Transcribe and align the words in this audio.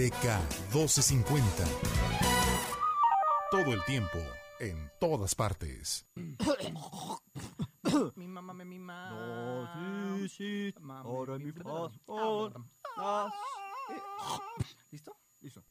DK 0.00 0.24
1250. 0.72 1.64
Todo 3.50 3.74
el 3.74 3.84
tiempo, 3.84 4.16
en 4.58 4.90
todas 4.98 5.34
partes. 5.34 6.06
Mi 8.16 8.26
mamá 8.26 8.54
me 8.54 8.64
mima. 8.64 9.10
No, 9.10 10.16
sí, 10.16 10.28
sí. 10.30 10.74
Mamá, 10.80 11.00
Ahora 11.00 11.36
mi 11.36 11.52
mi. 11.52 11.92
Ah, 12.96 13.30
¿Listo? 14.90 15.14
Listo. 15.42 15.62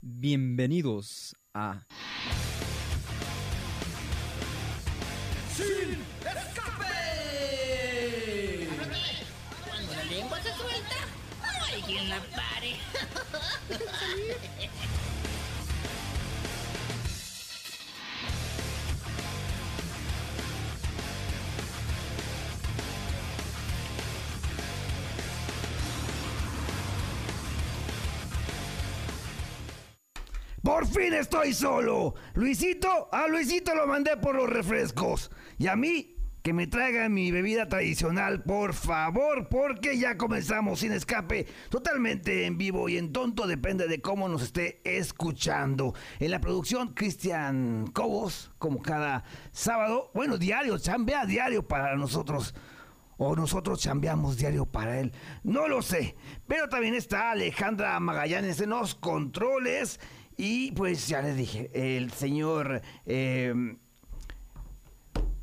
Bienvenidos 0.00 1.36
a 1.52 1.84
Cuando 5.56 6.11
quien 11.92 12.08
la 12.08 12.20
pare. 12.20 12.76
Por 30.62 30.86
fin 30.86 31.12
estoy 31.12 31.52
solo. 31.52 32.14
Luisito, 32.34 33.08
a 33.12 33.26
Luisito 33.26 33.74
lo 33.74 33.86
mandé 33.86 34.16
por 34.16 34.34
los 34.36 34.48
refrescos. 34.48 35.30
Y 35.58 35.66
a 35.66 35.76
mí, 35.76 36.11
que 36.42 36.52
me 36.52 36.66
traigan 36.66 37.14
mi 37.14 37.30
bebida 37.30 37.68
tradicional, 37.68 38.42
por 38.42 38.74
favor, 38.74 39.48
porque 39.48 39.96
ya 39.96 40.16
comenzamos 40.16 40.80
sin 40.80 40.92
escape, 40.92 41.46
totalmente 41.70 42.46
en 42.46 42.58
vivo 42.58 42.88
y 42.88 42.98
en 42.98 43.12
tonto, 43.12 43.46
depende 43.46 43.86
de 43.86 44.00
cómo 44.00 44.28
nos 44.28 44.42
esté 44.42 44.80
escuchando. 44.84 45.94
En 46.18 46.32
la 46.32 46.40
producción, 46.40 46.94
Cristian 46.94 47.86
Cobos, 47.92 48.50
como 48.58 48.82
cada 48.82 49.22
sábado, 49.52 50.10
bueno, 50.14 50.36
diario, 50.36 50.78
chambea 50.78 51.26
diario 51.26 51.66
para 51.66 51.96
nosotros. 51.96 52.54
O 53.18 53.36
nosotros 53.36 53.78
chambeamos 53.78 54.36
diario 54.36 54.66
para 54.66 54.98
él. 54.98 55.12
No 55.44 55.68
lo 55.68 55.80
sé. 55.80 56.16
Pero 56.48 56.68
también 56.68 56.94
está 56.94 57.30
Alejandra 57.30 58.00
Magallanes 58.00 58.60
en 58.60 58.70
los 58.70 58.96
controles. 58.96 60.00
Y 60.36 60.72
pues 60.72 61.06
ya 61.06 61.22
les 61.22 61.36
dije, 61.36 61.70
el 61.72 62.10
señor 62.10 62.82
eh, 63.06 63.76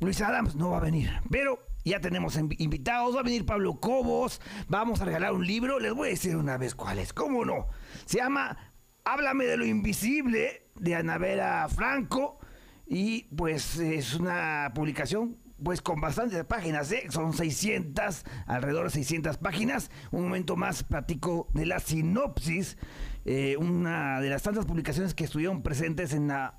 Luis 0.00 0.20
Adams 0.20 0.56
no 0.56 0.70
va 0.70 0.78
a 0.78 0.80
venir. 0.80 1.10
Pero 1.30 1.58
ya 1.84 2.00
tenemos 2.00 2.38
invi- 2.38 2.56
invitados. 2.58 3.14
Va 3.16 3.20
a 3.20 3.24
venir 3.24 3.44
Pablo 3.46 3.78
Cobos. 3.80 4.40
Vamos 4.68 5.00
a 5.00 5.04
regalar 5.04 5.32
un 5.32 5.46
libro. 5.46 5.78
Les 5.78 5.92
voy 5.92 6.08
a 6.08 6.10
decir 6.10 6.36
una 6.36 6.56
vez 6.56 6.74
cuál 6.74 6.98
es. 6.98 7.12
¿Cómo 7.12 7.44
no? 7.44 7.68
Se 8.06 8.18
llama 8.18 8.56
Háblame 9.04 9.44
de 9.44 9.56
lo 9.56 9.64
invisible 9.66 10.68
de 10.76 10.94
Anabela 10.96 11.68
Franco. 11.74 12.38
Y 12.86 13.24
pues 13.36 13.78
es 13.78 14.14
una 14.14 14.72
publicación 14.74 15.36
pues 15.62 15.82
con 15.82 16.00
bastantes 16.00 16.42
páginas, 16.46 16.90
¿eh? 16.90 17.04
son 17.10 17.34
600, 17.34 18.24
alrededor 18.46 18.84
de 18.84 18.90
600 18.90 19.36
páginas. 19.36 19.90
Un 20.10 20.22
momento 20.22 20.56
más 20.56 20.84
platico 20.84 21.48
de 21.52 21.66
la 21.66 21.80
sinopsis, 21.80 22.78
eh, 23.26 23.58
una 23.58 24.20
de 24.22 24.30
las 24.30 24.42
tantas 24.42 24.64
publicaciones 24.64 25.12
que 25.12 25.24
estuvieron 25.24 25.62
presentes 25.62 26.14
en 26.14 26.28
la 26.28 26.58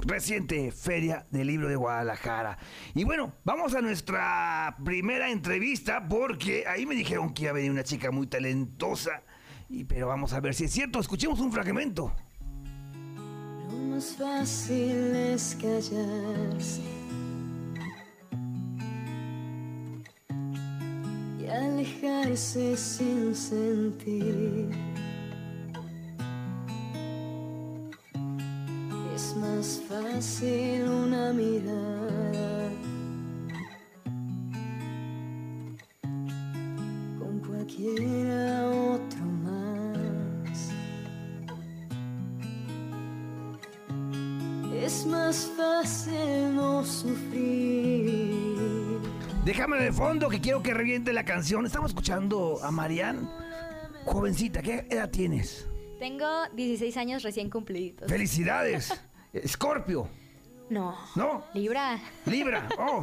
reciente 0.00 0.70
Feria 0.72 1.26
del 1.30 1.46
Libro 1.46 1.68
de 1.68 1.76
Guadalajara. 1.76 2.58
Y 2.94 3.04
bueno, 3.04 3.32
vamos 3.44 3.74
a 3.74 3.80
nuestra 3.80 4.76
primera 4.84 5.30
entrevista 5.30 6.06
porque 6.08 6.64
ahí 6.66 6.86
me 6.86 6.94
dijeron 6.94 7.32
que 7.32 7.42
iba 7.42 7.50
a 7.50 7.54
venir 7.54 7.70
una 7.70 7.84
chica 7.84 8.10
muy 8.10 8.26
talentosa. 8.26 9.22
Y, 9.68 9.84
pero 9.84 10.08
vamos 10.08 10.32
a 10.32 10.40
ver 10.40 10.54
si 10.54 10.64
es 10.64 10.72
cierto, 10.72 11.00
escuchemos 11.00 11.40
un 11.40 11.52
fragmento. 11.52 12.14
Lo 13.70 13.78
más 13.94 14.16
fácil 14.16 15.14
es 15.16 15.56
callarse 15.60 16.82
y 21.40 21.46
alejarse 21.46 22.76
sin 22.76 23.34
sentir. 23.34 24.93
Es 29.24 29.34
más 29.36 29.80
fácil 29.88 30.82
una 30.82 31.32
mirada 31.32 32.70
con 37.18 37.40
cualquiera 37.40 38.68
otro 38.68 39.24
más. 39.42 40.70
Es 44.74 45.06
más 45.06 45.50
fácil 45.56 46.54
no 46.54 46.84
sufrir. 46.84 48.58
Déjame 49.46 49.78
de 49.78 49.90
fondo 49.90 50.28
que 50.28 50.42
quiero 50.42 50.62
que 50.62 50.74
reviente 50.74 51.14
la 51.14 51.24
canción. 51.24 51.64
Estamos 51.64 51.92
escuchando 51.92 52.60
a 52.62 52.70
Marianne. 52.70 53.26
Jovencita, 54.04 54.60
¿qué 54.60 54.86
edad 54.90 55.08
tienes? 55.08 55.66
Tengo 55.98 56.26
16 56.52 56.94
años 56.98 57.22
recién 57.22 57.48
cumpliditos. 57.48 58.06
Felicidades. 58.06 58.92
Escorpio, 59.34 60.08
No. 60.70 60.96
¿no? 61.16 61.44
Libra. 61.54 61.98
Libra. 62.26 62.68
Oh. 62.78 63.02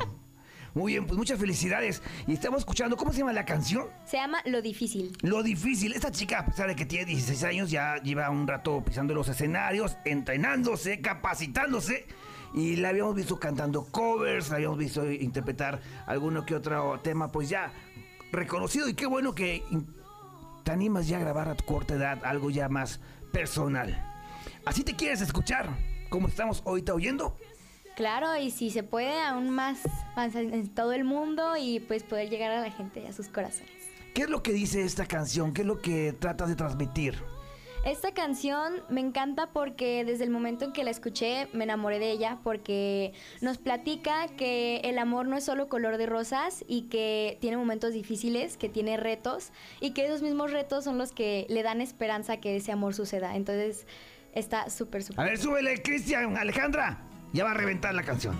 Muy 0.73 0.93
bien, 0.93 1.05
pues 1.05 1.17
muchas 1.17 1.37
felicidades. 1.37 2.01
Y 2.27 2.33
estamos 2.33 2.59
escuchando, 2.59 2.95
¿cómo 2.95 3.11
se 3.11 3.19
llama 3.19 3.33
la 3.33 3.43
canción? 3.43 3.87
Se 4.05 4.15
llama 4.15 4.41
Lo 4.45 4.61
Difícil. 4.61 5.11
Lo 5.21 5.43
difícil. 5.43 5.91
Esta 5.91 6.11
chica, 6.11 6.39
a 6.39 6.45
pesar 6.45 6.69
de 6.69 6.77
que 6.77 6.85
tiene 6.85 7.05
16 7.05 7.43
años, 7.43 7.69
ya 7.69 7.97
lleva 7.97 8.29
un 8.29 8.47
rato 8.47 8.81
pisando 8.81 9.13
los 9.13 9.27
escenarios, 9.27 9.97
entrenándose, 10.05 11.01
capacitándose. 11.01 12.07
Y 12.53 12.77
la 12.77 12.89
habíamos 12.89 13.15
visto 13.15 13.37
cantando 13.37 13.83
covers, 13.91 14.49
la 14.49 14.55
habíamos 14.55 14.77
visto 14.77 15.09
interpretar 15.11 15.81
alguno 16.05 16.45
que 16.45 16.55
otro 16.55 17.01
tema, 17.01 17.29
pues 17.29 17.49
ya 17.49 17.73
reconocido. 18.31 18.87
Y 18.87 18.93
qué 18.93 19.05
bueno 19.07 19.35
que 19.35 19.63
te 20.63 20.71
animas 20.71 21.07
ya 21.09 21.17
a 21.17 21.19
grabar 21.19 21.49
a 21.49 21.55
tu 21.55 21.65
corta 21.65 21.95
edad 21.95 22.23
algo 22.23 22.49
ya 22.49 22.69
más 22.69 23.01
personal. 23.33 24.07
Así 24.65 24.83
te 24.83 24.95
quieres 24.95 25.19
escuchar, 25.21 25.69
como 26.11 26.27
estamos 26.27 26.61
ahorita 26.67 26.93
oyendo. 26.93 27.35
Claro, 27.95 28.37
y 28.37 28.51
si 28.51 28.69
se 28.69 28.83
puede, 28.83 29.19
aún 29.21 29.49
más, 29.49 29.79
más 30.15 30.35
en 30.35 30.69
todo 30.69 30.91
el 30.91 31.03
mundo 31.03 31.55
y 31.57 31.79
pues 31.79 32.03
poder 32.03 32.29
llegar 32.29 32.51
a 32.51 32.61
la 32.61 32.71
gente, 32.71 33.07
a 33.07 33.13
sus 33.13 33.27
corazones. 33.27 33.71
¿Qué 34.13 34.23
es 34.23 34.29
lo 34.29 34.43
que 34.43 34.51
dice 34.51 34.83
esta 34.83 35.05
canción? 35.05 35.53
¿Qué 35.53 35.61
es 35.61 35.67
lo 35.67 35.81
que 35.81 36.13
tratas 36.13 36.49
de 36.49 36.55
transmitir? 36.55 37.15
Esta 37.85 38.13
canción 38.13 38.73
me 38.89 39.01
encanta 39.01 39.51
porque 39.51 40.05
desde 40.05 40.25
el 40.25 40.29
momento 40.29 40.65
en 40.65 40.73
que 40.73 40.83
la 40.83 40.91
escuché 40.91 41.47
me 41.53 41.63
enamoré 41.63 41.97
de 41.97 42.11
ella 42.11 42.37
porque 42.43 43.13
nos 43.41 43.57
platica 43.57 44.27
que 44.27 44.81
el 44.83 44.99
amor 44.99 45.27
no 45.27 45.35
es 45.35 45.45
solo 45.45 45.67
color 45.67 45.97
de 45.97 46.05
rosas 46.05 46.63
y 46.67 46.83
que 46.89 47.39
tiene 47.41 47.57
momentos 47.57 47.93
difíciles, 47.93 48.55
que 48.57 48.69
tiene 48.69 48.97
retos 48.97 49.51
y 49.79 49.91
que 49.91 50.05
esos 50.05 50.21
mismos 50.21 50.51
retos 50.51 50.83
son 50.83 50.99
los 50.99 51.11
que 51.11 51.47
le 51.49 51.63
dan 51.63 51.81
esperanza 51.81 52.33
a 52.33 52.37
que 52.37 52.55
ese 52.57 52.71
amor 52.71 52.93
suceda. 52.93 53.35
Entonces 53.35 53.87
está 54.33 54.69
súper, 54.69 55.01
A 55.01 55.05
súper. 55.05 55.25
ver, 55.25 55.37
súbele, 55.37 55.81
Cristian, 55.81 56.37
Alejandra. 56.37 56.99
Ya 57.33 57.43
va 57.43 57.51
a 57.51 57.53
reventar 57.55 57.93
la 57.93 58.03
canción. 58.03 58.35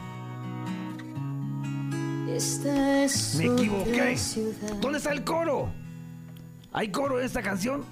Esta 2.29 3.03
es 3.03 3.35
Me 3.35 3.45
equivoqué. 3.45 4.17
ciudad. 4.17 4.73
¿Dónde 4.79 4.97
está 4.99 5.11
el 5.11 5.23
coro? 5.23 5.71
¿Hay 6.71 6.89
coro 6.89 7.19
en 7.19 7.25
esta 7.25 7.41
canción? 7.41 7.83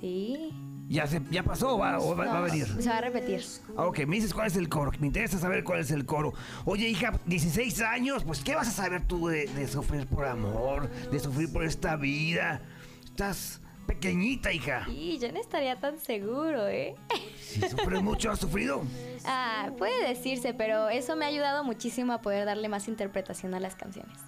Sí. 0.00 0.52
¿Ya, 0.88 1.06
se, 1.06 1.20
ya 1.30 1.42
pasó 1.42 1.76
o 1.76 1.78
va, 1.78 1.98
o 1.98 2.16
va- 2.16 2.24
va 2.26 2.38
a 2.38 2.40
venir? 2.40 2.66
Se 2.66 2.88
va 2.88 2.96
a 2.98 3.00
repetir. 3.02 3.44
Ah, 3.76 3.86
Ok, 3.86 4.00
me 4.06 4.16
dices 4.16 4.32
cuál 4.34 4.46
es 4.48 4.56
el 4.56 4.68
coro. 4.68 4.90
Me 4.98 5.06
interesa 5.06 5.38
saber 5.38 5.62
cuál 5.62 5.80
es 5.80 5.90
el 5.90 6.06
coro. 6.06 6.32
Oye, 6.64 6.88
hija, 6.88 7.12
16 7.26 7.80
años, 7.82 8.24
pues 8.24 8.40
¿qué 8.42 8.54
vas 8.54 8.68
a 8.68 8.70
saber 8.72 9.02
tú 9.06 9.28
de, 9.28 9.46
de 9.48 9.68
sufrir 9.68 10.06
por 10.06 10.24
amor? 10.24 10.88
De 11.10 11.18
sufrir 11.20 11.52
por 11.52 11.62
esta 11.64 11.96
vida. 11.96 12.62
Estás 13.04 13.60
pequeñita, 13.88 14.52
hija. 14.52 14.84
Y 14.86 15.18
yo 15.18 15.32
no 15.32 15.40
estaría 15.40 15.80
tan 15.80 15.98
seguro, 15.98 16.68
¿eh? 16.68 16.94
Si 17.40 17.60
sufres 17.62 18.02
mucho, 18.02 18.30
has 18.30 18.38
sufrido. 18.38 18.82
Ah, 19.24 19.70
puede 19.78 20.06
decirse, 20.06 20.54
pero 20.54 20.90
eso 20.90 21.16
me 21.16 21.24
ha 21.24 21.28
ayudado 21.28 21.64
muchísimo 21.64 22.12
a 22.12 22.20
poder 22.20 22.44
darle 22.44 22.68
más 22.68 22.86
interpretación 22.86 23.54
a 23.54 23.60
las 23.60 23.74
canciones. 23.74 24.18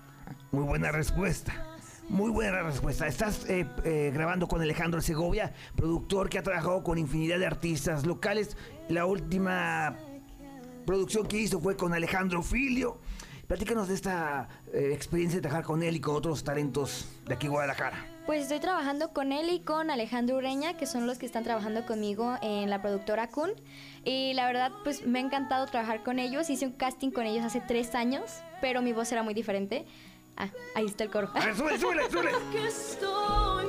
Muy 0.51 0.65
buena 0.65 0.91
respuesta. 0.91 1.53
Muy 2.09 2.31
buena 2.31 2.63
respuesta. 2.63 3.07
Estás 3.07 3.49
eh, 3.49 3.69
eh, 3.85 4.11
grabando 4.13 4.49
con 4.49 4.61
Alejandro 4.61 5.01
Segovia, 5.01 5.53
productor 5.77 6.29
que 6.29 6.39
ha 6.39 6.43
trabajado 6.43 6.83
con 6.83 6.99
infinidad 6.99 7.39
de 7.39 7.47
artistas 7.47 8.05
locales. 8.05 8.57
La 8.89 9.05
última 9.05 9.97
producción 10.87 11.27
que 11.27 11.37
hizo 11.37 11.61
fue 11.61 11.77
con 11.77 11.93
Alejandro 11.93 12.43
Filio. 12.43 12.99
Platícanos 13.47 13.89
de 13.89 13.95
esta 13.95 14.49
eh, 14.73 14.91
experiencia 14.93 15.37
de 15.37 15.43
trabajar 15.43 15.65
con 15.65 15.83
él 15.83 15.97
y 15.97 16.01
con 16.01 16.17
otros 16.17 16.43
talentos 16.43 17.09
de 17.27 17.35
aquí 17.35 17.47
Guadalajara. 17.47 18.07
Pues 18.31 18.43
estoy 18.43 18.61
trabajando 18.61 19.13
con 19.13 19.33
él 19.33 19.51
y 19.51 19.59
con 19.59 19.91
Alejandro 19.91 20.37
Ureña, 20.37 20.77
que 20.77 20.87
son 20.87 21.09
los 21.09 21.19
que 21.19 21.27
están 21.27 21.43
trabajando 21.43 21.85
conmigo 21.85 22.39
en 22.43 22.71
la 22.71 22.81
productora 22.81 23.27
Kun. 23.27 23.51
Y 24.05 24.35
la 24.35 24.47
verdad, 24.47 24.71
pues 24.85 25.05
me 25.05 25.19
ha 25.19 25.23
encantado 25.23 25.67
trabajar 25.67 26.05
con 26.05 26.21
ellos. 26.21 26.49
Hice 26.49 26.65
un 26.65 26.71
casting 26.71 27.11
con 27.11 27.27
ellos 27.27 27.45
hace 27.45 27.61
tres 27.61 27.97
años, 27.97 28.31
pero 28.61 28.83
mi 28.83 28.93
voz 28.93 29.11
era 29.11 29.25
muy 29.25 29.35
diferente. 29.35 29.85
Ah, 30.37 30.49
ahí 30.77 30.87
está 30.87 31.03
el 31.03 31.11
coro. 31.11 31.29
Ver, 31.35 31.57
súbele, 31.57 31.79
súbele, 31.81 32.03
súbele. 32.09 32.31
que 32.53 32.69
estoy 32.69 33.67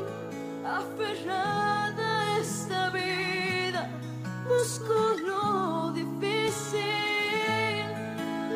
aferrada 0.63 2.35
a 2.35 2.37
esta 2.37 2.91
vida, 2.91 3.89
busco 4.47 5.15
lo 5.25 5.91
difícil, 5.91 6.83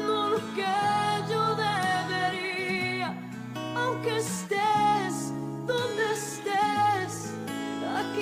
no 0.05 0.29
lo 0.29 0.37
que 0.53 1.31
yo 1.31 1.55
debería, 1.55 3.11
aunque 3.75 4.17
estés 4.17 4.64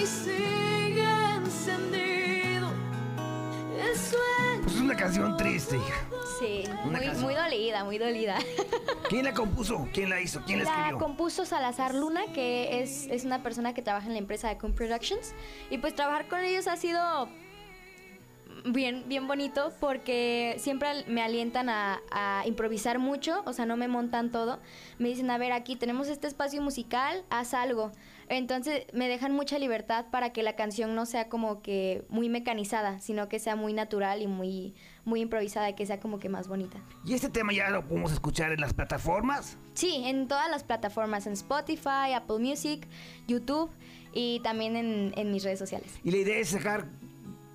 aquí 0.04 0.12
sigue 0.12 1.04
encendido 1.36 2.70
el 3.80 3.98
sueño. 3.98 4.62
Pues 4.64 4.76
es 4.76 4.82
una 4.82 4.96
canción 4.98 5.38
triste, 5.38 5.78
hija. 5.78 6.06
Sí, 6.40 6.64
Una 6.86 6.98
muy, 6.98 7.06
canción. 7.06 7.24
muy 7.26 7.36
dolida, 7.36 7.84
muy 7.86 7.98
dolida. 7.98 8.38
¿Quién 9.10 9.24
la 9.26 9.34
compuso? 9.34 9.88
¿Quién 9.94 10.10
la 10.10 10.20
hizo? 10.20 10.42
¿Quién 10.46 10.60
la 10.60 10.66
La 10.66 10.72
escribió? 10.72 10.98
compuso 11.00 11.46
Salazar 11.46 11.96
Luna, 11.96 12.22
que 12.34 12.82
es, 12.82 13.08
es 13.08 13.24
una 13.24 13.44
persona 13.44 13.74
que 13.74 13.82
trabaja 13.82 14.08
en 14.08 14.14
la 14.14 14.20
empresa 14.20 14.50
de 14.50 14.58
Coon 14.58 14.74
Productions. 14.74 15.34
Y 15.70 15.78
pues 15.78 15.96
trabajar 15.96 16.28
con 16.28 16.42
ellos 16.44 16.68
ha 16.68 16.76
sido 16.76 17.30
bien, 18.66 19.06
bien 19.08 19.26
bonito 19.28 19.72
porque 19.80 20.56
siempre 20.60 21.06
me 21.08 21.22
alientan 21.22 21.70
a, 21.70 22.02
a 22.12 22.44
improvisar 22.46 23.00
mucho, 23.00 23.42
o 23.46 23.54
sea, 23.54 23.66
no 23.66 23.78
me 23.78 23.88
montan 23.88 24.32
todo. 24.32 24.60
Me 25.00 25.08
dicen, 25.08 25.30
a 25.32 25.38
ver, 25.38 25.54
aquí 25.54 25.76
tenemos 25.78 26.10
este 26.10 26.28
espacio 26.28 26.62
musical, 26.62 27.24
haz 27.30 27.54
algo. 27.54 27.92
Entonces 28.30 28.86
me 28.94 29.08
dejan 29.08 29.34
mucha 29.34 29.60
libertad 29.60 30.06
para 30.12 30.32
que 30.32 30.44
la 30.44 30.56
canción 30.56 30.96
no 30.96 31.06
sea 31.06 31.30
como 31.30 31.62
que 31.62 32.06
muy 32.10 32.30
mecanizada, 32.30 33.00
sino 33.00 33.30
que 33.30 33.40
sea 33.40 33.56
muy 33.56 33.74
natural 33.74 34.22
y 34.22 34.28
muy, 34.28 34.76
muy 35.06 35.22
improvisada 35.22 35.70
y 35.70 35.74
que 35.74 35.86
sea 35.86 36.00
como 36.00 36.20
que 36.20 36.30
más 36.30 36.48
bonita. 36.48 36.78
¿Y 37.06 37.14
este 37.14 37.30
tema 37.30 37.54
ya 37.54 37.70
lo 37.70 37.88
podemos 37.88 38.12
escuchar 38.12 38.52
en 38.52 38.62
las 38.62 38.74
plataformas? 38.74 39.58
Sí, 39.74 40.04
en 40.06 40.28
todas 40.28 40.50
las 40.50 40.64
plataformas, 40.64 41.28
en 41.28 41.34
Spotify, 41.34 42.14
Apple 42.16 42.40
Music, 42.40 42.88
YouTube 43.28 43.70
y 44.14 44.40
también 44.42 44.76
en, 44.76 45.14
en 45.16 45.32
mis 45.32 45.44
redes 45.44 45.60
sociales. 45.60 45.92
Y 46.04 46.12
la 46.12 46.18
idea 46.18 46.38
es 46.38 46.50
sacar 46.50 46.88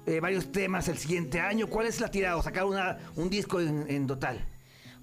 eh, 0.07 0.21
varios 0.21 0.51
temas 0.53 0.89
el 0.89 0.99
siguiente 0.99 1.41
año. 1.41 1.67
¿Cuál 1.69 1.87
es 1.87 2.01
la 2.01 2.11
tirada? 2.11 2.37
¿O 2.37 2.43
sacar 2.43 2.65
una, 2.65 2.99
un 3.17 3.31
disco 3.31 3.61
en, 3.61 3.85
en 3.89 4.07
total? 4.07 4.45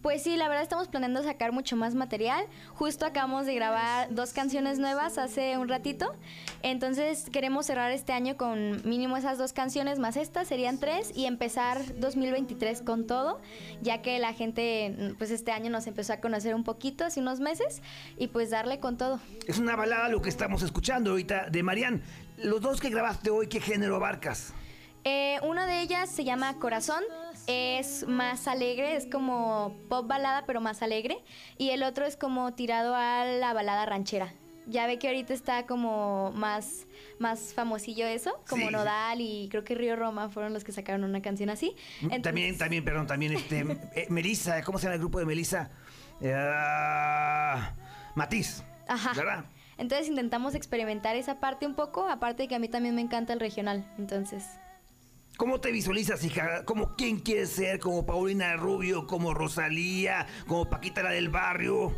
Pues 0.05 0.21
sí, 0.21 0.37
la 0.37 0.47
verdad 0.47 0.61
estamos 0.61 0.87
planeando 0.87 1.23
sacar 1.23 1.51
mucho 1.51 1.75
más 1.75 1.95
material. 1.95 2.45
Justo 2.75 3.07
acabamos 3.07 3.47
de 3.47 3.55
grabar 3.55 4.13
dos 4.13 4.33
canciones 4.33 4.77
nuevas 4.77 5.17
hace 5.17 5.57
un 5.57 5.67
ratito. 5.67 6.13
Entonces 6.61 7.27
queremos 7.31 7.65
cerrar 7.65 7.89
este 7.89 8.13
año 8.13 8.37
con 8.37 8.87
mínimo 8.87 9.17
esas 9.17 9.39
dos 9.39 9.51
canciones 9.51 9.97
más 9.97 10.15
estas, 10.15 10.47
serían 10.47 10.79
tres, 10.79 11.11
y 11.15 11.25
empezar 11.25 11.81
2023 11.99 12.83
con 12.83 13.07
todo, 13.07 13.41
ya 13.81 14.03
que 14.03 14.19
la 14.19 14.33
gente 14.33 15.15
pues 15.17 15.31
este 15.31 15.51
año 15.51 15.71
nos 15.71 15.87
empezó 15.87 16.13
a 16.13 16.17
conocer 16.17 16.53
un 16.53 16.63
poquito 16.63 17.03
hace 17.03 17.19
unos 17.19 17.39
meses 17.39 17.81
y 18.15 18.27
pues 18.27 18.51
darle 18.51 18.79
con 18.79 18.97
todo. 18.97 19.19
Es 19.47 19.57
una 19.57 19.75
balada 19.75 20.07
lo 20.09 20.21
que 20.21 20.29
estamos 20.29 20.61
escuchando 20.61 21.09
ahorita 21.09 21.49
de 21.49 21.63
Marian. 21.63 22.03
Los 22.37 22.61
dos 22.61 22.79
que 22.79 22.91
grabaste 22.91 23.31
hoy, 23.31 23.47
¿qué 23.47 23.59
género 23.59 23.95
abarcas? 23.95 24.53
Eh, 25.07 25.39
una 25.43 25.67
de 25.67 25.81
ellas 25.81 26.09
se 26.09 26.23
llama 26.23 26.55
Corazón, 26.57 27.03
es 27.47 28.07
más 28.07 28.47
alegre, 28.47 28.95
es 28.95 29.05
como 29.11 29.75
pop 29.89 30.07
balada 30.07 30.45
pero 30.45 30.61
más 30.61 30.81
alegre, 30.81 31.17
y 31.57 31.69
el 31.71 31.83
otro 31.83 32.05
es 32.05 32.17
como 32.17 32.53
tirado 32.53 32.95
a 32.95 33.25
la 33.25 33.53
balada 33.53 33.85
ranchera. 33.85 34.33
Ya 34.67 34.87
ve 34.87 34.97
que 34.97 35.07
ahorita 35.07 35.31
está 35.31 35.67
como 35.67 36.31
más, 36.31 36.87
más 37.19 37.53
famosillo 37.53 38.07
eso, 38.07 38.41
como 38.49 38.65
Sí. 38.65 38.71
Nodal 38.73 39.21
y 39.21 39.47
creo 39.51 39.63
que 39.63 39.75
Río 39.75 39.95
Roma 39.95 40.29
fueron 40.29 40.53
los 40.53 40.63
que 40.63 40.71
sacaron 40.71 41.03
una 41.03 41.21
canción 41.21 41.51
así. 41.51 41.75
Entonces- 42.01 42.21
También, 42.23 42.57
también, 42.57 42.83
perdón, 42.83 43.05
también 43.05 43.33
este 43.33 43.59
eh, 43.95 44.07
Melissa, 44.09 44.63
¿cómo 44.63 44.79
se 44.79 44.85
llama 44.85 44.95
el 44.95 45.01
grupo 45.01 45.19
de 45.19 45.25
Melissa? 45.25 45.69
Eh, 46.19 46.33
Matiz. 48.15 48.63
Ajá. 48.87 49.13
¿Verdad? 49.15 49.45
Entonces 49.77 50.07
intentamos 50.07 50.55
experimentar 50.55 51.15
esa 51.15 51.39
parte 51.39 51.67
un 51.67 51.75
poco, 51.75 52.07
aparte 52.07 52.43
de 52.43 52.47
que 52.47 52.55
a 52.55 52.59
mí 52.59 52.69
también 52.69 52.95
me 52.95 53.01
encanta 53.01 53.33
el 53.33 53.39
regional, 53.39 53.85
entonces... 53.97 54.45
¿Cómo 55.37 55.59
te 55.59 55.69
visualizas, 55.71 56.23
hija? 56.23 56.63
¿Cómo 56.63 56.95
quién 56.95 57.19
quieres 57.19 57.49
ser? 57.49 57.79
¿Como 57.79 58.05
Paulina 58.05 58.55
Rubio? 58.55 59.05
¿Como 59.05 59.33
Rosalía? 59.33 60.27
¿Como 60.47 60.69
Paquita 60.69 61.03
la 61.03 61.11
del 61.11 61.27
barrio? 61.27 61.93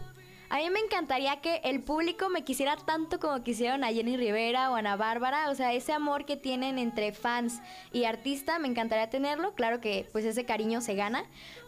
A 0.50 0.58
mí 0.58 0.70
me 0.72 0.80
encantaría 0.80 1.40
que 1.40 1.62
el 1.64 1.84
público 1.84 2.30
me 2.30 2.44
quisiera 2.44 2.78
tanto 2.78 3.20
como 3.20 3.44
quisieron 3.44 3.84
a 3.84 3.90
Jenny 3.90 4.18
Rivera 4.18 4.72
o 4.72 4.76
a 4.76 4.80
Ana 4.80 4.96
Bárbara. 4.96 5.52
O 5.52 5.56
sea, 5.56 5.74
ese 5.74 5.94
amor 5.94 6.26
que 6.26 6.36
tienen 6.36 6.80
entre 6.80 7.12
fans 7.12 7.62
y 7.92 8.06
artista, 8.06 8.58
me 8.58 8.70
encantaría 8.70 9.10
tenerlo. 9.12 9.54
Claro 9.54 9.82
que 9.82 10.08
pues 10.12 10.26
ese 10.26 10.46
cariño 10.46 10.82
se 10.82 10.96
gana. 10.96 11.24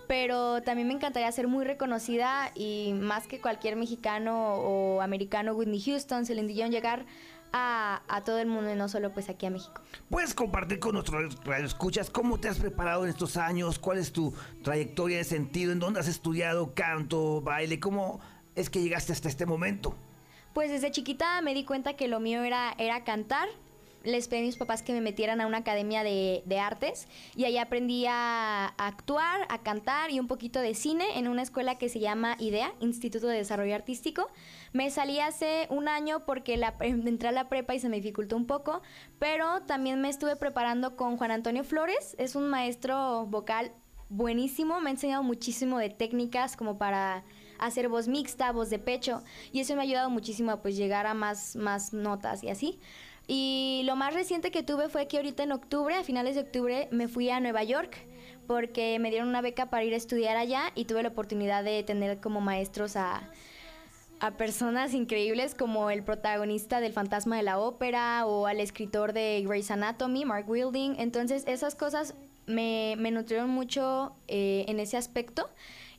Pero 0.08 0.64
también 0.64 0.88
me 0.88 0.96
encantaría 0.96 1.32
ser 1.32 1.48
muy 1.48 1.66
reconocida 1.66 2.52
y 2.56 2.94
más 2.94 3.28
que 3.28 3.40
cualquier 3.40 3.76
mexicano 3.76 4.56
o 4.56 5.02
americano, 5.02 5.54
Whitney 5.54 5.82
Houston, 5.82 6.26
Celine 6.26 6.52
Dion, 6.52 6.72
llegar 6.72 7.06
a, 7.54 8.02
a 8.08 8.24
todo 8.24 8.40
el 8.40 8.48
mundo 8.48 8.72
y 8.72 8.76
no 8.76 8.88
solo 8.90 9.12
pues 9.14 9.30
aquí 9.30 9.46
a 9.46 9.50
México. 9.50 9.82
¿Puedes 10.10 10.34
compartir 10.34 10.80
con 10.80 10.94
nuestros 10.94 11.36
radioescuchas 11.44 12.10
cómo 12.10 12.40
te 12.40 12.48
has 12.50 12.60
preparado 12.60 13.04
en 13.04 13.10
estos 13.10 13.38
años? 13.38 13.80
¿Cuál 13.80 13.98
es 13.98 14.12
tu 14.12 14.34
trayectoria 14.64 15.18
de 15.18 15.24
sentido? 15.24 15.72
¿En 15.72 15.80
dónde 15.80 16.00
has 16.00 16.08
estudiado 16.08 16.74
canto, 16.74 17.42
baile? 17.42 17.80
¿Cómo 17.80 18.20
es 18.56 18.70
que 18.70 18.82
llegaste 18.82 19.14
hasta 19.14 19.30
este 19.30 19.46
momento? 19.46 19.96
Pues 20.54 20.72
desde 20.72 20.92
chiquita 20.92 21.42
me 21.42 21.54
di 21.54 21.64
cuenta 21.64 21.94
que 21.94 22.08
lo 22.08 22.20
mío 22.20 22.44
era, 22.44 22.74
era 22.78 23.04
cantar. 23.04 23.48
Les 24.04 24.28
pedí 24.28 24.40
a 24.40 24.44
mis 24.44 24.58
papás 24.58 24.82
que 24.82 24.94
me 24.94 25.02
metieran 25.02 25.42
a 25.42 25.48
una 25.48 25.58
academia 25.58 26.04
de, 26.04 26.44
de 26.46 26.60
artes 26.60 27.08
y 27.36 27.46
ahí 27.46 27.58
aprendí 27.58 28.06
a, 28.06 28.74
a 28.78 28.88
actuar, 28.88 29.46
a 29.50 29.62
cantar 29.62 30.12
y 30.12 30.20
un 30.20 30.28
poquito 30.28 30.60
de 30.60 30.74
cine 30.74 31.18
en 31.18 31.28
una 31.28 31.42
escuela 31.42 31.78
que 31.78 31.90
se 31.90 32.00
llama 32.00 32.36
IDEA, 32.40 32.74
Instituto 32.80 33.28
de 33.28 33.38
Desarrollo 33.38 33.76
Artístico. 33.76 34.30
Me 34.72 34.90
salí 34.90 35.20
hace 35.20 35.68
un 35.70 35.88
año 35.88 36.26
porque 36.26 36.58
la, 36.58 36.76
entré 36.80 37.30
a 37.30 37.32
la 37.32 37.50
prepa 37.50 37.76
y 37.76 37.80
se 37.80 37.90
me 37.90 37.98
dificultó 37.98 38.38
un 38.38 38.46
poco, 38.46 38.82
pero 39.18 39.62
también 39.64 40.00
me 40.02 40.10
estuve 40.10 40.36
preparando 40.36 40.96
con 40.96 41.18
Juan 41.18 41.32
Antonio 41.32 41.64
Flores, 41.64 42.16
es 42.20 42.36
un 42.36 42.50
maestro 42.50 43.26
vocal 43.26 43.72
buenísimo, 44.10 44.80
me 44.82 44.90
ha 44.90 44.94
enseñado 44.94 45.24
muchísimo 45.24 45.78
de 45.78 45.90
técnicas 45.90 46.56
como 46.56 46.78
para 46.78 47.24
hacer 47.60 47.90
voz 47.90 48.08
mixta, 48.08 48.52
voz 48.52 48.70
de 48.70 48.80
pecho, 48.80 49.24
y 49.52 49.60
eso 49.60 49.76
me 49.76 49.82
ha 49.82 49.84
ayudado 49.84 50.10
muchísimo 50.10 50.52
a 50.52 50.62
pues 50.62 50.76
llegar 50.78 51.06
a 51.06 51.14
más, 51.14 51.56
más 51.56 51.94
notas 51.94 52.44
y 52.44 52.50
así. 52.50 52.80
Y 53.32 53.84
lo 53.86 53.96
más 53.96 54.16
reciente 54.16 54.50
que 54.50 54.64
tuve 54.64 54.90
fue 54.90 55.08
que 55.08 55.18
ahorita 55.18 55.44
en 55.44 55.52
octubre, 55.52 55.94
a 55.94 56.04
finales 56.04 56.34
de 56.34 56.42
octubre, 56.42 56.88
me 56.90 57.08
fui 57.08 57.30
a 57.30 57.40
Nueva 57.40 57.64
York 57.64 57.96
porque 58.48 58.98
me 58.98 59.12
dieron 59.12 59.30
una 59.30 59.42
beca 59.42 59.70
para 59.70 59.84
ir 59.84 59.94
a 59.94 59.98
estudiar 59.98 60.36
allá 60.36 60.72
y 60.74 60.86
tuve 60.86 61.04
la 61.04 61.10
oportunidad 61.10 61.64
de 61.64 61.84
tener 61.84 62.20
como 62.20 62.42
maestros 62.42 62.96
a, 62.96 63.30
a 64.20 64.32
personas 64.32 64.96
increíbles 64.96 65.54
como 65.54 65.92
el 65.92 66.02
protagonista 66.02 66.82
del 66.82 66.92
Fantasma 66.92 67.38
de 67.38 67.44
la 67.44 67.60
Ópera 67.60 68.26
o 68.26 68.48
al 68.48 68.60
escritor 68.60 69.14
de 69.14 69.44
Grey's 69.46 69.70
Anatomy, 69.70 70.26
Mark 70.26 70.50
Wilding. 70.50 70.96
Entonces 70.98 71.44
esas 71.46 71.76
cosas 71.76 72.16
me, 72.48 72.96
me 72.98 73.12
nutrieron 73.12 73.52
mucho 73.52 74.16
eh, 74.28 74.66
en 74.68 74.80
ese 74.80 74.98
aspecto. 74.98 75.52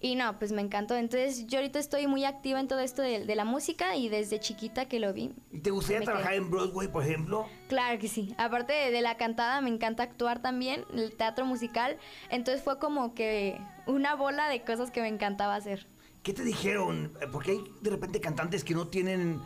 Y 0.02 0.14
no, 0.14 0.38
pues 0.38 0.50
me 0.50 0.62
encantó. 0.62 0.96
Entonces 0.96 1.46
yo 1.46 1.58
ahorita 1.58 1.78
estoy 1.78 2.06
muy 2.06 2.24
activa 2.24 2.58
en 2.58 2.68
todo 2.68 2.80
esto 2.80 3.02
de, 3.02 3.26
de 3.26 3.34
la 3.34 3.44
música 3.44 3.96
y 3.96 4.08
desde 4.08 4.40
chiquita 4.40 4.86
que 4.86 4.98
lo 4.98 5.12
vi. 5.12 5.34
¿Y 5.52 5.60
te 5.60 5.70
gustaría 5.70 6.00
trabajar 6.00 6.30
quedé. 6.30 6.38
en 6.38 6.50
Broadway, 6.50 6.88
por 6.88 7.04
ejemplo? 7.04 7.46
Claro 7.68 7.98
que 7.98 8.08
sí. 8.08 8.34
Aparte 8.38 8.72
de, 8.72 8.90
de 8.90 9.02
la 9.02 9.18
cantada, 9.18 9.60
me 9.60 9.68
encanta 9.68 10.02
actuar 10.02 10.40
también, 10.40 10.84
el 10.94 11.14
teatro 11.14 11.44
musical. 11.44 11.98
Entonces 12.30 12.62
fue 12.62 12.78
como 12.78 13.12
que 13.14 13.60
una 13.86 14.14
bola 14.14 14.48
de 14.48 14.62
cosas 14.62 14.90
que 14.90 15.02
me 15.02 15.08
encantaba 15.08 15.54
hacer. 15.54 15.86
¿Qué 16.22 16.32
te 16.32 16.44
dijeron? 16.44 17.12
Porque 17.30 17.52
hay 17.52 17.64
de 17.82 17.90
repente 17.90 18.20
cantantes 18.20 18.64
que 18.64 18.74
no 18.74 18.88
tienen 18.88 19.40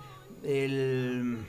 el, 0.44 1.44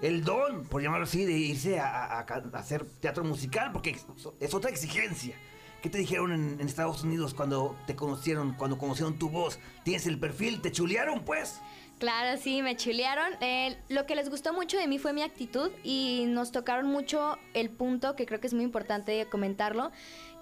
el 0.00 0.24
don, 0.24 0.64
por 0.66 0.82
llamarlo 0.82 1.04
así, 1.04 1.24
de 1.24 1.32
irse 1.32 1.78
a, 1.78 2.20
hacer 2.54 2.84
teatro 2.84 3.22
musical, 3.22 3.70
porque 3.72 3.90
es, 3.90 4.06
es 4.40 4.54
otra 4.54 4.70
exigencia. 4.70 5.36
¿Qué 5.82 5.90
te 5.90 5.98
dijeron 5.98 6.32
en, 6.32 6.60
Estados 6.60 7.02
Unidos 7.02 7.34
cuando 7.34 7.76
te 7.86 7.96
conocieron, 7.96 8.54
cuando 8.54 8.78
conocieron 8.78 9.18
tu 9.18 9.28
voz? 9.28 9.58
¿Tienes 9.82 10.06
el 10.06 10.18
perfil? 10.18 10.60
¿Te 10.62 10.70
chulearon, 10.70 11.24
pues? 11.24 11.60
Claro, 11.98 12.40
sí, 12.40 12.62
me 12.62 12.76
chulearon. 12.76 13.32
Eh, 13.40 13.76
lo 13.88 14.06
que 14.06 14.14
les 14.14 14.30
gustó 14.30 14.52
mucho 14.52 14.78
de 14.78 14.86
mí 14.86 15.00
fue 15.00 15.12
mi 15.12 15.22
actitud 15.22 15.72
y 15.82 16.24
nos 16.28 16.52
tocaron 16.52 16.86
mucho 16.86 17.36
el 17.52 17.68
punto, 17.68 18.14
que 18.14 18.26
creo 18.26 18.40
que 18.40 18.46
es 18.46 18.54
muy 18.54 18.62
importante 18.62 19.26
comentarlo, 19.28 19.90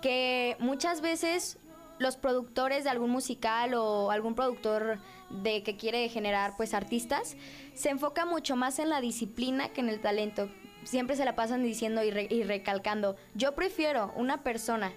que 0.02 0.56
muchas 0.59 1.00
veces 1.00 1.59
los 1.99 2.16
productores 2.16 2.85
de 2.85 2.90
algún 2.90 3.11
musical 3.11 3.73
o 3.75 4.11
algún 4.11 4.35
productor 4.35 4.99
de 5.30 5.62
que 5.62 5.76
quiere 5.76 6.09
generar 6.11 6.54
pues 6.56 6.75
artistas 6.75 7.37
se 7.75 7.88
enfoca 7.90 8.25
mucho 8.26 8.56
más 8.56 8.78
en 8.78 8.88
la 8.90 9.00
disciplina 9.00 9.70
que 9.70 9.80
en 9.80 9.88
el 9.88 10.00
talento. 10.00 10.50
Siempre 10.85 11.16
se 11.16 11.25
la 11.26 11.35
pasan 11.35 11.62
diciendo 11.62 12.02
y, 12.02 12.11
re- 12.11 12.28
y 12.30 12.42
recalcando, 12.42 13.16
yo 13.35 13.54
prefiero 13.54 14.12
una 14.16 14.42
persona 14.42 14.92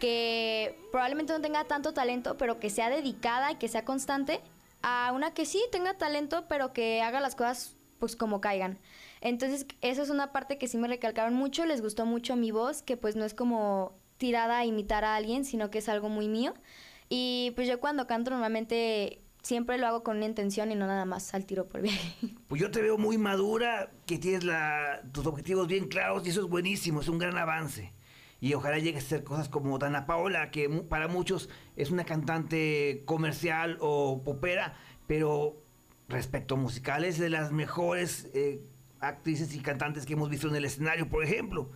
que 0.00 0.76
probablemente 0.90 1.32
no 1.32 1.40
tenga 1.40 1.64
tanto 1.64 1.94
talento, 1.94 2.36
pero 2.36 2.58
que 2.58 2.70
sea 2.70 2.90
dedicada 2.90 3.52
y 3.52 3.56
que 3.56 3.68
sea 3.68 3.84
constante, 3.84 4.40
a 4.82 5.12
una 5.14 5.32
que 5.32 5.46
sí 5.46 5.62
tenga 5.70 5.94
talento, 5.94 6.46
pero 6.48 6.72
que 6.72 7.02
haga 7.02 7.20
las 7.20 7.36
cosas 7.36 7.76
pues 8.00 8.16
como 8.16 8.40
caigan. 8.40 8.78
Entonces, 9.20 9.66
eso 9.82 10.02
es 10.02 10.10
una 10.10 10.32
parte 10.32 10.58
que 10.58 10.66
sí 10.66 10.78
me 10.78 10.88
recalcaron 10.88 11.34
mucho, 11.34 11.66
les 11.66 11.82
gustó 11.82 12.06
mucho 12.06 12.34
mi 12.34 12.50
voz, 12.50 12.82
que 12.82 12.96
pues 12.96 13.14
no 13.14 13.24
es 13.24 13.34
como 13.34 13.92
tirada 14.16 14.58
a 14.58 14.64
imitar 14.64 15.04
a 15.04 15.14
alguien, 15.14 15.44
sino 15.44 15.70
que 15.70 15.78
es 15.78 15.88
algo 15.88 16.08
muy 16.08 16.26
mío. 16.26 16.54
Y 17.08 17.52
pues 17.54 17.68
yo 17.68 17.78
cuando 17.78 18.06
canto 18.06 18.30
normalmente 18.30 19.20
siempre 19.42 19.78
lo 19.78 19.86
hago 19.86 20.02
con 20.02 20.16
una 20.16 20.26
intención 20.26 20.72
y 20.72 20.74
no 20.74 20.86
nada 20.86 21.04
más 21.04 21.34
al 21.34 21.44
tiro 21.44 21.68
por 21.68 21.82
viaje. 21.82 22.14
Pues 22.48 22.60
yo 22.60 22.70
te 22.72 22.82
veo 22.82 22.98
muy 22.98 23.16
madura, 23.16 23.92
que 24.06 24.18
tienes 24.18 24.44
tus 25.12 25.24
objetivos 25.24 25.68
bien 25.68 25.86
claros 25.86 26.26
y 26.26 26.30
eso 26.30 26.40
es 26.40 26.48
buenísimo, 26.48 27.00
es 27.00 27.06
un 27.06 27.18
gran 27.18 27.38
avance. 27.38 27.92
Y 28.40 28.54
ojalá 28.54 28.78
llegues 28.78 29.04
a 29.04 29.06
hacer 29.06 29.24
cosas 29.24 29.48
como 29.48 29.78
Dana 29.78 30.06
Paola, 30.06 30.50
que 30.50 30.68
para 30.68 31.08
muchos 31.08 31.48
es 31.76 31.90
una 31.90 32.04
cantante 32.04 33.02
comercial 33.04 33.76
o 33.80 34.22
popera, 34.24 34.74
pero 35.06 35.62
respecto 36.08 36.54
a 36.54 36.58
musicales, 36.58 37.18
de 37.18 37.28
las 37.30 37.52
mejores 37.52 38.28
eh, 38.34 38.62
actrices 39.00 39.54
y 39.54 39.60
cantantes 39.60 40.06
que 40.06 40.14
hemos 40.14 40.30
visto 40.30 40.48
en 40.48 40.56
el 40.56 40.64
escenario, 40.64 41.08
por 41.08 41.22
ejemplo. 41.24 41.70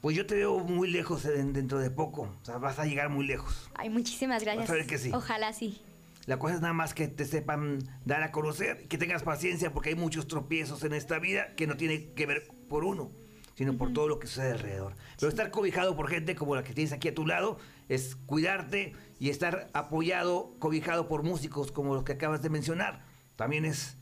Pues 0.00 0.16
yo 0.16 0.26
te 0.26 0.36
veo 0.36 0.60
muy 0.60 0.88
lejos 0.88 1.24
en- 1.24 1.52
dentro 1.52 1.80
de 1.80 1.90
poco, 1.90 2.22
o 2.40 2.44
sea, 2.44 2.58
vas 2.58 2.78
a 2.78 2.84
llegar 2.86 3.08
muy 3.08 3.26
lejos. 3.26 3.68
Ay, 3.74 3.90
muchísimas 3.90 4.44
gracias. 4.44 4.62
Vas 4.68 4.70
a 4.70 4.74
ver 4.74 4.86
que 4.86 4.98
sí. 4.98 5.10
Ojalá 5.12 5.52
sí. 5.52 5.82
La 6.26 6.38
cosa 6.38 6.54
es 6.54 6.60
nada 6.60 6.74
más 6.74 6.94
que 6.94 7.08
te 7.08 7.24
sepan 7.24 7.78
dar 8.04 8.22
a 8.22 8.30
conocer, 8.30 8.86
que 8.86 8.98
tengas 8.98 9.22
paciencia, 9.24 9.72
porque 9.72 9.88
hay 9.88 9.94
muchos 9.96 10.28
tropiezos 10.28 10.84
en 10.84 10.92
esta 10.92 11.18
vida 11.18 11.54
que 11.56 11.66
no 11.66 11.76
tiene 11.76 12.12
que 12.12 12.26
ver 12.26 12.46
por 12.68 12.84
uno, 12.84 13.10
sino 13.58 13.76
por 13.76 13.92
todo 13.92 14.06
lo 14.06 14.20
que 14.20 14.28
sucede 14.28 14.52
alrededor. 14.52 14.94
Pero 15.18 15.28
estar 15.28 15.50
cobijado 15.50 15.96
por 15.96 16.08
gente 16.08 16.36
como 16.36 16.54
la 16.54 16.62
que 16.62 16.72
tienes 16.72 16.92
aquí 16.92 17.08
a 17.08 17.14
tu 17.14 17.26
lado 17.26 17.58
es 17.88 18.14
cuidarte 18.14 18.94
y 19.18 19.30
estar 19.30 19.68
apoyado, 19.72 20.54
cobijado 20.60 21.08
por 21.08 21.24
músicos 21.24 21.72
como 21.72 21.94
los 21.94 22.04
que 22.04 22.12
acabas 22.12 22.40
de 22.40 22.50
mencionar. 22.50 23.04
También 23.34 23.64
es, 23.64 23.96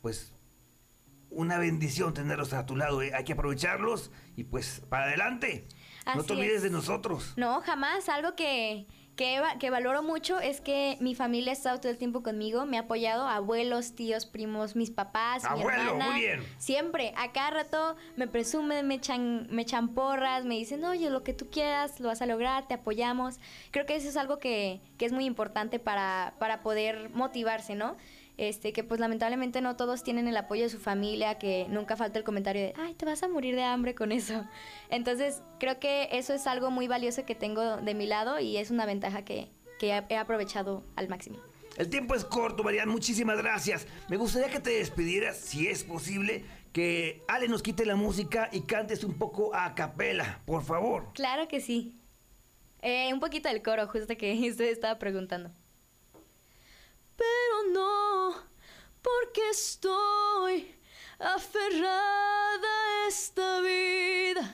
pues, 0.00 0.32
una 1.28 1.58
bendición 1.58 2.14
tenerlos 2.14 2.52
a 2.52 2.66
tu 2.66 2.76
lado. 2.76 3.02
¿eh? 3.02 3.10
Hay 3.12 3.24
que 3.24 3.32
aprovecharlos 3.32 4.12
y 4.36 4.44
pues, 4.44 4.80
para 4.88 5.06
adelante. 5.06 5.66
no 6.14 6.22
te 6.22 6.32
olvides 6.32 6.58
es. 6.58 6.62
de 6.62 6.70
nosotros. 6.70 7.32
No, 7.36 7.60
jamás. 7.62 8.08
Algo 8.08 8.36
que, 8.36 8.86
que, 9.20 9.38
que 9.58 9.68
valoro 9.68 10.02
mucho 10.02 10.40
es 10.40 10.62
que 10.62 10.96
mi 10.98 11.14
familia 11.14 11.50
ha 11.50 11.52
estado 11.52 11.78
todo 11.78 11.92
el 11.92 11.98
tiempo 11.98 12.22
conmigo, 12.22 12.64
me 12.64 12.78
ha 12.78 12.80
apoyado, 12.80 13.28
abuelos, 13.28 13.94
tíos, 13.94 14.24
primos, 14.24 14.76
mis 14.76 14.90
papás, 14.90 15.42
mi 15.42 15.60
Abuelo, 15.60 15.90
hermana. 15.90 16.10
muy 16.12 16.20
bien. 16.20 16.42
Siempre, 16.56 17.12
a 17.18 17.30
cada 17.30 17.50
rato 17.50 17.96
me 18.16 18.26
presumen, 18.26 18.88
me 18.88 18.94
echan, 18.94 19.46
me 19.50 19.60
echan 19.60 19.88
porras, 19.90 20.46
me 20.46 20.54
dicen, 20.54 20.82
oye, 20.86 21.10
lo 21.10 21.22
que 21.22 21.34
tú 21.34 21.50
quieras, 21.50 22.00
lo 22.00 22.08
vas 22.08 22.22
a 22.22 22.26
lograr, 22.26 22.66
te 22.66 22.72
apoyamos. 22.72 23.38
Creo 23.72 23.84
que 23.84 23.94
eso 23.94 24.08
es 24.08 24.16
algo 24.16 24.38
que, 24.38 24.80
que 24.96 25.04
es 25.04 25.12
muy 25.12 25.26
importante 25.26 25.78
para, 25.78 26.32
para 26.38 26.62
poder 26.62 27.10
motivarse, 27.10 27.74
¿no? 27.74 27.98
Este, 28.42 28.72
que 28.72 28.82
pues 28.84 29.00
lamentablemente 29.00 29.60
no 29.60 29.76
todos 29.76 30.02
tienen 30.02 30.26
el 30.26 30.34
apoyo 30.38 30.62
de 30.62 30.70
su 30.70 30.78
familia, 30.78 31.38
que 31.38 31.66
nunca 31.68 31.94
falta 31.94 32.18
el 32.18 32.24
comentario 32.24 32.62
de, 32.62 32.72
ay, 32.78 32.94
te 32.94 33.04
vas 33.04 33.22
a 33.22 33.28
morir 33.28 33.54
de 33.54 33.64
hambre 33.64 33.94
con 33.94 34.12
eso. 34.12 34.46
Entonces, 34.88 35.42
creo 35.58 35.78
que 35.78 36.08
eso 36.12 36.32
es 36.32 36.46
algo 36.46 36.70
muy 36.70 36.88
valioso 36.88 37.26
que 37.26 37.34
tengo 37.34 37.76
de 37.76 37.94
mi 37.94 38.06
lado 38.06 38.40
y 38.40 38.56
es 38.56 38.70
una 38.70 38.86
ventaja 38.86 39.26
que, 39.26 39.50
que 39.78 40.02
he- 40.08 40.16
aprovechado 40.16 40.82
al 40.96 41.08
máximo. 41.10 41.38
El 41.76 41.90
tiempo 41.90 42.14
es 42.14 42.24
corto, 42.24 42.62
Marian. 42.64 42.88
Muchísimas 42.88 43.36
gracias. 43.36 43.86
Me 44.08 44.16
gustaría 44.16 44.48
que 44.48 44.58
te 44.60 44.70
despidieras, 44.70 45.36
si 45.36 45.66
es 45.68 45.84
posible, 45.84 46.46
que 46.72 47.22
Ale 47.28 47.46
nos 47.46 47.62
quite 47.62 47.84
la 47.84 47.94
música 47.94 48.48
y 48.52 48.62
cantes 48.62 49.04
un 49.04 49.18
poco 49.18 49.54
a 49.54 49.74
capela, 49.74 50.40
por 50.46 50.62
favor. 50.64 51.10
Claro 51.12 51.46
que 51.46 51.60
sí. 51.60 51.94
Eh, 52.80 53.12
un 53.12 53.20
poquito 53.20 53.50
del 53.50 53.60
coro, 53.62 53.86
justo 53.86 54.16
que 54.16 54.32
usted 54.50 54.64
estaba 54.70 54.98
preguntando. 54.98 55.50
Pero 57.20 57.56
no, 57.74 58.34
porque 59.02 59.50
estoy 59.50 60.74
aferrada 61.18 62.72
a 63.04 63.08
esta 63.08 63.60
vida. 63.60 64.44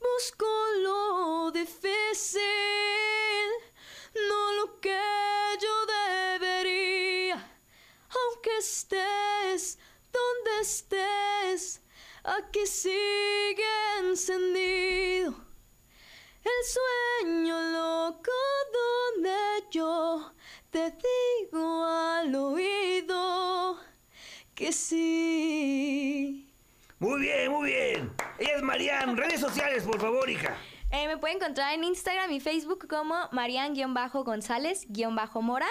Busco 0.00 0.46
lo 0.86 1.50
difícil, 1.50 2.40
no 4.30 4.52
lo 4.58 4.80
que 4.80 5.02
yo 5.64 5.74
debería. 5.98 7.38
Aunque 8.18 8.56
estés 8.56 9.78
donde 10.16 10.60
estés, 10.62 11.82
aquí 12.24 12.66
sigue 12.66 13.07
sí. 24.72 26.48
Muy 26.98 27.20
bien, 27.20 27.52
muy 27.52 27.70
bien. 27.70 28.12
Ella 28.38 28.56
es 28.56 28.62
Marian. 28.62 29.16
Redes 29.16 29.40
sociales, 29.40 29.84
por 29.84 30.00
favor, 30.00 30.28
hija. 30.28 30.56
Eh, 30.90 31.06
me 31.06 31.18
pueden 31.18 31.36
encontrar 31.36 31.74
en 31.74 31.84
Instagram 31.84 32.30
y 32.32 32.40
Facebook 32.40 32.88
como 32.88 33.14
Marian-González-Mora 33.32 35.66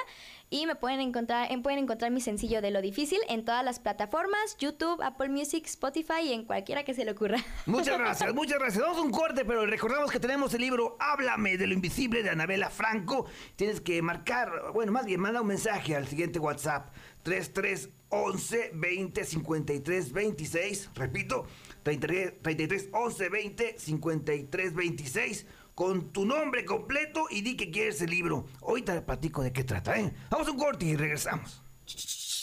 y 0.52 0.68
me 0.68 0.76
pueden 0.76 1.00
encontrar, 1.00 1.52
en- 1.52 1.64
pueden 1.64 1.80
encontrar 1.80 2.12
mi 2.12 2.22
sencillo 2.22 2.62
de 2.62 2.70
lo 2.70 2.84
difícil 2.84 3.18
en 3.28 3.44
todas 3.44 3.66
las 3.66 3.80
plataformas, 3.80 4.56
YouTube, 4.60 5.02
Apple 5.02 5.30
Music, 5.30 5.66
Spotify 5.66 6.22
y 6.24 6.34
en 6.34 6.46
cualquiera 6.46 6.84
que 6.84 6.94
se 6.94 7.04
le 7.04 7.10
ocurra. 7.12 7.38
Muchas 7.66 7.98
gracias, 8.00 8.32
muchas 8.36 8.60
gracias. 8.60 8.84
Vamos 8.84 9.00
a 9.00 9.02
un 9.02 9.10
corte, 9.12 9.44
pero 9.44 9.66
recordamos 9.66 10.12
que 10.12 10.20
tenemos 10.20 10.54
el 10.54 10.62
libro 10.62 10.98
Háblame 11.00 11.58
de 11.58 11.66
lo 11.66 11.74
invisible 11.74 12.22
de 12.22 12.30
Anabela 12.30 12.70
Franco. 12.70 13.26
Tienes 13.56 13.82
que 13.82 14.00
marcar, 14.04 14.72
bueno, 14.72 14.92
más 14.92 15.08
bien, 15.08 15.20
manda 15.20 15.42
un 15.42 15.48
mensaje 15.48 15.96
al 15.96 16.08
siguiente 16.08 16.38
WhatsApp: 16.38 16.94
3311 17.24 18.70
20 18.76 19.26
53 19.26 20.12
26. 20.14 20.92
Repito, 20.94 21.48
33 21.88 22.42
33 22.42 22.90
11 22.92 23.30
20 23.30 23.80
53 23.80 24.74
26. 24.74 25.46
Con 25.74 26.12
tu 26.12 26.26
nombre 26.26 26.66
completo 26.66 27.28
y 27.30 27.40
di 27.42 27.56
que 27.56 27.72
quieres 27.72 28.02
el 28.02 28.10
libro. 28.10 28.46
Hoy 28.62 28.82
te 28.82 29.00
platico 29.02 29.42
de 29.42 29.54
qué 29.54 29.64
trata, 29.64 29.98
¿eh? 29.98 30.14
Vamos 30.30 30.50
a 30.50 30.52
un 30.52 30.58
corte 30.58 30.84
y 30.86 30.98
regresamos. 30.98 31.64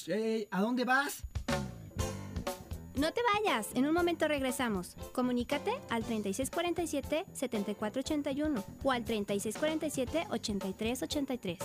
Ey, 0.07 0.49
¿A 0.51 0.63
dónde 0.63 0.85
vas? 0.85 1.25
No 2.95 3.13
te 3.13 3.21
vayas, 3.35 3.67
en 3.75 3.85
un 3.87 3.93
momento 3.93 4.27
regresamos. 4.29 4.97
Comunícate 5.13 5.73
al 5.91 6.05
3647-7481 6.05 8.65
o 8.83 8.93
al 8.93 9.05
3647-8383. 9.05 11.59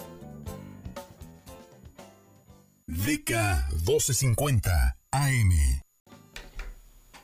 DK 2.87 3.31
1250 3.85 4.97
AM. 5.11 5.88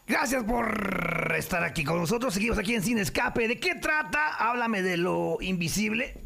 Gracias 0.08 0.44
por 0.44 1.34
estar 1.36 1.64
aquí 1.64 1.84
con 1.84 1.98
nosotros. 1.98 2.36
Seguimos 2.36 2.60
aquí 2.60 2.76
en 2.76 2.84
Sin 2.84 3.00
Escape. 3.00 3.48
¿De 3.48 3.60
qué 3.60 3.74
trata? 3.74 4.36
Háblame 4.36 4.84
de 4.84 4.98
lo 4.98 5.38
invisible. 5.42 6.22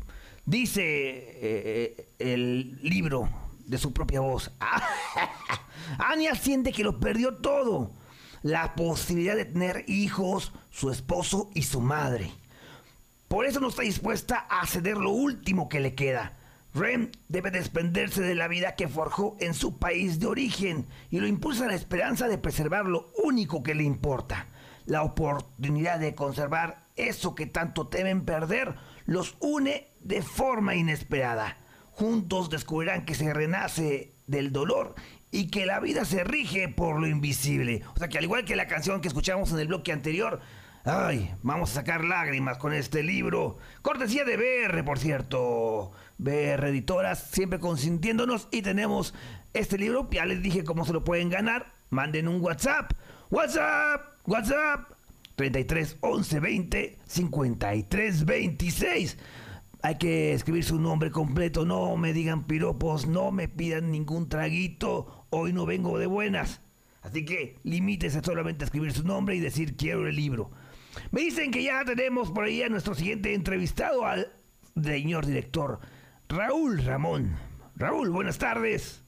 Dice 0.46 0.82
eh, 0.84 2.10
el 2.20 2.78
libro 2.82 3.30
de 3.66 3.78
su 3.78 3.94
propia 3.94 4.20
voz. 4.20 4.52
Anya 5.98 6.36
siente 6.36 6.74
que 6.74 6.84
lo 6.84 7.00
perdió 7.00 7.36
todo. 7.36 7.94
La 8.42 8.76
posibilidad 8.76 9.38
de 9.38 9.46
tener 9.46 9.86
hijos, 9.88 10.52
su 10.72 10.92
esposo 10.92 11.50
y 11.54 11.64
su 11.64 11.80
madre. 11.80 12.32
Por 13.30 13.46
eso 13.46 13.62
no 13.62 13.70
está 13.70 13.84
dispuesta 13.84 14.46
a 14.50 14.68
ceder 14.68 14.98
lo 14.98 15.12
último 15.12 15.70
que 15.70 15.80
le 15.80 15.96
queda. 15.96 16.38
Rem 16.74 17.12
debe 17.28 17.50
desprenderse 17.50 18.22
de 18.22 18.36
la 18.36 18.48
vida 18.48 18.76
que 18.76 18.88
forjó 18.88 19.36
en 19.40 19.54
su 19.54 19.80
país 19.80 20.20
de 20.20 20.28
origen 20.28 20.88
y 21.10 21.20
lo 21.20 21.28
impulsa 21.28 21.68
la 21.68 21.74
esperanza 21.74 22.28
de 22.28 22.38
preservar 22.38 22.86
lo 22.86 23.12
único 23.24 23.64
que 23.64 23.74
le 23.74 23.84
importa. 23.84 24.48
La 24.86 25.04
oportunidad 25.04 26.00
de 26.00 26.16
conservar 26.16 26.86
eso 26.96 27.34
que 27.34 27.48
tanto 27.48 27.88
temen 27.88 28.24
perder 28.26 28.76
los 29.06 29.36
une 29.40 29.88
de 30.00 30.22
forma 30.22 30.76
inesperada. 30.76 31.58
Juntos 31.92 32.50
descubrirán 32.50 33.06
que 33.06 33.16
se 33.16 33.34
renace 33.34 34.14
del 34.28 34.52
dolor 34.52 34.96
y 35.32 35.50
que 35.50 35.66
la 35.66 35.80
vida 35.80 36.06
se 36.06 36.24
rige 36.24 36.70
por 36.70 37.00
lo 37.00 37.08
invisible. 37.08 37.84
O 37.96 37.98
sea 37.98 38.10
que 38.10 38.18
al 38.20 38.24
igual 38.24 38.46
que 38.46 38.56
la 38.56 38.68
canción 38.68 39.02
que 39.02 39.08
escuchamos 39.08 39.52
en 39.52 39.60
el 39.60 39.68
bloque 39.68 39.92
anterior, 39.92 40.40
Ay, 40.86 41.36
vamos 41.44 41.72
a 41.72 41.74
sacar 41.76 42.06
lágrimas 42.06 42.58
con 42.58 42.74
este 42.74 43.04
libro. 43.04 43.58
Cortesía 43.82 44.24
de 44.24 44.38
BR, 44.38 44.84
por 44.86 44.98
cierto. 44.98 45.92
BR 46.20 46.68
Editoras, 46.68 47.30
siempre 47.32 47.60
consintiéndonos. 47.60 48.48
Y 48.52 48.62
tenemos 48.62 49.16
este 49.54 49.78
libro. 49.78 50.08
Ya 50.12 50.26
les 50.26 50.44
dije 50.44 50.64
cómo 50.64 50.86
se 50.86 50.94
lo 50.94 51.04
pueden 51.04 51.30
ganar. 51.30 51.74
Manden 51.90 52.28
un 52.28 52.42
WhatsApp. 52.42 52.92
WhatsApp, 53.32 54.02
WhatsApp. 54.28 54.92
33 55.36 55.98
11 56.02 56.40
20 56.42 56.98
53 57.06 58.26
26. 58.26 59.18
Hay 59.82 59.98
que 59.98 60.34
escribir 60.34 60.66
su 60.66 60.78
nombre 60.78 61.10
completo. 61.10 61.66
No 61.66 61.96
me 61.96 62.12
digan 62.12 62.44
piropos. 62.44 63.08
No 63.08 63.32
me 63.32 63.48
pidan 63.48 63.90
ningún 63.90 64.28
traguito. 64.28 65.26
Hoy 65.30 65.54
no 65.54 65.66
vengo 65.66 65.98
de 65.98 66.08
buenas. 66.08 66.60
Así 67.02 67.24
que 67.24 67.58
limítese 67.64 68.22
solamente 68.22 68.66
a 68.66 68.68
escribir 68.68 68.92
su 68.92 69.06
nombre 69.06 69.38
y 69.38 69.40
decir 69.40 69.78
quiero 69.78 70.06
el 70.06 70.18
libro. 70.18 70.52
Me 71.12 71.22
dicen 71.22 71.50
que 71.50 71.64
ya 71.64 71.86
tenemos 71.86 72.30
por 72.30 72.44
ahí 72.44 72.62
a 72.62 72.68
nuestro 72.68 72.94
siguiente 72.94 73.34
entrevistado, 73.34 74.06
al 74.06 74.34
señor 74.84 75.26
director 75.26 75.80
Raúl 76.32 76.84
Ramón. 76.86 77.36
Raúl, 77.76 78.12
buenas 78.12 78.38
tardes. 78.38 79.04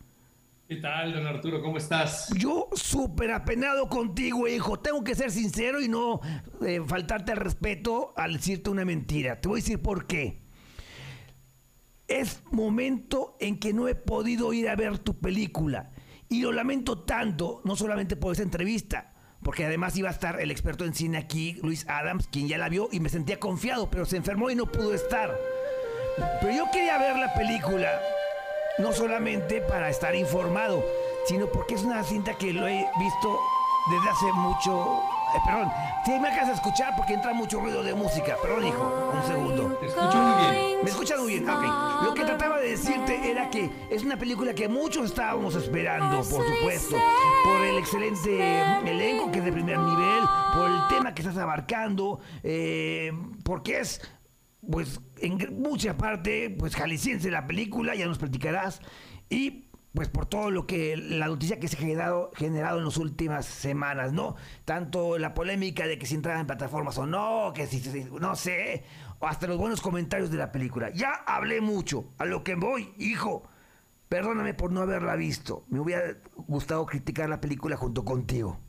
¿Qué 0.67 0.77
tal, 0.77 1.13
don 1.13 1.27
Arturo? 1.27 1.61
¿Cómo 1.61 1.77
estás? 1.77 2.33
Yo 2.35 2.67
súper 2.73 3.29
apenado 3.31 3.89
contigo, 3.89 4.47
hijo. 4.47 4.79
Tengo 4.79 5.03
que 5.03 5.13
ser 5.13 5.29
sincero 5.29 5.81
y 5.81 5.87
no 5.87 6.19
eh, 6.65 6.81
faltarte 6.83 7.31
al 7.33 7.37
respeto 7.37 8.15
al 8.17 8.33
decirte 8.33 8.71
una 8.71 8.85
mentira. 8.85 9.39
Te 9.39 9.49
voy 9.49 9.59
a 9.59 9.61
decir 9.61 9.79
por 9.79 10.07
qué. 10.07 10.41
es 12.07 12.41
momento 12.49 13.37
en 13.39 13.59
que 13.59 13.71
no 13.71 13.87
he 13.87 13.93
podido 13.93 14.51
ir 14.51 14.67
a 14.67 14.75
ver 14.75 14.97
tu 14.97 15.19
película. 15.19 15.91
Y 16.27 16.41
lo 16.41 16.51
lamento 16.51 17.03
tanto, 17.03 17.61
no 17.65 17.75
solamente 17.75 18.15
por 18.15 18.33
esa 18.33 18.41
entrevista, 18.41 19.13
porque 19.43 19.65
además 19.65 19.95
iba 19.95 20.09
a 20.09 20.13
estar 20.13 20.41
el 20.41 20.49
experto 20.49 20.85
en 20.85 20.95
cine 20.95 21.19
aquí, 21.19 21.59
Luis 21.61 21.87
Adams, 21.87 22.27
quien 22.31 22.47
ya 22.47 22.57
la 22.57 22.69
vio 22.69 22.89
y 22.91 22.99
me 22.99 23.09
sentía 23.09 23.39
confiado, 23.39 23.91
pero 23.91 24.05
se 24.05 24.17
enfermó 24.17 24.49
y 24.49 24.55
no 24.55 24.65
pudo 24.65 24.95
estar. 24.95 25.37
Pero 26.39 26.53
yo 26.53 26.71
quería 26.71 26.97
ver 26.97 27.17
la 27.17 27.33
película, 27.33 27.99
no 28.79 28.91
solamente 28.93 29.61
para 29.61 29.89
estar 29.89 30.15
informado, 30.15 30.83
sino 31.25 31.47
porque 31.47 31.75
es 31.75 31.83
una 31.83 32.03
cinta 32.03 32.33
que 32.33 32.53
lo 32.53 32.67
he 32.67 32.85
visto 32.99 33.39
desde 33.91 34.09
hace 34.09 34.31
mucho. 34.33 35.03
eh, 35.35 35.39
perdón, 35.45 35.71
si 36.05 36.11
me 36.11 36.27
alcanzas 36.27 36.49
a 36.49 36.53
escuchar 36.53 36.95
porque 36.95 37.13
entra 37.13 37.33
mucho 37.33 37.59
ruido 37.59 37.83
de 37.83 37.93
música. 37.93 38.35
Perdón, 38.41 38.67
hijo, 38.67 39.11
un 39.13 39.27
segundo. 39.27 39.77
Te 39.79 39.87
escucho 39.87 40.17
muy 40.17 40.51
bien. 40.51 40.79
¿Me 40.83 40.89
escuchas 40.89 41.19
muy 41.19 41.27
bien? 41.39 41.49
Ok. 41.49 41.63
Lo 42.03 42.13
que 42.13 42.23
trataba 42.23 42.59
de 42.59 42.69
decirte 42.71 43.31
era 43.31 43.49
que 43.49 43.69
es 43.89 44.03
una 44.03 44.17
película 44.17 44.53
que 44.53 44.67
muchos 44.67 45.05
estábamos 45.05 45.55
esperando, 45.55 46.17
por 46.17 46.45
supuesto, 46.45 46.95
por 47.43 47.61
el 47.65 47.77
excelente 47.77 48.61
elenco 48.85 49.31
que 49.31 49.39
es 49.39 49.45
de 49.45 49.51
primer 49.51 49.77
nivel, 49.77 50.23
por 50.55 50.69
el 50.69 50.87
tema 50.89 51.13
que 51.13 51.21
estás 51.21 51.37
abarcando, 51.37 52.19
eh, 52.43 53.11
porque 53.43 53.79
es, 53.79 54.01
pues, 54.69 55.01
en 55.19 55.37
mucha 55.61 55.97
parte, 55.97 56.49
pues, 56.49 56.75
jalisciense 56.75 57.31
la 57.31 57.47
película, 57.47 57.95
ya 57.95 58.05
nos 58.05 58.17
platicarás, 58.19 58.81
y 59.29 59.67
pues 59.93 60.07
por 60.07 60.25
todo 60.25 60.51
lo 60.51 60.65
que 60.65 60.95
la 60.95 61.27
noticia 61.27 61.59
que 61.59 61.67
se 61.67 61.75
ha 61.75 61.79
generado, 61.79 62.31
generado 62.35 62.79
en 62.79 62.85
las 62.85 62.95
últimas 62.95 63.45
semanas, 63.45 64.13
¿no? 64.13 64.35
Tanto 64.63 65.17
la 65.17 65.33
polémica 65.33 65.85
de 65.85 65.97
que 65.99 66.05
si 66.05 66.15
entraba 66.15 66.39
en 66.39 66.47
plataformas 66.47 66.97
o 66.97 67.05
no, 67.05 67.51
que 67.53 67.67
si, 67.67 67.81
si- 67.81 68.05
no 68.21 68.35
sé, 68.37 68.85
o 69.19 69.27
hasta 69.27 69.47
los 69.47 69.57
buenos 69.57 69.81
comentarios 69.81 70.31
de 70.31 70.37
la 70.37 70.53
película. 70.53 70.91
Ya 70.91 71.11
hablé 71.27 71.59
mucho, 71.59 72.05
a 72.19 72.23
lo 72.25 72.41
que 72.41 72.55
voy, 72.55 72.93
hijo. 72.97 73.43
Perdóname 74.07 74.53
por 74.53 74.71
no 74.71 74.79
haberla 74.81 75.15
visto. 75.17 75.65
Me 75.69 75.79
hubiera 75.81 76.15
gustado 76.35 76.85
criticar 76.85 77.27
la 77.27 77.41
película 77.41 77.75
junto 77.75 78.05
contigo. 78.05 78.59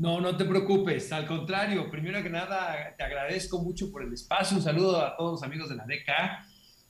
No, 0.00 0.18
no 0.20 0.34
te 0.36 0.46
preocupes, 0.46 1.12
al 1.12 1.26
contrario, 1.26 1.90
primero 1.90 2.22
que 2.22 2.30
nada 2.30 2.94
te 2.96 3.04
agradezco 3.04 3.62
mucho 3.62 3.92
por 3.92 4.02
el 4.02 4.12
espacio, 4.14 4.56
un 4.56 4.62
saludo 4.62 5.04
a 5.04 5.14
todos 5.14 5.32
los 5.32 5.42
amigos 5.42 5.68
de 5.68 5.76
la 5.76 5.84
DECA. 5.84 6.46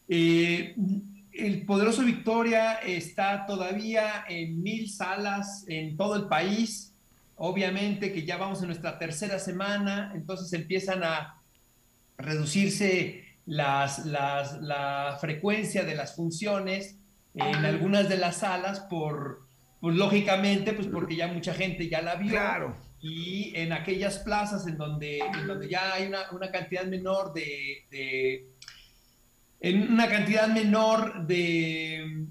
Eh, 0.09 0.77
el 1.33 1.65
Poderoso 1.67 2.03
Victoria 2.05 2.75
está 2.75 3.47
todavía 3.47 4.25
en 4.29 4.63
mil 4.63 4.89
salas 4.89 5.65
en 5.67 5.97
todo 5.97 6.15
el 6.15 6.27
país, 6.29 6.95
obviamente 7.37 8.13
que 8.13 8.25
ya 8.25 8.37
vamos 8.37 8.61
en 8.61 8.67
nuestra 8.69 8.97
tercera 8.99 9.41
semana, 9.41 10.13
entonces 10.15 10.53
empiezan 10.53 11.03
a 11.03 11.41
reducirse 12.17 13.25
las, 13.47 14.07
las- 14.07 14.61
la 14.61 15.17
frecuencia 15.21 15.85
de 15.85 15.95
las 15.97 16.15
funciones 16.15 16.97
en 17.35 17.65
algunas 17.65 18.09
de 18.09 18.19
las 18.19 18.37
salas 18.39 18.81
por, 18.81 19.47
pues 19.81 19.97
lógicamente, 19.97 20.75
pues 20.75 20.87
porque 20.87 21.17
ya 21.17 21.27
mucha 21.29 21.55
gente 21.55 21.89
ya 21.89 22.03
la 22.03 22.15
vio. 22.17 22.31
Claro. 22.31 22.90
Y 23.03 23.53
en 23.57 23.73
aquellas 23.73 24.19
plazas 24.19 24.67
en 24.67 24.77
donde, 24.77 25.19
en 25.21 25.47
donde 25.47 25.69
ya 25.69 25.95
hay 25.95 26.07
una, 26.07 26.31
una 26.33 26.51
cantidad 26.51 26.85
menor 26.85 27.33
de, 27.33 27.87
de- 27.91 28.47
en 29.61 29.93
una 29.93 30.09
cantidad 30.09 30.49
menor 30.49 31.27
de, 31.27 32.27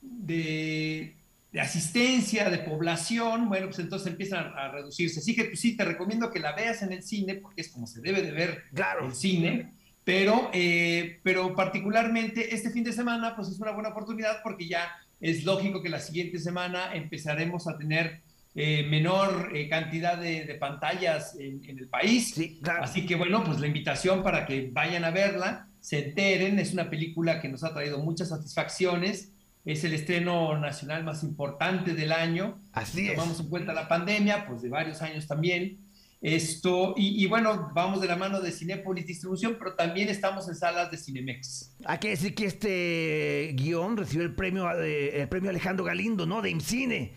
de, 0.00 1.16
de 1.52 1.60
asistencia, 1.60 2.48
de 2.50 2.58
población, 2.58 3.48
bueno, 3.48 3.66
pues 3.66 3.78
entonces 3.78 4.08
empiezan 4.08 4.44
a, 4.46 4.66
a 4.66 4.72
reducirse. 4.72 5.20
Así 5.20 5.34
que 5.34 5.44
pues, 5.46 5.60
sí, 5.60 5.76
te 5.76 5.84
recomiendo 5.84 6.30
que 6.30 6.40
la 6.40 6.52
veas 6.54 6.82
en 6.82 6.92
el 6.92 7.02
cine, 7.02 7.36
porque 7.36 7.60
es 7.62 7.68
como 7.70 7.86
se 7.86 8.00
debe 8.00 8.22
de 8.22 8.32
ver 8.32 8.64
Claro. 8.74 9.06
el 9.06 9.14
cine, 9.14 9.72
pero, 10.04 10.50
eh, 10.52 11.20
pero 11.22 11.54
particularmente 11.56 12.54
este 12.54 12.70
fin 12.70 12.84
de 12.84 12.92
semana, 12.92 13.34
pues 13.34 13.48
es 13.48 13.58
una 13.58 13.72
buena 13.72 13.88
oportunidad 13.90 14.42
porque 14.42 14.68
ya 14.68 14.88
es 15.20 15.44
lógico 15.44 15.82
que 15.82 15.88
la 15.88 15.98
siguiente 16.00 16.38
semana 16.38 16.94
empezaremos 16.94 17.66
a 17.66 17.76
tener 17.76 18.20
eh, 18.56 18.84
menor 18.88 19.52
eh, 19.54 19.68
cantidad 19.68 20.18
de, 20.18 20.44
de 20.44 20.54
pantallas 20.54 21.36
en, 21.38 21.62
en 21.68 21.78
el 21.78 21.88
país. 21.88 22.32
Sí, 22.34 22.58
claro. 22.62 22.82
Así 22.82 23.06
que 23.06 23.14
bueno, 23.14 23.44
pues 23.44 23.60
la 23.60 23.66
invitación 23.66 24.22
para 24.22 24.46
que 24.46 24.70
vayan 24.72 25.04
a 25.04 25.10
verla, 25.10 25.68
se 25.80 26.06
enteren, 26.08 26.58
es 26.58 26.72
una 26.72 26.90
película 26.90 27.40
que 27.40 27.48
nos 27.48 27.62
ha 27.62 27.72
traído 27.72 27.98
muchas 27.98 28.30
satisfacciones, 28.30 29.30
es 29.64 29.84
el 29.84 29.92
estreno 29.92 30.58
nacional 30.58 31.04
más 31.04 31.22
importante 31.22 31.94
del 31.94 32.12
año, 32.12 32.58
Así 32.72 33.08
es. 33.08 33.14
tomamos 33.14 33.38
en 33.40 33.48
cuenta 33.48 33.72
la 33.74 33.86
pandemia, 33.88 34.46
pues 34.46 34.62
de 34.62 34.68
varios 34.68 35.02
años 35.02 35.26
también. 35.26 35.78
Esto, 36.22 36.94
y, 36.96 37.22
y 37.22 37.26
bueno, 37.26 37.70
vamos 37.74 38.00
de 38.00 38.08
la 38.08 38.16
mano 38.16 38.40
de 38.40 38.50
Cinépolis 38.50 39.06
Distribución, 39.06 39.56
pero 39.58 39.74
también 39.74 40.08
estamos 40.08 40.48
en 40.48 40.54
salas 40.54 40.90
de 40.90 40.96
Cinemex. 40.96 41.76
Hay 41.84 41.98
que 41.98 42.08
decir 42.08 42.34
que 42.34 42.46
este 42.46 43.52
guion 43.54 43.96
recibió 43.98 44.24
el 44.24 44.34
premio, 44.34 44.68
eh, 44.80 45.20
el 45.20 45.28
premio 45.28 45.50
Alejandro 45.50 45.84
Galindo, 45.84 46.26
¿no? 46.26 46.40
De 46.42 46.50
IMCINE. 46.50 47.12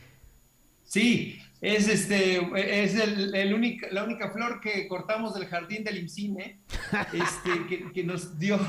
Sí, 0.90 1.40
es 1.62 1.88
este, 1.88 2.40
es 2.82 2.96
el, 2.96 3.36
el 3.36 3.54
única, 3.54 3.88
la 3.92 4.04
única 4.04 4.32
flor 4.32 4.60
que 4.60 4.88
cortamos 4.88 5.36
del 5.36 5.46
jardín 5.46 5.84
del 5.84 5.98
IMCINE, 6.00 6.60
este, 7.14 7.68
que, 7.70 7.92
que 7.92 8.04
nos 8.04 8.40
dio 8.40 8.60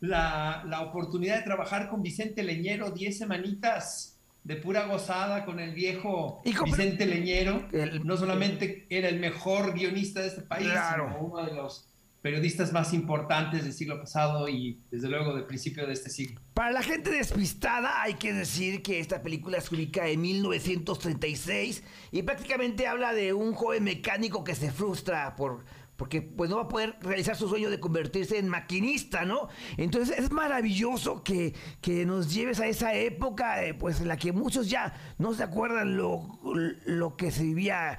la, 0.00 0.62
la 0.68 0.82
oportunidad 0.82 1.36
de 1.36 1.42
trabajar 1.42 1.88
con 1.88 2.02
Vicente 2.02 2.42
Leñero, 2.42 2.90
10 2.90 3.16
semanitas 3.16 4.18
de 4.44 4.56
pura 4.56 4.86
gozada 4.86 5.44
con 5.44 5.60
el 5.60 5.72
viejo 5.72 6.42
Hijo, 6.44 6.64
Vicente 6.64 7.06
Leñero. 7.06 7.68
El- 7.72 8.04
no 8.04 8.16
solamente 8.16 8.86
era 8.90 9.08
el 9.08 9.18
mejor 9.20 9.72
guionista 9.72 10.20
de 10.20 10.26
este 10.28 10.42
país, 10.42 10.68
Claro. 10.68 11.06
sino 11.08 11.20
uno 11.26 11.46
de 11.46 11.54
los 11.54 11.88
periodistas 12.22 12.72
más 12.72 12.94
importantes 12.94 13.64
del 13.64 13.72
siglo 13.72 13.98
pasado 13.98 14.48
y 14.48 14.80
desde 14.90 15.08
luego 15.08 15.34
del 15.34 15.44
principio 15.44 15.86
de 15.86 15.92
este 15.92 16.08
siglo. 16.08 16.40
Para 16.54 16.70
la 16.70 16.82
gente 16.82 17.10
despistada 17.10 18.00
hay 18.00 18.14
que 18.14 18.32
decir 18.32 18.82
que 18.82 19.00
esta 19.00 19.22
película 19.22 19.60
se 19.60 19.74
ubica 19.74 20.06
en 20.08 20.20
1936 20.20 21.82
y 22.12 22.22
prácticamente 22.22 22.86
habla 22.86 23.12
de 23.12 23.32
un 23.32 23.54
joven 23.54 23.84
mecánico 23.84 24.44
que 24.44 24.54
se 24.54 24.70
frustra 24.70 25.34
por 25.34 25.64
porque 25.96 26.20
pues 26.20 26.50
no 26.50 26.56
va 26.56 26.62
a 26.62 26.68
poder 26.68 26.96
realizar 27.00 27.36
su 27.36 27.48
sueño 27.48 27.70
de 27.70 27.78
convertirse 27.78 28.36
en 28.36 28.48
maquinista, 28.48 29.24
¿no? 29.24 29.48
Entonces 29.76 30.18
es 30.18 30.32
maravilloso 30.32 31.22
que, 31.22 31.54
que 31.80 32.04
nos 32.06 32.34
lleves 32.34 32.58
a 32.58 32.66
esa 32.66 32.94
época, 32.94 33.64
eh, 33.64 33.74
pues 33.74 34.00
en 34.00 34.08
la 34.08 34.16
que 34.16 34.32
muchos 34.32 34.68
ya 34.68 34.94
no 35.18 35.32
se 35.32 35.44
acuerdan 35.44 35.96
lo, 35.96 36.40
lo 36.86 37.16
que 37.16 37.30
se 37.30 37.44
vivía 37.44 37.98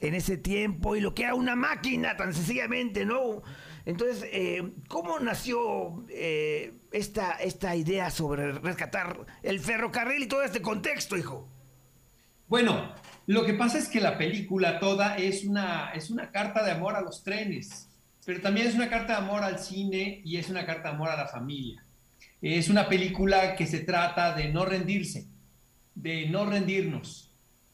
en 0.00 0.14
ese 0.14 0.36
tiempo 0.36 0.96
y 0.96 1.00
lo 1.00 1.14
que 1.14 1.24
era 1.24 1.34
una 1.34 1.56
máquina 1.56 2.16
tan 2.16 2.32
sencillamente, 2.32 3.04
¿no? 3.04 3.42
Entonces, 3.84 4.28
eh, 4.32 4.72
¿cómo 4.88 5.18
nació 5.18 6.04
eh, 6.10 6.74
esta, 6.92 7.32
esta 7.32 7.74
idea 7.74 8.10
sobre 8.10 8.52
rescatar 8.52 9.26
el 9.42 9.60
ferrocarril 9.60 10.24
y 10.24 10.28
todo 10.28 10.42
este 10.42 10.60
contexto, 10.60 11.16
hijo? 11.16 11.48
Bueno, 12.48 12.94
lo 13.26 13.44
que 13.44 13.54
pasa 13.54 13.78
es 13.78 13.88
que 13.88 14.00
la 14.00 14.16
película 14.16 14.78
toda 14.78 15.16
es 15.16 15.44
una, 15.44 15.90
es 15.94 16.10
una 16.10 16.30
carta 16.30 16.64
de 16.64 16.72
amor 16.72 16.96
a 16.96 17.00
los 17.00 17.22
trenes, 17.22 17.88
pero 18.24 18.40
también 18.40 18.66
es 18.66 18.74
una 18.74 18.88
carta 18.88 19.14
de 19.14 19.26
amor 19.26 19.42
al 19.42 19.58
cine 19.58 20.22
y 20.24 20.36
es 20.36 20.48
una 20.48 20.64
carta 20.64 20.88
de 20.88 20.94
amor 20.94 21.10
a 21.10 21.16
la 21.16 21.28
familia. 21.28 21.84
Es 22.40 22.68
una 22.68 22.88
película 22.88 23.56
que 23.56 23.66
se 23.66 23.80
trata 23.80 24.34
de 24.34 24.52
no 24.52 24.64
rendirse, 24.64 25.26
de 25.94 26.28
no 26.28 26.46
rendirnos. 26.46 27.27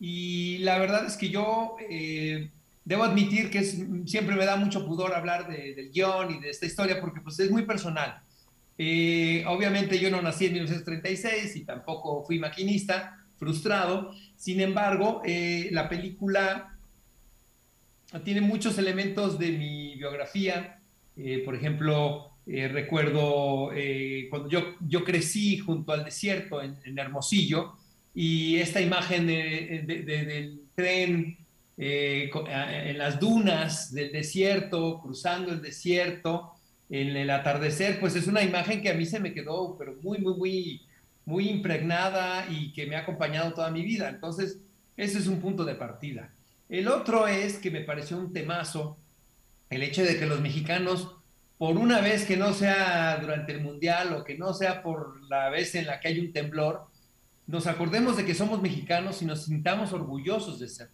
Y 0.06 0.58
la 0.58 0.78
verdad 0.78 1.06
es 1.06 1.16
que 1.16 1.30
yo 1.30 1.76
eh, 1.88 2.50
debo 2.84 3.04
admitir 3.04 3.48
que 3.50 3.60
es- 3.60 3.78
siempre 4.04 4.36
me 4.36 4.44
da 4.44 4.56
mucho 4.56 4.84
pudor 4.86 5.14
hablar 5.14 5.48
de- 5.48 5.74
del 5.74 5.90
guion 5.90 6.30
y 6.34 6.40
de 6.40 6.50
esta 6.50 6.66
historia 6.66 7.00
porque 7.00 7.22
pues, 7.22 7.40
es 7.40 7.50
muy 7.50 7.62
personal. 7.62 8.20
Eh, 8.76 9.44
obviamente 9.46 9.98
yo 9.98 10.10
no 10.10 10.20
nací 10.20 10.44
en 10.46 10.52
1936 10.54 11.56
y 11.56 11.64
tampoco 11.64 12.22
fui 12.22 12.38
maquinista, 12.38 13.24
frustrado. 13.38 14.12
Sin 14.36 14.60
embargo, 14.60 15.22
eh, 15.24 15.68
la 15.72 15.88
película 15.88 16.76
tiene 18.24 18.42
muchos 18.42 18.76
elementos 18.76 19.38
de 19.38 19.52
mi 19.52 19.96
biografía. 19.96 20.80
Eh, 21.16 21.40
por 21.46 21.54
ejemplo, 21.54 22.30
eh, 22.46 22.68
recuerdo 22.68 23.70
eh, 23.74 24.26
cuando 24.28 24.50
yo, 24.50 24.74
yo 24.86 25.02
crecí 25.02 25.56
junto 25.58 25.92
al 25.92 26.04
desierto 26.04 26.60
en, 26.60 26.76
en 26.84 26.98
Hermosillo 26.98 27.78
y 28.14 28.56
esta 28.56 28.80
imagen 28.80 29.26
de- 29.26 29.82
de- 29.86 30.02
de- 30.02 30.24
del 30.24 30.60
tren 30.74 31.38
eh, 31.76 32.30
en 32.48 32.98
las 32.98 33.18
dunas 33.18 33.92
del 33.92 34.12
desierto, 34.12 35.00
cruzando 35.02 35.50
el 35.52 35.60
desierto, 35.60 36.52
en 36.88 37.16
el 37.16 37.30
atardecer, 37.30 37.98
pues 37.98 38.14
es 38.14 38.28
una 38.28 38.42
imagen 38.42 38.80
que 38.80 38.90
a 38.90 38.94
mí 38.94 39.04
se 39.06 39.18
me 39.18 39.32
quedó, 39.34 39.76
pero 39.76 39.96
muy, 40.00 40.18
muy, 40.18 40.34
muy, 40.36 40.82
muy 41.24 41.48
impregnada 41.48 42.46
y 42.48 42.72
que 42.72 42.86
me 42.86 42.94
ha 42.94 43.00
acompañado 43.00 43.52
toda 43.54 43.70
mi 43.72 43.82
vida. 43.82 44.08
Entonces, 44.08 44.58
ese 44.96 45.18
es 45.18 45.26
un 45.26 45.40
punto 45.40 45.64
de 45.64 45.74
partida. 45.74 46.30
El 46.68 46.86
otro 46.86 47.26
es 47.26 47.58
que 47.58 47.70
me 47.72 47.80
pareció 47.80 48.18
un 48.18 48.32
temazo 48.32 48.96
el 49.70 49.82
hecho 49.82 50.04
de 50.04 50.16
que 50.18 50.26
los 50.26 50.40
mexicanos, 50.40 51.10
por 51.58 51.76
una 51.76 52.00
vez 52.00 52.24
que 52.24 52.36
no 52.36 52.52
sea 52.52 53.18
durante 53.20 53.50
el 53.52 53.60
Mundial 53.62 54.12
o 54.12 54.22
que 54.22 54.38
no 54.38 54.54
sea 54.54 54.82
por 54.82 55.20
la 55.28 55.48
vez 55.50 55.74
en 55.74 55.86
la 55.86 55.98
que 55.98 56.08
hay 56.08 56.20
un 56.20 56.32
temblor, 56.32 56.86
nos 57.46 57.66
acordemos 57.66 58.16
de 58.16 58.24
que 58.24 58.34
somos 58.34 58.62
mexicanos 58.62 59.20
y 59.22 59.26
nos 59.26 59.44
sintamos 59.44 59.92
orgullosos 59.92 60.58
de 60.58 60.68
ser. 60.68 60.88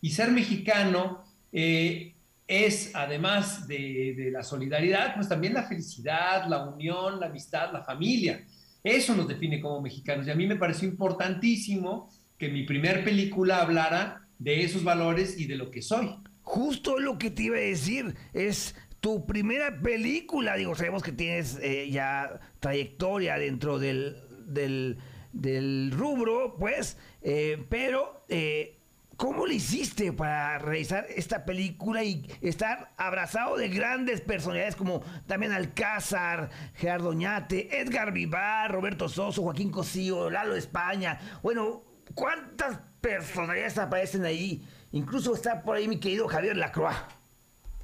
Y 0.00 0.10
ser 0.10 0.30
mexicano 0.30 1.24
eh, 1.52 2.14
es, 2.46 2.92
además 2.94 3.66
de, 3.66 4.30
la 4.32 4.42
solidaridad, 4.42 5.14
pues 5.14 5.28
también 5.28 5.54
la 5.54 5.64
felicidad, 5.64 6.46
la 6.48 6.64
unión, 6.64 7.18
la 7.18 7.26
amistad, 7.26 7.72
la 7.72 7.82
familia. 7.82 8.44
Eso 8.82 9.16
nos 9.16 9.26
define 9.26 9.60
como 9.60 9.80
mexicanos. 9.80 10.26
Y 10.26 10.30
a 10.30 10.36
mí 10.36 10.46
me 10.46 10.56
pareció 10.56 10.88
importantísimo 10.88 12.10
que 12.38 12.48
mi 12.48 12.64
primer 12.64 13.02
película 13.02 13.62
hablara 13.62 14.28
de 14.38 14.62
esos 14.62 14.84
valores 14.84 15.38
y 15.38 15.46
de 15.46 15.56
lo 15.56 15.70
que 15.70 15.82
soy. 15.82 16.14
Justo 16.42 16.98
lo 17.00 17.18
que 17.18 17.30
te 17.30 17.44
iba 17.44 17.56
a 17.56 17.60
decir 17.60 18.14
es 18.32 18.76
tu 19.00 19.26
primera 19.26 19.80
película. 19.80 20.54
Digo, 20.56 20.74
sabemos 20.74 21.02
que 21.02 21.12
tienes 21.12 21.58
eh, 21.60 21.90
ya 21.90 22.40
trayectoria 22.60 23.38
dentro 23.38 23.78
del, 23.78 24.16
del, 24.46 24.98
del 25.40 25.92
rubro, 25.92 26.56
pues, 26.58 26.96
eh, 27.22 27.64
pero 27.68 28.24
eh, 28.28 28.76
¿Cómo 29.16 29.46
le 29.46 29.54
hiciste 29.54 30.12
para 30.12 30.58
realizar 30.58 31.06
esta 31.08 31.46
película 31.46 32.04
y 32.04 32.26
estar 32.42 32.92
abrazado 32.98 33.56
de 33.56 33.70
grandes 33.70 34.20
personalidades 34.20 34.76
como 34.76 35.02
Damián 35.26 35.52
Alcázar, 35.52 36.50
Gerardo 36.74 37.08
Oñate, 37.10 37.80
Edgar 37.80 38.12
Vivar, 38.12 38.70
Roberto 38.70 39.08
Soso, 39.08 39.40
Joaquín 39.42 39.70
Cosío, 39.70 40.28
Lalo 40.28 40.54
España? 40.54 41.18
Bueno, 41.42 41.82
¿cuántas 42.14 42.78
personalidades 43.00 43.78
aparecen 43.78 44.26
ahí? 44.26 44.62
Incluso 44.92 45.34
está 45.34 45.62
por 45.62 45.76
ahí 45.76 45.88
mi 45.88 45.98
querido 45.98 46.28
Javier 46.28 46.58
Lacroix. 46.58 46.96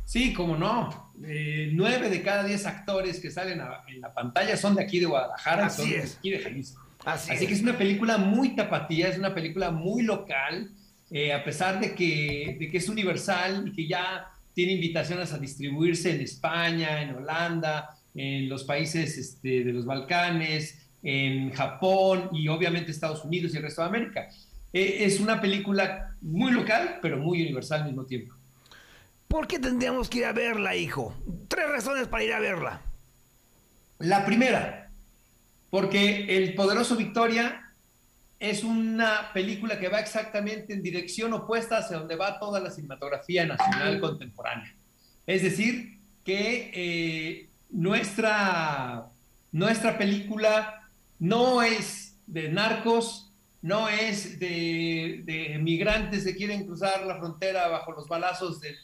Sí, 0.05 0.35
cómo 0.35 0.59
no. 0.59 1.15
Eh, 1.25 1.71
nueve 1.73 2.11
de 2.11 2.23
cada 2.23 2.45
diez 2.45 2.67
actores 2.67 3.21
que 3.21 3.31
salen 3.31 3.59
en 3.88 4.01
la 4.03 4.12
pantalla 4.12 4.55
son 4.59 4.75
de 4.75 4.83
aquí 4.83 5.01
de 5.01 5.07
Guadalajara, 5.07 5.67
Así 5.67 5.83
son 5.83 5.93
es. 5.93 6.12
de 6.12 6.19
aquí 6.19 6.31
de 6.31 6.38
Jalisco. 6.41 6.82
Así, 7.05 7.33
Así 7.33 7.45
es. 7.45 7.49
que 7.49 7.55
es 7.55 7.62
una 7.62 7.77
película 7.77 8.19
muy 8.19 8.55
tapatía, 8.55 9.09
es 9.09 9.19
una 9.19 9.35
película 9.35 9.71
muy 9.71 10.03
local 10.03 10.71
eh, 11.15 11.31
a 11.31 11.45
pesar 11.45 11.79
de 11.79 11.95
que, 11.95 12.57
de 12.59 12.71
que 12.71 12.79
es 12.79 12.88
universal 12.88 13.69
y 13.69 13.73
que 13.73 13.87
ya 13.87 14.31
tiene 14.55 14.73
invitaciones 14.73 15.31
a 15.35 15.38
distribuirse 15.38 16.15
en 16.15 16.23
España, 16.23 17.03
en 17.03 17.15
Holanda, 17.15 17.99
en 18.15 18.49
los 18.49 18.65
países 18.65 19.19
este, 19.19 19.62
de 19.62 19.73
los 19.75 19.85
Balcanes, 19.85 20.88
en 21.03 21.51
Japón 21.53 22.31
y 22.33 22.49
obviamente 22.49 22.91
Estados 22.91 23.27
Unidos 23.27 23.53
y 23.53 23.59
el 23.59 23.62
resto 23.62 23.83
de 23.83 23.88
América. 23.88 24.29
Eh, 24.73 25.05
es 25.05 25.21
una 25.21 25.38
película 25.38 26.17
muy 26.23 26.51
local, 26.51 26.99
pero 27.03 27.19
muy 27.19 27.43
universal 27.43 27.83
al 27.83 27.88
mismo 27.88 28.07
tiempo. 28.07 28.35
¿Por 29.29 29.47
qué 29.47 29.59
tendríamos 29.59 30.09
que 30.09 30.19
ir 30.21 30.25
a 30.25 30.33
verla, 30.33 30.77
hijo? 30.77 31.15
Tres 31.49 31.69
razones 31.69 32.09
para 32.09 32.25
ir 32.25 32.33
a 32.33 32.41
verla. 32.41 32.81
La 33.99 34.25
primera, 34.25 34.82
porque 35.73 36.27
El 36.37 36.53
Poderoso 36.53 36.97
Victoria 36.97 37.73
es 38.39 38.63
una 38.63 39.31
película 39.33 39.81
que 39.81 39.89
va 39.89 40.01
exactamente 40.01 40.75
en 40.75 40.83
dirección 40.83 41.33
opuesta 41.33 41.79
hacia 41.79 41.97
donde 41.97 42.15
va 42.15 42.39
toda 42.39 42.61
la 42.61 42.71
cinematografía 42.71 43.47
nacional 43.47 43.99
contemporánea. 43.99 44.77
Es 45.27 45.43
decir, 45.43 45.99
que 46.27 46.71
eh, 46.75 47.49
nuestra, 47.71 49.07
nuestra 49.51 49.97
película 49.97 50.91
no 51.19 51.63
es 51.63 52.19
de 52.27 52.51
narcos, 52.51 53.33
no 53.63 53.89
es 53.89 54.39
de, 54.39 55.23
de 55.25 55.59
migrantes 55.59 56.25
que 56.25 56.37
quieren 56.37 56.67
cruzar 56.67 57.07
la 57.07 57.17
frontera 57.17 57.69
bajo 57.69 57.93
los 57.93 58.07
balazos 58.07 58.61
de, 58.61 58.77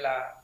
la, 0.00 0.42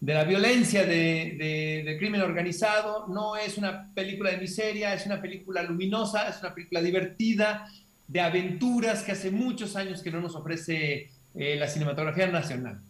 de 0.00 0.14
la 0.14 0.24
violencia 0.24 0.84
de, 0.84 1.36
de, 1.38 1.82
de, 1.84 1.98
crimen 1.98 2.22
organizado, 2.22 3.06
no 3.08 3.36
es 3.36 3.58
una 3.58 3.92
película 3.94 4.30
de 4.30 4.38
miseria, 4.38 4.94
es 4.94 5.04
una 5.04 5.20
película 5.20 5.62
luminosa, 5.62 6.28
es 6.28 6.40
una 6.40 6.54
película 6.54 6.80
divertida, 6.80 7.66
de 8.08 8.20
aventuras 8.20 9.02
que 9.02 9.12
hace 9.12 9.30
muchos 9.30 9.76
años 9.76 10.02
que 10.02 10.10
no 10.10 10.20
nos 10.20 10.34
ofrece 10.34 11.10
eh, 11.34 11.56
la 11.56 11.68
cinematografía 11.68 12.26
nacional. 12.26 12.80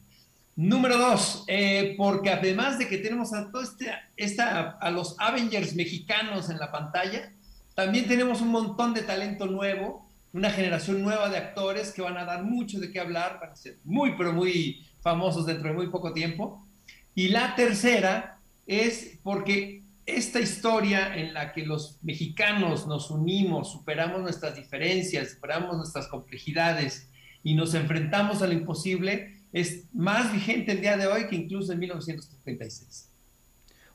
Número 0.56 0.96
dos, 0.96 1.44
eh, 1.46 1.94
porque 1.98 2.30
además 2.30 2.78
de 2.78 2.88
que 2.88 2.98
tenemos 2.98 3.34
a, 3.34 3.50
todo 3.50 3.62
este, 3.62 3.90
esta, 4.16 4.70
a 4.70 4.90
los 4.90 5.16
Avengers 5.18 5.74
mexicanos 5.74 6.48
en 6.48 6.58
la 6.58 6.72
pantalla, 6.72 7.32
también 7.74 8.08
tenemos 8.08 8.40
un 8.40 8.48
montón 8.48 8.94
de 8.94 9.02
talento 9.02 9.46
nuevo, 9.46 10.08
una 10.32 10.50
generación 10.50 11.02
nueva 11.02 11.28
de 11.28 11.36
actores 11.36 11.92
que 11.92 12.02
van 12.02 12.16
a 12.16 12.24
dar 12.24 12.44
mucho 12.44 12.78
de 12.78 12.90
qué 12.90 13.00
hablar, 13.00 13.38
van 13.40 13.50
a 13.50 13.56
ser 13.56 13.76
muy, 13.84 14.16
pero 14.16 14.32
muy 14.32 14.86
famosos 15.02 15.44
dentro 15.44 15.68
de 15.68 15.74
muy 15.74 15.88
poco 15.88 16.12
tiempo. 16.12 16.66
Y 17.14 17.28
la 17.28 17.54
tercera 17.54 18.38
es 18.66 19.18
porque 19.22 19.82
esta 20.06 20.40
historia 20.40 21.16
en 21.16 21.34
la 21.34 21.52
que 21.52 21.64
los 21.64 21.98
mexicanos 22.02 22.86
nos 22.86 23.10
unimos, 23.10 23.72
superamos 23.72 24.20
nuestras 24.20 24.56
diferencias, 24.56 25.32
superamos 25.32 25.76
nuestras 25.76 26.08
complejidades 26.08 27.10
y 27.42 27.54
nos 27.54 27.74
enfrentamos 27.74 28.42
a 28.42 28.46
lo 28.46 28.52
imposible, 28.52 29.40
es 29.52 29.86
más 29.92 30.32
vigente 30.32 30.72
el 30.72 30.80
día 30.80 30.96
de 30.96 31.06
hoy 31.06 31.26
que 31.26 31.36
incluso 31.36 31.72
en 31.72 31.80
1936. 31.80 33.10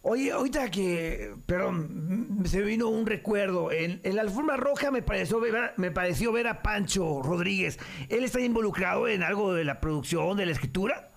Oye, 0.07 0.31
ahorita 0.31 0.69
que, 0.69 1.33
perdón, 1.47 2.43
se 2.45 2.61
vino 2.61 2.89
un 2.89 3.07
recuerdo. 3.07 3.71
En, 3.71 4.01
la 4.03 4.21
alfombra 4.21 4.55
roja 4.55 4.91
me 4.91 5.01
pareció, 5.01 5.41
me 5.77 5.89
pareció 5.89 6.31
ver 6.31 6.47
a 6.47 6.61
Pancho 6.61 7.23
Rodríguez. 7.23 7.79
¿Él 8.09 8.23
está 8.23 8.39
involucrado 8.39 9.07
en 9.07 9.23
algo 9.23 9.55
de 9.55 9.65
la 9.65 9.79
producción, 9.81 10.37
de 10.37 10.45
la 10.45 10.51
escritura? 10.51 11.14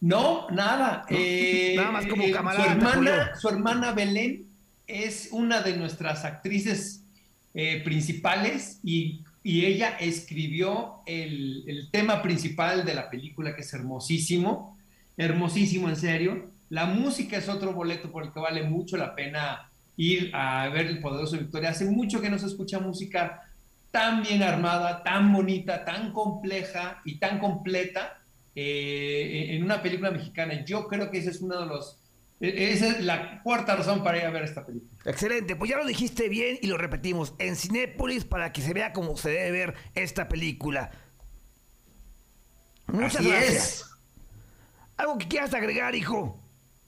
No, 0.00 0.48
nada. 0.50 1.04
Eh, 1.10 1.74
nada 1.76 1.90
más 1.90 2.06
como 2.06 2.30
camarada. 2.30 2.64
Su 2.64 2.70
hermana, 2.70 3.36
su 3.36 3.48
hermana, 3.48 3.92
Belén 3.92 4.46
es 4.86 5.28
una 5.32 5.62
de 5.62 5.76
nuestras 5.76 6.24
actrices 6.24 7.04
eh, 7.54 7.82
principales 7.84 8.80
y, 8.82 9.24
y, 9.42 9.64
ella 9.64 9.96
escribió 9.98 11.02
el, 11.06 11.64
el, 11.66 11.90
tema 11.90 12.22
principal 12.22 12.84
de 12.84 12.94
la 12.94 13.10
película, 13.10 13.54
que 13.54 13.62
es 13.62 13.72
hermosísimo, 13.72 14.78
hermosísimo 15.16 15.88
en 15.88 15.96
serio. 15.96 16.50
La 16.68 16.86
música 16.86 17.38
es 17.38 17.48
otro 17.48 17.72
boleto 17.72 18.10
por 18.12 18.24
el 18.24 18.32
que 18.32 18.40
vale 18.40 18.62
mucho 18.62 18.96
la 18.96 19.14
pena 19.14 19.70
ir 19.96 20.30
a 20.34 20.68
ver 20.68 20.86
El 20.86 21.00
Poderoso 21.00 21.38
Victoria. 21.38 21.70
Hace 21.70 21.86
mucho 21.86 22.20
que 22.20 22.30
no 22.30 22.38
se 22.38 22.46
escucha 22.46 22.78
música 22.78 23.42
tan 23.90 24.22
bien 24.22 24.42
armada, 24.42 25.02
tan 25.02 25.32
bonita, 25.32 25.84
tan 25.84 26.12
compleja 26.12 27.00
y 27.04 27.18
tan 27.18 27.38
completa 27.38 28.20
eh, 28.56 29.54
en 29.54 29.62
una 29.62 29.82
película 29.82 30.10
mexicana. 30.10 30.64
Yo 30.64 30.88
creo 30.88 31.10
que 31.10 31.18
ese 31.18 31.30
es 31.30 31.40
uno 31.40 31.60
de 31.60 31.66
los... 31.66 32.02
Esa 32.40 32.88
es 32.88 33.04
la 33.04 33.42
cuarta 33.42 33.76
razón 33.76 34.02
para 34.02 34.18
ir 34.18 34.24
a 34.24 34.30
ver 34.30 34.42
esta 34.42 34.66
película. 34.66 34.90
Excelente, 35.04 35.56
pues 35.56 35.70
ya 35.70 35.76
lo 35.76 35.86
dijiste 35.86 36.28
bien 36.28 36.58
y 36.60 36.66
lo 36.66 36.76
repetimos 36.76 37.34
en 37.38 37.56
Cinépolis 37.56 38.24
para 38.24 38.52
que 38.52 38.60
se 38.60 38.74
vea 38.74 38.92
cómo 38.92 39.16
se 39.16 39.30
debe 39.30 39.50
ver 39.52 39.74
esta 39.94 40.28
película. 40.28 40.90
Muchas 42.88 43.16
Así 43.16 43.28
gracias. 43.30 43.54
Es. 43.54 43.84
¿Algo 44.96 45.18
que 45.18 45.28
quieras 45.28 45.54
agregar, 45.54 45.94
hijo? 45.94 46.42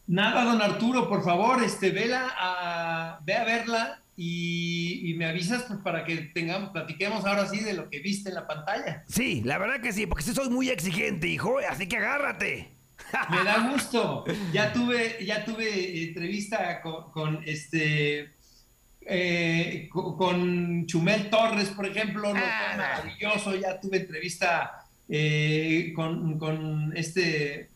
Nada, 0.06 0.44
don 0.44 0.62
Arturo, 0.62 1.08
por 1.08 1.22
favor, 1.22 1.62
este, 1.62 1.90
vela 1.90 2.34
a, 2.38 3.20
ve 3.24 3.34
a 3.34 3.44
verla 3.44 4.02
y, 4.20 5.08
y, 5.08 5.14
me 5.14 5.26
avisas 5.26 5.62
pues, 5.68 5.78
para 5.78 6.04
que 6.04 6.16
tengamos, 6.34 6.70
platiquemos 6.70 7.24
ahora 7.24 7.46
sí 7.46 7.60
de 7.60 7.72
lo 7.72 7.88
que 7.88 8.00
viste 8.00 8.30
en 8.30 8.34
la 8.34 8.48
pantalla. 8.48 9.04
Sí, 9.06 9.42
la 9.44 9.58
verdad 9.58 9.80
que 9.80 9.92
sí, 9.92 10.06
porque 10.06 10.24
sí 10.24 10.34
soy 10.34 10.50
muy 10.50 10.70
exigente, 10.70 11.28
hijo, 11.28 11.58
así 11.70 11.86
que 11.86 11.98
agárrate. 11.98 12.72
Me 13.30 13.44
da 13.44 13.70
gusto. 13.70 14.24
Ya 14.52 14.72
tuve, 14.72 15.24
ya 15.24 15.44
tuve 15.44 16.08
entrevista 16.08 16.80
con, 16.80 17.12
con 17.12 17.42
este 17.46 18.32
eh, 19.02 19.88
con, 19.92 20.84
Chumel 20.86 21.30
Torres, 21.30 21.68
por 21.68 21.86
ejemplo, 21.86 22.32
Ah, 22.34 22.74
maravilloso. 22.76 23.54
Ya 23.54 23.78
tuve 23.78 23.98
entrevista 23.98 24.84
eh, 25.08 25.92
con, 25.94 26.40
con, 26.40 26.92
este 26.96 27.70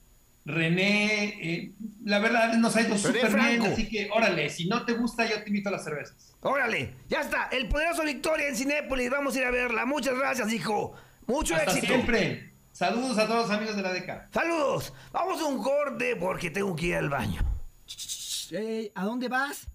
René. 0.44 1.24
Eh, 1.40 1.72
la 2.04 2.18
verdad 2.18 2.54
nos 2.54 2.74
ha 2.76 2.82
ido 2.82 2.98
súper 2.98 3.32
bien, 3.34 3.62
así 3.62 3.88
que 3.88 4.10
órale, 4.12 4.50
si 4.50 4.66
no 4.66 4.84
te 4.84 4.92
gusta, 4.94 5.24
yo 5.28 5.42
te 5.42 5.48
invito 5.48 5.68
a 5.68 5.72
las 5.72 5.84
cervezas. 5.84 6.34
Órale, 6.40 6.94
ya 7.08 7.20
está. 7.20 7.48
El 7.52 7.68
poderoso 7.68 8.02
Victoria 8.02 8.48
en 8.48 8.56
Cinépolis. 8.56 9.10
Vamos 9.10 9.36
a 9.36 9.38
ir 9.38 9.44
a 9.44 9.50
verla. 9.50 9.86
Muchas 9.86 10.18
gracias, 10.18 10.52
hijo. 10.52 10.94
Mucho 11.26 11.54
Hasta 11.54 11.70
éxito. 11.70 11.86
siempre. 11.86 12.52
Saludos 12.72 13.18
a 13.18 13.26
todos 13.26 13.48
los 13.48 13.56
amigos 13.56 13.76
de 13.76 13.82
la 13.82 13.92
DECA. 13.92 14.28
Saludos. 14.32 14.92
Vamos 15.12 15.40
a 15.40 15.44
un 15.44 15.62
corte 15.62 16.16
porque 16.16 16.50
tengo 16.50 16.74
que 16.74 16.86
ir 16.86 16.96
al 16.96 17.10
baño. 17.10 17.42
Hey, 18.50 18.90
¿A 18.94 19.04
dónde 19.04 19.28
vas? 19.28 19.68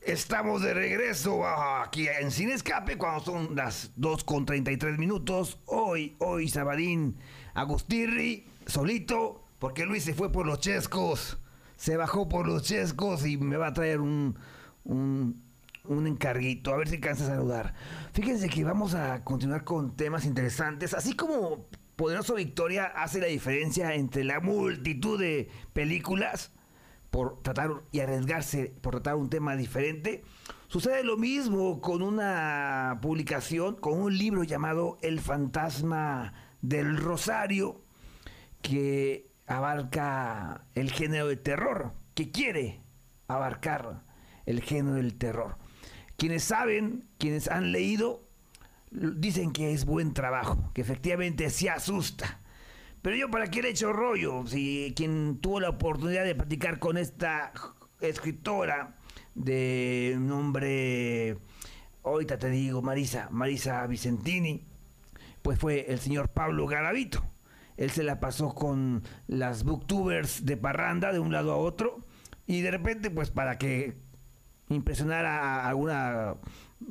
Estamos 0.00 0.62
de 0.62 0.72
regreso 0.72 1.44
aquí 1.46 2.06
en 2.06 2.30
Sin 2.30 2.50
Escape 2.50 2.96
cuando 2.96 3.24
son 3.24 3.56
las 3.56 3.90
2 3.96 4.22
con 4.22 4.46
33 4.46 4.98
minutos. 4.98 5.58
Hoy, 5.66 6.14
hoy, 6.20 6.48
Sabadín, 6.48 7.18
Agustirri, 7.56 8.46
solito, 8.66 9.42
porque 9.58 9.86
Luis 9.86 10.04
se 10.04 10.12
fue 10.12 10.30
por 10.30 10.46
los 10.46 10.60
chescos. 10.60 11.38
Se 11.76 11.96
bajó 11.96 12.28
por 12.28 12.46
los 12.46 12.62
chescos 12.62 13.26
y 13.26 13.38
me 13.38 13.56
va 13.56 13.68
a 13.68 13.72
traer 13.72 14.00
un, 14.00 14.38
un, 14.84 15.42
un 15.84 16.06
encarguito. 16.06 16.72
A 16.72 16.76
ver 16.76 16.88
si 16.88 17.00
cansa 17.00 17.26
saludar. 17.26 17.74
Fíjense 18.12 18.50
que 18.50 18.62
vamos 18.62 18.94
a 18.94 19.24
continuar 19.24 19.64
con 19.64 19.96
temas 19.96 20.26
interesantes. 20.26 20.92
Así 20.92 21.14
como 21.16 21.66
Poderoso 21.96 22.34
Victoria 22.34 22.84
hace 22.84 23.20
la 23.20 23.26
diferencia 23.26 23.94
entre 23.94 24.22
la 24.22 24.40
multitud 24.40 25.18
de 25.18 25.48
películas 25.72 26.52
por 27.10 27.40
tratar 27.40 27.70
y 27.90 28.00
arriesgarse 28.00 28.74
por 28.82 28.92
tratar 28.92 29.16
un 29.16 29.30
tema 29.30 29.56
diferente. 29.56 30.22
Sucede 30.68 31.04
lo 31.04 31.16
mismo 31.16 31.80
con 31.80 32.02
una 32.02 32.98
publicación, 33.00 33.76
con 33.76 33.98
un 33.98 34.18
libro 34.18 34.44
llamado 34.44 34.98
El 35.00 35.20
fantasma 35.20 36.34
del 36.68 36.96
Rosario, 36.96 37.82
que 38.62 39.30
abarca 39.46 40.66
el 40.74 40.90
género 40.90 41.28
de 41.28 41.36
terror, 41.36 41.92
que 42.14 42.30
quiere 42.30 42.80
abarcar 43.28 44.02
el 44.46 44.62
género 44.62 44.96
del 44.96 45.16
terror. 45.16 45.58
Quienes 46.16 46.44
saben, 46.44 47.08
quienes 47.18 47.48
han 47.48 47.72
leído, 47.72 48.26
dicen 48.90 49.52
que 49.52 49.72
es 49.72 49.84
buen 49.84 50.14
trabajo, 50.14 50.70
que 50.74 50.80
efectivamente 50.80 51.50
se 51.50 51.70
asusta. 51.70 52.40
Pero 53.02 53.16
yo 53.16 53.30
para 53.30 53.48
qué 53.48 53.62
le 53.62 53.68
he 53.68 53.70
hecho 53.70 53.92
rollo, 53.92 54.44
si 54.46 54.92
quien 54.96 55.38
tuvo 55.40 55.60
la 55.60 55.68
oportunidad 55.68 56.24
de 56.24 56.34
platicar 56.34 56.80
con 56.80 56.96
esta 56.96 57.52
escritora 58.00 58.96
de 59.34 60.16
nombre, 60.18 61.38
ahorita 62.02 62.38
te 62.38 62.50
digo, 62.50 62.82
Marisa, 62.82 63.28
Marisa 63.30 63.86
Vicentini, 63.86 64.65
pues 65.46 65.60
fue 65.60 65.92
el 65.92 66.00
señor 66.00 66.30
Pablo 66.30 66.66
Garavito. 66.66 67.24
Él 67.76 67.92
se 67.92 68.02
la 68.02 68.18
pasó 68.18 68.52
con 68.52 69.04
las 69.28 69.62
booktubers 69.62 70.44
de 70.44 70.56
parranda 70.56 71.12
de 71.12 71.20
un 71.20 71.30
lado 71.30 71.52
a 71.52 71.56
otro 71.56 72.04
y 72.48 72.62
de 72.62 72.72
repente 72.72 73.12
pues 73.12 73.30
para 73.30 73.56
que 73.56 73.96
impresionara 74.70 75.60
a 75.60 75.68
alguna 75.68 76.34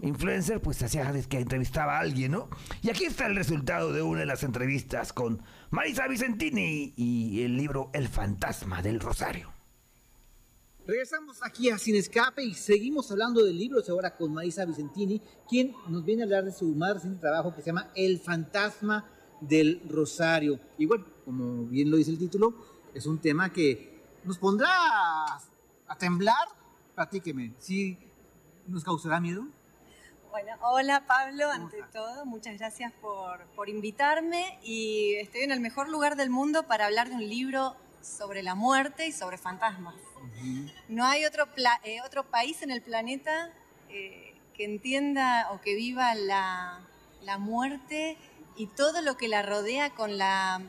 influencer, 0.02 0.62
pues 0.62 0.82
hacía 0.82 1.12
que 1.28 1.40
entrevistaba 1.40 1.98
a 1.98 2.00
alguien, 2.00 2.32
¿no? 2.32 2.48
Y 2.82 2.90
aquí 2.90 3.04
está 3.04 3.26
el 3.26 3.36
resultado 3.36 3.92
de 3.92 4.02
una 4.02 4.22
de 4.22 4.26
las 4.26 4.44
entrevistas 4.44 5.12
con 5.12 5.42
Marisa 5.70 6.08
Vicentini 6.08 6.94
y 6.96 7.44
el 7.44 7.58
libro 7.58 7.90
El 7.94 8.08
fantasma 8.08 8.82
del 8.82 9.02
Rosario. 9.02 9.55
Regresamos 10.88 11.42
aquí 11.42 11.72
a 11.72 11.80
Sin 11.80 11.96
Escape 11.96 12.44
y 12.44 12.54
seguimos 12.54 13.10
hablando 13.10 13.44
de 13.44 13.52
libros 13.52 13.90
ahora 13.90 14.16
con 14.16 14.32
Marisa 14.32 14.66
Vicentini, 14.66 15.20
quien 15.50 15.74
nos 15.88 16.06
viene 16.06 16.22
a 16.22 16.26
hablar 16.26 16.46
de 16.46 16.52
su 16.52 16.66
más 16.76 16.94
reciente 16.94 17.20
trabajo 17.20 17.56
que 17.56 17.64
se 17.64 17.68
llama 17.68 17.90
El 17.96 18.20
fantasma 18.20 19.10
del 19.42 19.82
Rosario. 19.90 20.60
Y 20.78 20.86
bueno, 20.86 21.06
como 21.26 21.66
bien 21.66 21.90
lo 21.90 21.98
dice 21.98 22.12
el 22.12 22.20
título, 22.20 22.54
es 22.94 23.08
un 23.08 23.20
tema 23.20 23.52
que 23.52 24.00
nos 24.26 24.38
pondrá 24.38 24.70
a, 24.70 25.98
temblar. 25.98 26.48
Platíqueme, 26.94 27.56
¿sí 27.58 27.98
nos 28.68 28.84
causará 28.84 29.20
miedo? 29.20 29.48
Bueno, 30.30 30.52
hola 30.62 31.08
Pablo, 31.08 31.50
ante 31.50 31.82
todo, 31.92 32.28
muchas 32.28 32.60
gracias 32.60 32.94
por, 33.02 33.44
por, 33.56 33.70
invitarme 33.70 34.60
y 34.62 35.16
estoy 35.16 35.42
en 35.42 35.52
el 35.52 35.62
mejor 35.62 35.90
lugar 35.90 36.16
del 36.16 36.30
mundo 36.30 36.68
para 36.68 36.86
hablar 36.86 37.10
de 37.10 37.16
un 37.16 37.28
libro 37.28 37.76
sobre 38.02 38.44
la 38.44 38.54
muerte 38.54 39.08
y 39.08 39.12
sobre 39.12 39.40
fantasmas. 39.40 39.96
No 40.88 41.06
hay 41.06 41.26
otro, 41.26 41.48
eh, 41.84 42.02
otro 42.06 42.30
país 42.30 42.62
en 42.62 42.72
el 42.72 42.82
planeta 42.82 43.52
eh, 43.90 44.36
que 44.54 44.66
entienda 44.66 45.50
o 45.52 45.62
que 45.62 45.76
viva 45.76 46.16
la, 46.16 46.80
la 47.22 47.38
muerte 47.38 48.18
y 48.56 48.68
todo 48.68 49.02
lo 49.02 49.18
que 49.18 49.28
la 49.28 49.42
rodea 49.42 49.90
con 49.92 50.18
la 50.18 50.62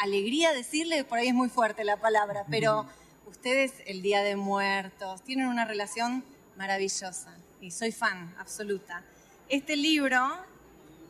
alegría, 0.00 0.52
decirle, 0.52 1.04
por 1.04 1.18
ahí 1.18 1.28
es 1.28 1.34
muy 1.34 1.48
fuerte 1.48 1.84
la 1.84 1.98
palabra, 1.98 2.44
pero 2.50 2.86
ustedes 3.26 3.74
el 3.86 4.02
Día 4.02 4.22
de 4.22 4.36
Muertos 4.36 5.22
tienen 5.22 5.46
una 5.46 5.64
relación 5.64 6.24
maravillosa 6.56 7.36
y 7.60 7.70
soy 7.70 7.92
fan 7.92 8.34
absoluta. 8.38 9.04
Este 9.48 9.76
libro 9.76 10.20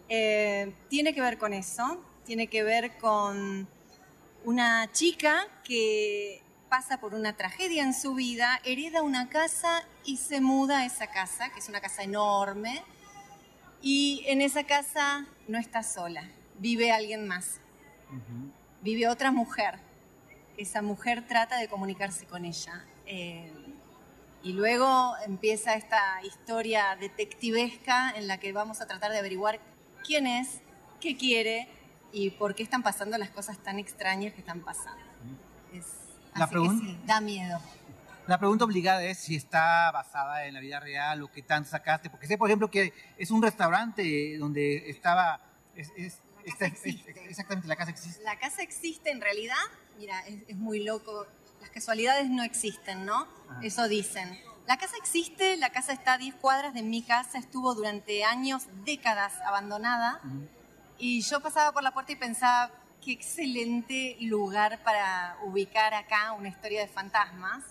eh, 0.08 0.74
tiene 0.88 1.14
que 1.14 1.20
ver 1.20 1.38
con 1.38 1.52
eso, 1.52 2.02
tiene 2.24 2.48
que 2.48 2.62
ver 2.62 2.96
con 2.98 3.68
una 4.44 4.90
chica 4.92 5.46
que 5.64 6.42
pasa 6.72 6.98
por 6.98 7.14
una 7.14 7.36
tragedia 7.36 7.82
en 7.82 7.92
su 7.92 8.14
vida, 8.14 8.58
hereda 8.64 9.02
una 9.02 9.28
casa 9.28 9.82
y 10.06 10.16
se 10.16 10.40
muda 10.40 10.78
a 10.78 10.86
esa 10.86 11.06
casa, 11.06 11.50
que 11.50 11.58
es 11.58 11.68
una 11.68 11.82
casa 11.82 12.02
enorme, 12.02 12.82
y 13.82 14.24
en 14.26 14.40
esa 14.40 14.64
casa 14.64 15.26
no 15.48 15.58
está 15.58 15.82
sola, 15.82 16.30
vive 16.56 16.90
alguien 16.90 17.28
más, 17.28 17.60
vive 18.80 19.06
otra 19.06 19.30
mujer. 19.32 19.80
Esa 20.56 20.80
mujer 20.80 21.26
trata 21.26 21.58
de 21.58 21.68
comunicarse 21.68 22.24
con 22.24 22.46
ella. 22.46 22.86
Eh, 23.04 23.52
y 24.42 24.54
luego 24.54 25.14
empieza 25.26 25.74
esta 25.74 26.22
historia 26.24 26.96
detectivesca 26.98 28.12
en 28.16 28.26
la 28.26 28.38
que 28.38 28.50
vamos 28.54 28.80
a 28.80 28.86
tratar 28.86 29.12
de 29.12 29.18
averiguar 29.18 29.60
quién 30.06 30.26
es, 30.26 30.62
qué 31.02 31.18
quiere 31.18 31.68
y 32.12 32.30
por 32.30 32.54
qué 32.54 32.62
están 32.62 32.82
pasando 32.82 33.18
las 33.18 33.28
cosas 33.28 33.58
tan 33.58 33.78
extrañas 33.78 34.32
que 34.32 34.40
están 34.40 34.60
pasando. 34.60 35.02
Es, 35.74 36.01
La 36.34 36.44
así 36.44 36.50
pregunta- 36.52 36.84
que 36.86 36.92
sí, 36.92 37.00
da 37.04 37.20
miedo. 37.20 37.60
La 38.26 38.38
pregunta 38.38 38.64
obligada 38.64 39.02
es 39.02 39.18
si 39.18 39.34
está 39.34 39.90
basada 39.90 40.46
en 40.46 40.54
la 40.54 40.60
vida 40.60 40.78
real 40.78 41.22
o 41.22 41.30
qué 41.30 41.42
tanto 41.42 41.70
sacaste, 41.70 42.08
porque 42.08 42.26
sé, 42.28 42.38
por 42.38 42.48
ejemplo, 42.48 42.70
que 42.70 42.92
es 43.18 43.30
un 43.30 43.42
restaurante 43.42 44.36
donde 44.38 44.88
estaba... 44.90 45.40
Es, 45.74 45.90
es- 45.96 46.20
esta- 46.44 46.66
es- 46.66 46.72
existe. 46.72 47.10
exactamente, 47.28 47.68
la 47.68 47.76
casa 47.76 47.90
existe. 47.90 48.22
La 48.24 48.36
casa 48.38 48.62
existe 48.62 49.10
en 49.10 49.20
realidad, 49.20 49.56
mira, 49.98 50.20
es, 50.26 50.42
es 50.48 50.56
muy 50.56 50.82
loco, 50.84 51.26
las 51.60 51.70
casualidades 51.70 52.28
no 52.30 52.42
existen, 52.42 53.04
¿no? 53.04 53.26
Eso 53.62 53.86
dicen. 53.88 54.40
La 54.66 54.76
casa 54.76 54.94
existe, 55.00 55.56
la 55.56 55.70
casa 55.70 55.92
está 55.92 56.14
a 56.14 56.18
10 56.18 56.34
cuadras 56.36 56.74
de 56.74 56.82
mi 56.82 57.02
casa, 57.02 57.38
estuvo 57.38 57.74
durante 57.74 58.24
años, 58.24 58.64
décadas 58.84 59.34
abandonada. 59.46 60.20
Y 60.98 61.20
yo 61.22 61.40
pasaba 61.40 61.72
por 61.72 61.82
la 61.82 61.92
puerta 61.92 62.12
y 62.12 62.16
pensaba, 62.16 62.70
qué 63.02 63.12
excelente 63.12 64.16
lugar 64.20 64.82
para 64.84 65.36
ubicar 65.42 65.92
acá 65.92 66.32
una 66.32 66.48
historia 66.48 66.80
de 66.80 66.88
fantasmas, 66.88 67.64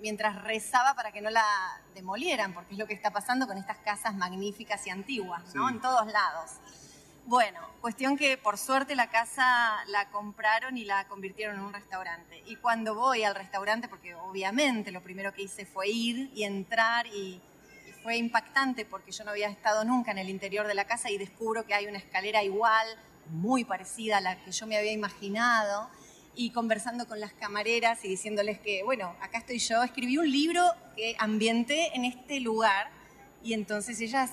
mientras 0.00 0.40
rezaba 0.42 0.94
para 0.94 1.12
que 1.12 1.20
no 1.20 1.28
la 1.28 1.44
demolieran, 1.94 2.54
porque 2.54 2.74
es 2.74 2.78
lo 2.78 2.86
que 2.86 2.94
está 2.94 3.10
pasando 3.10 3.46
con 3.46 3.58
estas 3.58 3.78
casas 3.78 4.14
magníficas 4.14 4.86
y 4.86 4.90
antiguas, 4.90 5.54
¿no? 5.54 5.68
En 5.68 5.80
todos 5.80 6.06
lados. 6.06 6.52
Bueno, 7.26 7.60
cuestión 7.80 8.16
que 8.16 8.38
por 8.38 8.56
suerte 8.58 8.94
la 8.94 9.10
casa 9.10 9.84
la 9.88 10.08
compraron 10.10 10.78
y 10.78 10.84
la 10.84 11.06
convirtieron 11.06 11.56
en 11.56 11.62
un 11.62 11.72
restaurante. 11.72 12.42
Y 12.46 12.56
cuando 12.56 12.94
voy 12.94 13.24
al 13.24 13.34
restaurante, 13.34 13.88
porque 13.88 14.14
obviamente 14.14 14.90
lo 14.90 15.02
primero 15.02 15.34
que 15.34 15.42
hice 15.42 15.66
fue 15.66 15.88
ir 15.88 16.30
y 16.34 16.44
entrar 16.44 17.06
y, 17.06 17.40
y 17.86 17.92
fue 18.02 18.16
impactante 18.16 18.84
porque 18.84 19.12
yo 19.12 19.24
no 19.24 19.32
había 19.32 19.48
estado 19.48 19.84
nunca 19.84 20.12
en 20.12 20.18
el 20.18 20.30
interior 20.30 20.66
de 20.66 20.74
la 20.74 20.86
casa 20.86 21.10
y 21.10 21.18
descubro 21.18 21.66
que 21.66 21.74
hay 21.74 21.86
una 21.86 21.98
escalera 21.98 22.42
igual, 22.42 22.86
muy 23.30 23.64
parecida 23.64 24.18
a 24.18 24.20
la 24.20 24.42
que 24.44 24.52
yo 24.52 24.66
me 24.66 24.76
había 24.76 24.92
imaginado. 24.92 25.88
Y 26.34 26.50
conversando 26.50 27.08
con 27.08 27.18
las 27.18 27.32
camareras 27.32 28.04
y 28.04 28.08
diciéndoles 28.08 28.60
que, 28.60 28.82
bueno, 28.84 29.16
acá 29.20 29.38
estoy 29.38 29.58
yo, 29.58 29.82
escribí 29.82 30.16
un 30.16 30.30
libro 30.30 30.62
que 30.96 31.16
ambienté 31.18 31.94
en 31.94 32.04
este 32.04 32.40
lugar 32.40 32.90
y 33.42 33.52
entonces 33.52 34.00
ellas, 34.00 34.30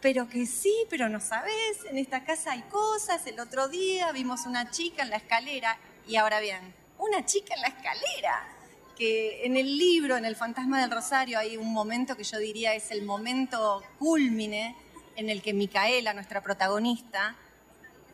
pero 0.00 0.28
que 0.28 0.46
sí, 0.46 0.74
pero 0.88 1.08
no 1.08 1.20
sabes, 1.20 1.84
en 1.90 1.98
esta 1.98 2.24
casa 2.24 2.52
hay 2.52 2.62
cosas, 2.62 3.26
el 3.26 3.38
otro 3.40 3.68
día 3.68 4.10
vimos 4.12 4.46
una 4.46 4.70
chica 4.70 5.02
en 5.02 5.10
la 5.10 5.16
escalera 5.16 5.78
y 6.06 6.16
ahora 6.16 6.40
bien, 6.40 6.74
una 6.98 7.24
chica 7.24 7.54
en 7.54 7.62
la 7.62 7.68
escalera, 7.68 8.48
que 8.96 9.44
en 9.44 9.56
el 9.56 9.78
libro, 9.78 10.16
en 10.16 10.24
El 10.24 10.34
Fantasma 10.34 10.80
del 10.80 10.90
Rosario, 10.90 11.38
hay 11.38 11.56
un 11.56 11.72
momento 11.72 12.16
que 12.16 12.24
yo 12.24 12.38
diría 12.38 12.74
es 12.74 12.90
el 12.90 13.02
momento 13.02 13.82
cúlmine 13.98 14.74
en 15.14 15.30
el 15.30 15.40
que 15.40 15.52
Micaela, 15.52 16.14
nuestra 16.14 16.42
protagonista, 16.42 17.36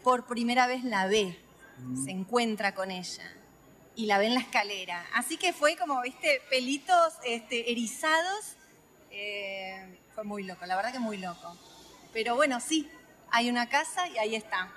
por 0.04 0.26
primera 0.26 0.68
vez 0.68 0.84
la 0.84 1.06
ve, 1.06 1.36
se 2.04 2.12
encuentra 2.12 2.74
con 2.76 2.92
ella 2.92 3.24
y 3.96 4.06
la 4.06 4.18
ve 4.18 4.26
en 4.26 4.34
la 4.34 4.40
escalera. 4.40 5.04
Así 5.14 5.36
que 5.36 5.52
fue 5.52 5.76
como, 5.76 6.00
viste, 6.02 6.40
pelitos 6.50 7.14
este, 7.24 7.72
erizados. 7.72 8.56
eh, 9.10 9.98
fue 10.14 10.22
muy 10.22 10.44
loco, 10.44 10.64
la 10.66 10.76
verdad 10.76 10.92
que 10.92 11.00
muy 11.00 11.16
loco. 11.16 11.56
Pero 12.12 12.36
bueno, 12.36 12.60
sí, 12.60 12.88
hay 13.32 13.50
una 13.50 13.68
casa 13.68 14.06
y 14.08 14.18
ahí 14.18 14.36
está. 14.36 14.72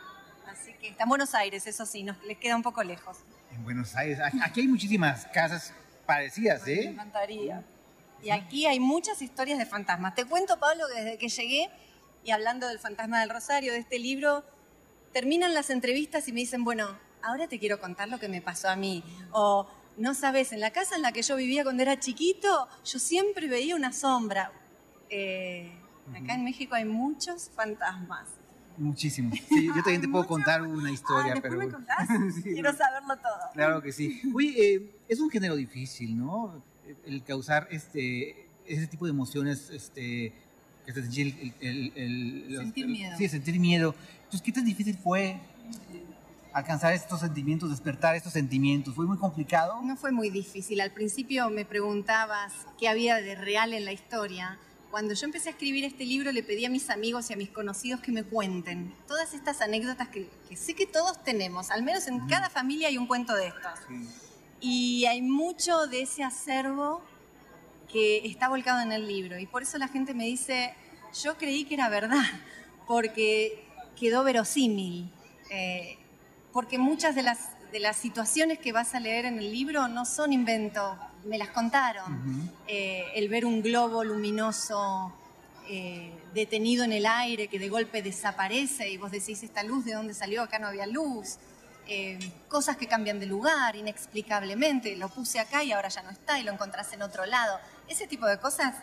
Así 0.48 0.74
que 0.74 0.88
está 0.88 1.04
en 1.04 1.10
Buenos 1.10 1.36
Aires, 1.36 1.68
eso 1.68 1.86
sí, 1.86 2.02
nos 2.02 2.18
les 2.24 2.38
queda 2.40 2.56
un 2.56 2.63
poco 2.63 2.84
lejos. 2.84 3.18
En 3.52 3.63
Buenos 3.63 3.96
Aires. 3.96 4.20
Aquí 4.42 4.62
hay 4.62 4.68
muchísimas 4.68 5.28
casas 5.28 5.74
parecidas, 6.08 6.66
Me 6.66 6.74
¿eh? 6.74 6.86
encantaría. 6.86 7.63
Y 8.24 8.32
aquí 8.32 8.66
hay 8.66 8.80
muchas 8.80 9.22
historias 9.22 9.60
de 9.60 9.68
fantasmas. 9.68 10.16
Te 10.16 10.26
cuento, 10.26 10.58
Pablo, 10.60 10.86
que 10.92 11.02
desde 11.04 11.18
que 11.20 11.30
llegué, 11.30 11.70
y 12.24 12.32
hablando 12.32 12.68
del 12.68 12.80
fantasma 12.80 13.20
del 13.20 13.30
Rosario, 13.30 13.74
de 13.74 13.80
este 13.80 14.00
libro, 14.00 14.44
terminan 15.13 15.54
las 15.54 15.70
entrevistas 15.70 16.28
y 16.28 16.34
me 16.34 16.41
dicen, 16.41 16.63
bueno, 16.63 16.98
ahora 17.22 17.48
te 17.48 17.60
quiero 17.60 17.80
contar 17.80 18.10
lo 18.10 18.20
que 18.20 18.30
me 18.30 18.41
pasó 18.41 18.70
a 18.70 18.76
mí. 18.76 19.04
O, 19.32 19.67
no 19.98 20.13
sabes, 20.13 20.52
en 20.52 20.60
la 20.60 20.72
casa 20.72 20.96
en 20.96 21.02
la 21.02 21.12
que 21.12 21.22
yo 21.22 21.36
vivía 21.36 21.63
cuando 21.63 21.84
era 21.84 22.00
chiquito, 22.00 22.67
yo 22.86 23.00
siempre 23.00 23.48
veía 23.48 23.76
una 23.76 23.93
sombra. 23.93 24.52
Eh, 25.10 25.72
acá 26.15 26.36
en 26.36 26.43
México 26.43 26.76
hay 26.76 26.86
muchos 26.86 27.50
fantasmas. 27.56 28.28
Muchísimo. 28.78 29.32
Sí, 29.50 29.67
yo 29.67 29.82
también 29.82 30.02
te 30.02 30.08
puedo 30.08 30.28
contar 30.28 30.62
una 30.62 30.91
historia, 30.91 31.32
ah, 31.32 31.36
¿después 31.36 31.54
pero... 31.54 31.65
me 31.65 31.72
contás? 31.72 32.08
Sí, 32.43 32.54
Quiero 32.54 32.72
saberlo 32.74 33.17
todo. 33.17 33.52
Claro 33.54 33.82
que 33.82 33.91
sí. 33.91 34.22
Oye, 34.36 34.76
eh, 34.76 34.96
es 35.08 35.20
un 35.20 35.30
género 35.30 35.56
difícil, 35.56 36.15
¿no? 36.17 36.63
El 37.06 37.24
causar 37.24 37.67
este, 37.72 38.50
ese 38.65 38.88
tipo 38.88 39.06
de 39.06 39.12
emociones, 39.12 39.72
este, 39.72 40.34
te 40.93 41.02
sentir 41.02 41.54
el, 41.60 41.67
el- 41.67 41.93
el- 41.95 42.58
Sentir 42.58 42.88
miedo. 42.88 43.17
Sí, 43.17 43.28
sentir 43.30 43.60
miedo. 43.60 43.95
Entonces, 44.17 44.41
¿qué 44.41 44.52
tan 44.52 44.65
difícil 44.65 44.97
fue 44.97 45.39
alcanzar 46.54 46.93
estos 46.93 47.19
sentimientos, 47.19 47.69
despertar 47.69 48.15
estos 48.15 48.34
sentimientos? 48.34 48.95
¿Fue 48.95 49.06
muy 49.06 49.17
complicado? 49.17 49.82
No 49.84 49.95
fue 49.95 50.12
muy 50.12 50.30
difícil. 50.30 50.82
Al 50.82 50.91
principio 50.91 51.50
me 51.50 51.65
preguntabas 51.65 52.54
qué 52.80 52.88
había 52.88 53.17
de 53.17 53.36
real 53.36 53.73
en 53.73 53.86
la 53.86 53.91
historia. 53.93 54.58
cuando 54.89 55.13
yo 55.13 55.26
empecé 55.26 55.50
a 55.50 55.52
escribir 55.52 55.84
este 55.84 56.06
libro 56.06 56.32
le 56.32 56.41
pedí 56.43 56.63
a 56.65 56.69
mis 56.69 56.89
amigos 56.89 57.30
y 57.30 57.34
a 57.34 57.36
mis 57.36 57.50
conocidos 57.50 58.00
que 58.00 58.12
me 58.13 58.23
cuenten 58.23 58.93
todas 59.06 59.34
estas 59.34 59.60
anécdotas 59.62 60.08
que, 60.08 60.30
que 60.47 60.56
sé 60.56 60.73
que 60.76 60.86
todos 60.88 61.21
tenemos, 61.26 61.69
al 61.71 61.84
menos 61.84 62.08
en 62.08 62.26
cada 62.28 62.50
familia 62.50 62.88
hay 62.88 62.97
un 62.97 63.06
cuento 63.06 63.36
de 63.36 63.47
estos. 63.47 63.80
Y 64.62 65.06
hay 65.06 65.21
mucho 65.21 65.88
de 65.88 66.02
ese 66.04 66.23
acervo 66.23 67.04
que 67.91 68.26
está 68.28 68.50
volcado 68.50 68.82
en 68.82 68.91
el 68.91 69.08
libro. 69.08 69.39
Y 69.39 69.45
por 69.45 69.63
eso 69.63 69.78
la 69.78 69.88
gente 69.88 70.13
me 70.13 70.26
dice, 70.26 70.73
yo 71.21 71.38
creí 71.38 71.65
que 71.65 71.76
era 71.76 71.89
verdad, 71.89 72.26
porque 72.88 73.65
quedó 74.00 74.23
verosímil. 74.23 75.12
Eh, 75.50 75.97
porque 76.52 76.78
muchas 76.78 77.15
de 77.15 77.23
las, 77.23 77.39
de 77.71 77.80
las 77.80 77.97
situaciones 77.97 78.60
que 78.60 78.71
vas 78.71 78.95
a 78.95 79.00
leer 79.00 79.26
en 79.26 79.38
el 79.38 79.52
libro 79.52 79.88
no 79.88 80.06
son 80.06 80.34
inventos, 80.34 80.97
me 81.26 81.38
las 81.38 81.50
contaron. 81.50 82.52
Eh, 82.67 83.04
el 83.15 83.30
ver 83.30 83.45
un 83.45 83.62
globo 83.62 84.04
luminoso 84.04 85.13
eh, 85.69 86.12
detenido 86.34 86.84
en 86.84 86.93
el 86.93 87.06
aire 87.06 87.47
que 87.47 87.60
de 87.60 87.69
golpe 87.69 88.02
desaparece 88.02 88.89
y 88.89 88.97
vos 88.97 89.12
decís, 89.12 89.43
esta 89.43 89.63
luz 89.63 89.86
de 89.86 89.93
dónde 89.93 90.13
salió, 90.13 90.41
acá 90.41 90.60
no 90.60 90.67
había 90.67 90.88
luz. 90.88 91.38
Eh, 91.89 92.19
cosas 92.50 92.76
que 92.76 92.88
cambian 92.88 93.19
de 93.19 93.26
lugar 93.26 93.76
inexplicablemente, 93.76 94.95
lo 94.97 95.10
puse 95.10 95.39
acá 95.39 95.63
y 95.63 95.71
ahora 95.71 95.89
ya 95.89 96.04
no 96.04 96.10
está 96.10 96.39
y 96.39 96.43
lo 96.43 96.52
encontrás 96.52 96.91
en 96.93 97.02
otro 97.02 97.26
lado. 97.26 97.60
Ese 97.88 98.08
tipo 98.08 98.26
de 98.26 98.39
cosas 98.39 98.76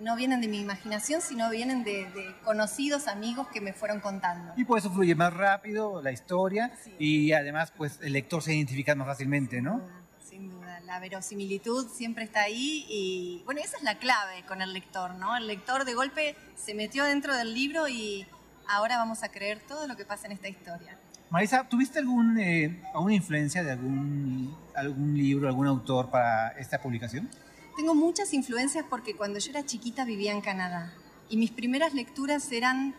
no 0.00 0.14
vienen 0.16 0.40
de 0.40 0.48
mi 0.48 0.60
imaginación, 0.60 1.20
sino 1.20 1.50
vienen 1.50 1.82
de, 1.84 2.06
de 2.10 2.34
conocidos 2.44 3.08
amigos 3.08 3.48
que 3.48 3.60
me 3.60 3.72
fueron 3.72 4.00
contando. 4.00 4.52
Y 4.56 4.64
por 4.64 4.78
eso 4.78 4.90
fluye 4.90 5.14
más 5.14 5.32
rápido 5.32 6.02
la 6.02 6.12
historia 6.12 6.72
y 6.98 7.32
además 7.32 7.72
pues 7.76 7.98
el 8.02 8.12
lector 8.12 8.42
se 8.42 8.54
identifica 8.54 8.94
más 8.94 9.06
fácilmente, 9.06 9.60
¿no? 9.60 9.80
Sin 10.20 10.50
duda, 10.50 10.80
la 10.80 11.00
verosimilitud 11.00 11.88
siempre 11.88 12.24
está 12.24 12.42
ahí 12.42 12.84
y 12.88 13.42
bueno, 13.44 13.60
esa 13.62 13.76
es 13.78 13.82
la 13.82 13.98
clave 13.98 14.44
con 14.46 14.60
el 14.60 14.72
lector, 14.72 15.14
¿no? 15.14 15.36
El 15.36 15.46
lector 15.46 15.84
de 15.84 15.94
golpe 15.94 16.36
se 16.56 16.74
metió 16.74 17.04
dentro 17.04 17.34
del 17.34 17.54
libro 17.54 17.88
y 17.88 18.26
ahora 18.68 18.98
vamos 18.98 19.22
a 19.22 19.30
creer 19.30 19.60
todo 19.66 19.86
lo 19.86 19.96
que 19.96 20.04
pasa 20.04 20.26
en 20.26 20.32
esta 20.32 20.48
historia. 20.48 20.95
Marisa, 21.28 21.68
¿tuviste 21.68 21.98
algún, 21.98 22.38
eh, 22.38 22.82
alguna 22.94 23.14
influencia 23.14 23.64
de 23.64 23.72
algún, 23.72 24.56
algún 24.74 25.16
libro, 25.16 25.48
algún 25.48 25.66
autor 25.66 26.08
para 26.08 26.50
esta 26.50 26.80
publicación? 26.80 27.28
Tengo 27.76 27.94
muchas 27.94 28.32
influencias 28.32 28.84
porque 28.88 29.16
cuando 29.16 29.38
yo 29.40 29.50
era 29.50 29.66
chiquita 29.66 30.04
vivía 30.04 30.32
en 30.32 30.40
Canadá 30.40 30.92
y 31.28 31.36
mis 31.36 31.50
primeras 31.50 31.94
lecturas 31.94 32.50
eran 32.52 32.94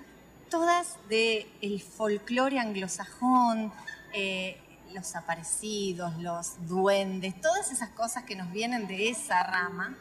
todas 0.50 0.98
de 1.10 1.48
el 1.62 1.82
folclore 1.82 2.60
anglosajón, 2.60 3.72
eh, 4.14 4.58
los 4.94 5.16
aparecidos, 5.16 6.18
los 6.18 6.68
duendes, 6.68 7.40
todas 7.40 7.72
esas 7.72 7.90
cosas 7.90 8.24
que 8.24 8.36
nos 8.36 8.52
vienen 8.52 8.88
de 8.88 9.10
esa 9.10 9.44
rama. 9.44 9.96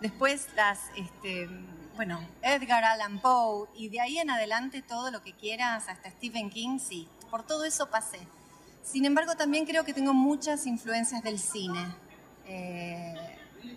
Después 0.00 0.48
las, 0.56 0.80
este, 0.96 1.48
bueno, 1.94 2.20
Edgar 2.42 2.84
Allan 2.84 3.18
Poe 3.20 3.68
y 3.76 3.90
de 3.90 4.00
ahí 4.00 4.18
en 4.18 4.30
adelante 4.30 4.82
todo 4.82 5.10
lo 5.10 5.22
que 5.22 5.34
quieras, 5.34 5.88
hasta 5.88 6.10
Stephen 6.10 6.50
King, 6.50 6.78
sí, 6.78 7.08
por 7.30 7.42
todo 7.44 7.64
eso 7.64 7.90
pasé. 7.90 8.20
Sin 8.82 9.04
embargo, 9.04 9.34
también 9.34 9.66
creo 9.66 9.84
que 9.84 9.92
tengo 9.92 10.14
muchas 10.14 10.66
influencias 10.66 11.22
del 11.22 11.38
cine, 11.38 11.86
eh, 12.46 13.14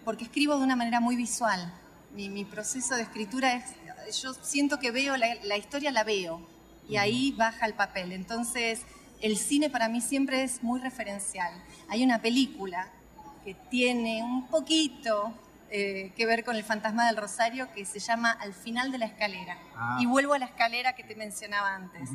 porque 0.05 0.25
escribo 0.25 0.57
de 0.57 0.63
una 0.63 0.75
manera 0.75 0.99
muy 0.99 1.15
visual. 1.15 1.73
Mi, 2.13 2.29
mi, 2.29 2.45
proceso 2.45 2.95
de 2.95 3.03
escritura 3.03 3.53
es, 3.53 4.21
yo 4.21 4.33
siento 4.33 4.79
que 4.79 4.91
veo, 4.91 5.17
la, 5.17 5.35
la 5.43 5.57
historia 5.57 5.91
la 5.91 6.03
veo, 6.03 6.41
y 6.87 6.97
ahí 6.97 7.31
baja 7.31 7.65
el 7.65 7.73
papel. 7.73 8.11
Entonces, 8.11 8.81
el 9.21 9.37
cine 9.37 9.69
para 9.69 9.89
mí 9.89 10.01
siempre 10.01 10.43
es 10.43 10.63
muy 10.63 10.79
referencial. 10.79 11.53
Hay 11.87 12.03
una 12.03 12.21
película 12.21 12.89
que 13.43 13.53
tiene 13.53 14.23
un 14.23 14.47
poquito 14.47 15.33
eh, 15.71 16.11
que 16.15 16.25
ver 16.25 16.43
con 16.43 16.55
el 16.55 16.63
fantasma 16.63 17.05
del 17.05 17.17
Rosario 17.17 17.71
que 17.73 17.85
se 17.85 17.99
llama 17.99 18.31
Al 18.31 18.53
final 18.53 18.91
de 18.91 18.97
la 18.97 19.05
escalera. 19.05 19.57
Ah. 19.75 19.97
Y 19.99 20.07
vuelvo 20.07 20.33
a 20.33 20.39
la 20.39 20.45
escalera 20.45 20.93
que 20.93 21.03
te 21.03 21.15
mencionaba 21.15 21.75
antes. 21.75 22.09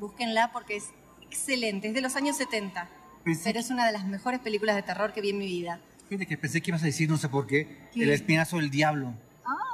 Búsquenla 0.00 0.50
porque 0.52 0.76
es 0.76 0.90
excelente, 1.20 1.88
es 1.88 1.94
de 1.94 2.00
los 2.00 2.16
años 2.16 2.36
70, 2.36 2.88
Pensé 3.22 3.42
pero 3.44 3.60
es 3.60 3.70
una 3.70 3.86
de 3.86 3.92
las 3.92 4.06
mejores 4.06 4.40
películas 4.40 4.74
de 4.76 4.82
terror 4.82 5.12
que 5.12 5.20
vi 5.20 5.30
en 5.30 5.38
mi 5.38 5.46
vida. 5.46 5.80
Fíjate 6.08 6.26
que 6.26 6.36
pensé 6.38 6.60
que 6.60 6.70
ibas 6.70 6.82
a 6.82 6.86
decir, 6.86 7.08
no 7.08 7.16
sé 7.18 7.28
por 7.28 7.46
qué, 7.46 7.88
¿Qué? 7.92 8.02
El 8.02 8.10
espinazo 8.10 8.56
del 8.56 8.70
diablo. 8.70 9.14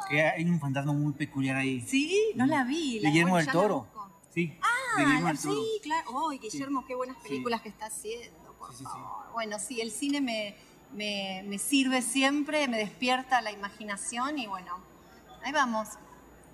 Que 0.09 0.23
hay 0.23 0.45
un 0.45 0.61
fantasma 0.61 0.93
muy 0.93 1.13
peculiar 1.15 1.57
ahí. 1.57 1.81
Sí, 1.81 2.33
no 2.37 2.47
la 2.47 2.63
vi. 2.65 3.01
la- 3.01 3.09
Guillermo 3.11 3.37
del 3.39 3.47
Toro. 3.49 3.89
Sí, 4.33 4.57
Ah, 4.63 4.67
Guillermo 4.99 5.21
la- 5.23 5.29
del 5.33 5.39
Toro. 5.41 5.55
sí, 5.55 5.81
claro. 5.83 6.29
¡Ay, 6.31 6.39
Guillermo, 6.39 6.85
qué 6.87 6.95
buenas 6.95 7.17
películas 7.19 7.61
que 7.63 7.69
está 7.71 7.87
haciendo! 7.87 8.55
por 8.59 8.73
favor. 8.75 9.33
Bueno, 9.33 9.59
sí, 9.59 9.81
el 9.81 9.91
cine 9.91 10.21
me, 10.21 10.55
me, 10.93 11.43
me 11.47 11.59
sirve 11.59 12.03
siempre, 12.03 12.67
me 12.69 12.79
despierta 12.79 13.41
la 13.41 13.51
imaginación 13.53 14.39
y 14.39 14.47
bueno, 14.47 14.79
ahí 15.45 15.53
vamos. 15.53 15.89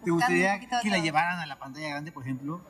¿Te 0.05 0.11
gustaría 0.11 0.59
que 0.61 0.91
la 0.91 0.99
llevaran 0.99 1.39
a 1.39 1.47
la 1.47 1.59
pantalla 1.59 1.89
grande, 1.89 2.11
por 2.13 2.23
ejemplo? 2.23 2.61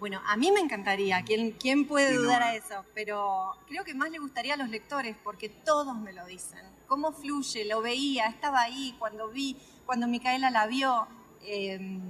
Bueno, 0.00 0.22
a 0.26 0.36
mí 0.38 0.50
me 0.50 0.60
encantaría, 0.60 1.22
¿quién, 1.22 1.52
quién 1.52 1.86
puede 1.86 2.16
dudar 2.16 2.42
a 2.42 2.54
eso? 2.54 2.86
Pero 2.94 3.52
creo 3.68 3.84
que 3.84 3.92
más 3.92 4.10
le 4.10 4.18
gustaría 4.18 4.54
a 4.54 4.56
los 4.56 4.70
lectores, 4.70 5.14
porque 5.22 5.50
todos 5.50 5.94
me 5.94 6.14
lo 6.14 6.24
dicen. 6.24 6.60
¿Cómo 6.88 7.12
fluye? 7.12 7.66
Lo 7.66 7.82
veía, 7.82 8.26
estaba 8.26 8.62
ahí, 8.62 8.96
cuando 8.98 9.28
vi, 9.28 9.58
cuando 9.84 10.08
Micaela 10.08 10.50
la 10.50 10.66
vio. 10.66 11.06
eh, 11.42 12.00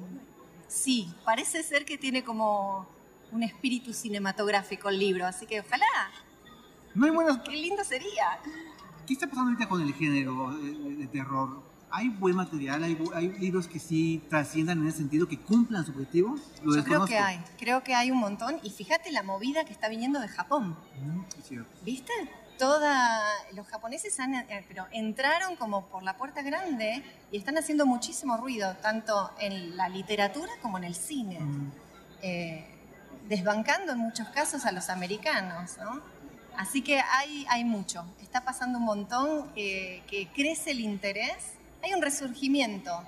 sí, 0.69 1.13
parece 1.25 1.65
ser 1.65 1.85
que 1.85 1.99
tiene 1.99 2.23
como 2.23 2.87
un 3.33 3.43
espíritu 3.43 3.93
cinematográfico 3.93 4.89
el 4.89 4.99
libro, 5.01 5.27
así 5.27 5.47
que 5.47 5.61
ojalá. 5.61 5.85
No 6.95 7.07
hay 7.07 7.11
buenas... 7.11 7.39
Qué 7.41 7.53
lindo 7.57 7.83
sería. 7.83 8.39
¿Qué 9.05 9.15
está 9.15 9.27
pasando 9.27 9.51
ahorita 9.51 9.69
con 9.69 9.83
el 9.83 9.93
género 9.95 10.53
de 10.53 11.09
terror? 11.09 11.70
¿Hay 11.91 12.09
buen 12.09 12.37
material? 12.37 12.83
¿Hay, 12.85 12.97
hay 13.15 13.29
libros 13.39 13.67
que 13.67 13.79
sí 13.79 14.23
trasciendan 14.29 14.81
en 14.81 14.89
ese 14.89 14.99
sentido, 14.99 15.27
que 15.27 15.39
cumplan 15.39 15.85
su 15.85 15.93
objetivo? 15.93 16.37
Lo 16.63 16.77
Yo 16.77 16.85
creo 16.85 17.05
que 17.05 17.19
hay, 17.19 17.43
creo 17.59 17.83
que 17.83 17.95
hay 17.95 18.11
un 18.11 18.19
montón. 18.19 18.61
Y 18.63 18.71
fíjate 18.71 19.11
la 19.11 19.23
movida 19.23 19.65
que 19.65 19.73
está 19.73 19.89
viniendo 19.89 20.21
de 20.21 20.29
Japón. 20.29 20.77
Mm, 21.03 21.21
es 21.39 21.47
cierto. 21.47 21.71
¿Viste? 21.85 22.13
Toda, 22.59 23.23
los 23.55 23.67
japoneses 23.67 24.21
han, 24.21 24.35
eh, 24.35 24.65
pero 24.69 24.87
entraron 24.93 25.57
como 25.57 25.87
por 25.87 26.03
la 26.03 26.17
puerta 26.17 26.43
grande 26.43 27.03
y 27.33 27.39
están 27.39 27.57
haciendo 27.57 27.87
muchísimo 27.87 28.37
ruido, 28.37 28.77
tanto 28.83 29.33
en 29.41 29.77
la 29.77 29.89
literatura 29.89 30.53
como 30.61 30.79
en 30.79 30.85
el 30.85 30.95
cine, 30.95 31.41
Mm. 31.41 31.73
Eh, 32.23 32.67
desbancando 33.29 33.93
en 33.93 33.99
muchos 33.99 34.29
casos 34.29 34.67
a 34.67 34.73
los 34.73 34.91
americanos, 34.91 35.79
¿no? 35.79 36.03
Así 36.57 36.83
que 36.83 37.01
hay, 37.01 37.47
hay 37.49 37.65
mucho, 37.65 38.05
está 38.21 38.45
pasando 38.45 38.79
un 38.79 38.85
montón, 38.85 39.51
que, 39.55 40.03
que 40.07 40.29
crece 40.35 40.73
el 40.73 40.81
interés, 40.81 41.55
hay 41.83 41.93
un 41.95 42.03
resurgimiento 42.03 43.03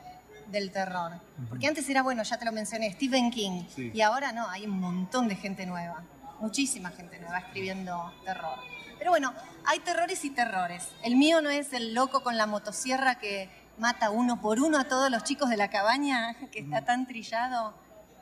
del 0.49 0.71
terror, 0.71 1.13
porque 1.49 1.67
antes 1.67 1.89
era, 1.89 2.03
bueno, 2.03 2.23
ya 2.23 2.39
te 2.39 2.45
lo 2.45 2.53
mencioné, 2.53 2.93
Stephen 2.93 3.31
King, 3.31 3.65
Sí. 3.75 3.91
y 3.95 4.01
ahora 4.03 4.33
no, 4.33 4.49
hay 4.49 4.67
un 4.67 4.79
montón 4.81 5.29
de 5.29 5.37
gente 5.37 5.65
nueva, 5.67 6.03
muchísima 6.41 6.91
gente 6.91 7.19
nueva 7.21 7.39
escribiendo 7.39 8.13
terror. 8.25 8.59
Pero 8.99 9.11
bueno, 9.11 9.33
hay 9.65 9.81
terrores 9.81 10.25
y 10.25 10.31
terrores. 10.31 10.89
El 11.03 11.17
mío 11.17 11.41
no 11.43 11.51
es 11.51 11.73
el 11.73 11.95
loco 11.95 12.23
con 12.23 12.37
la 12.37 12.47
motosierra 12.47 13.17
que 13.17 13.51
mata 13.79 14.11
uno 14.11 14.41
por 14.41 14.61
uno 14.61 14.79
a 14.79 14.85
todos 14.85 15.11
los 15.11 15.25
chicos 15.25 15.49
de 15.51 15.57
la 15.57 15.69
cabaña, 15.69 16.35
que 16.53 16.61
está 16.61 16.85
tan 16.85 17.07
trillado. 17.07 17.75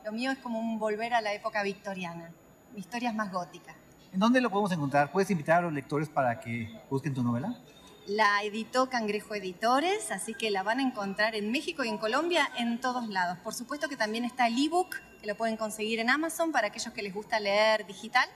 Lo 0.05 0.11
mío 0.11 0.31
es 0.31 0.39
como 0.39 0.57
un 0.59 0.79
volver 0.79 1.13
a 1.13 1.21
la 1.21 1.33
época 1.33 1.61
victoriana. 1.63 2.31
Mi 2.73 2.79
historia 2.79 3.09
es 3.09 3.15
más 3.15 3.31
gótica. 3.31 3.75
¿En 4.13 4.19
dónde 4.19 4.41
lo 4.41 4.49
podemos 4.49 4.71
encontrar? 4.71 5.11
¿Puedes 5.11 5.29
invitar 5.29 5.59
a 5.59 5.61
los 5.61 5.73
lectores 5.73 6.09
para 6.09 6.39
que 6.39 6.81
busquen 6.89 7.13
tu 7.13 7.21
novela? 7.23 7.55
La 8.07 8.43
editó 8.43 8.89
Cangrejo 8.89 9.35
Editores, 9.35 10.11
así 10.11 10.33
que 10.33 10.49
la 10.49 10.63
van 10.63 10.79
a 10.79 10.81
encontrar 10.81 11.35
en 11.35 11.51
México 11.51 11.83
y 11.83 11.89
en 11.89 11.99
Colombia 11.99 12.49
en 12.57 12.81
todos 12.81 13.07
lados. 13.07 13.37
Por 13.43 13.53
supuesto 13.53 13.89
que 13.89 13.95
también 13.95 14.25
está 14.25 14.47
el 14.47 14.57
ebook, 14.57 14.95
que 15.21 15.27
lo 15.27 15.35
pueden 15.35 15.55
conseguir 15.55 15.99
en 15.99 16.09
Amazon 16.09 16.51
para 16.51 16.67
aquellos 16.67 16.93
que 16.93 17.03
les 17.03 17.13
gusta 17.13 17.39
leer 17.39 17.85
digital, 17.85 18.27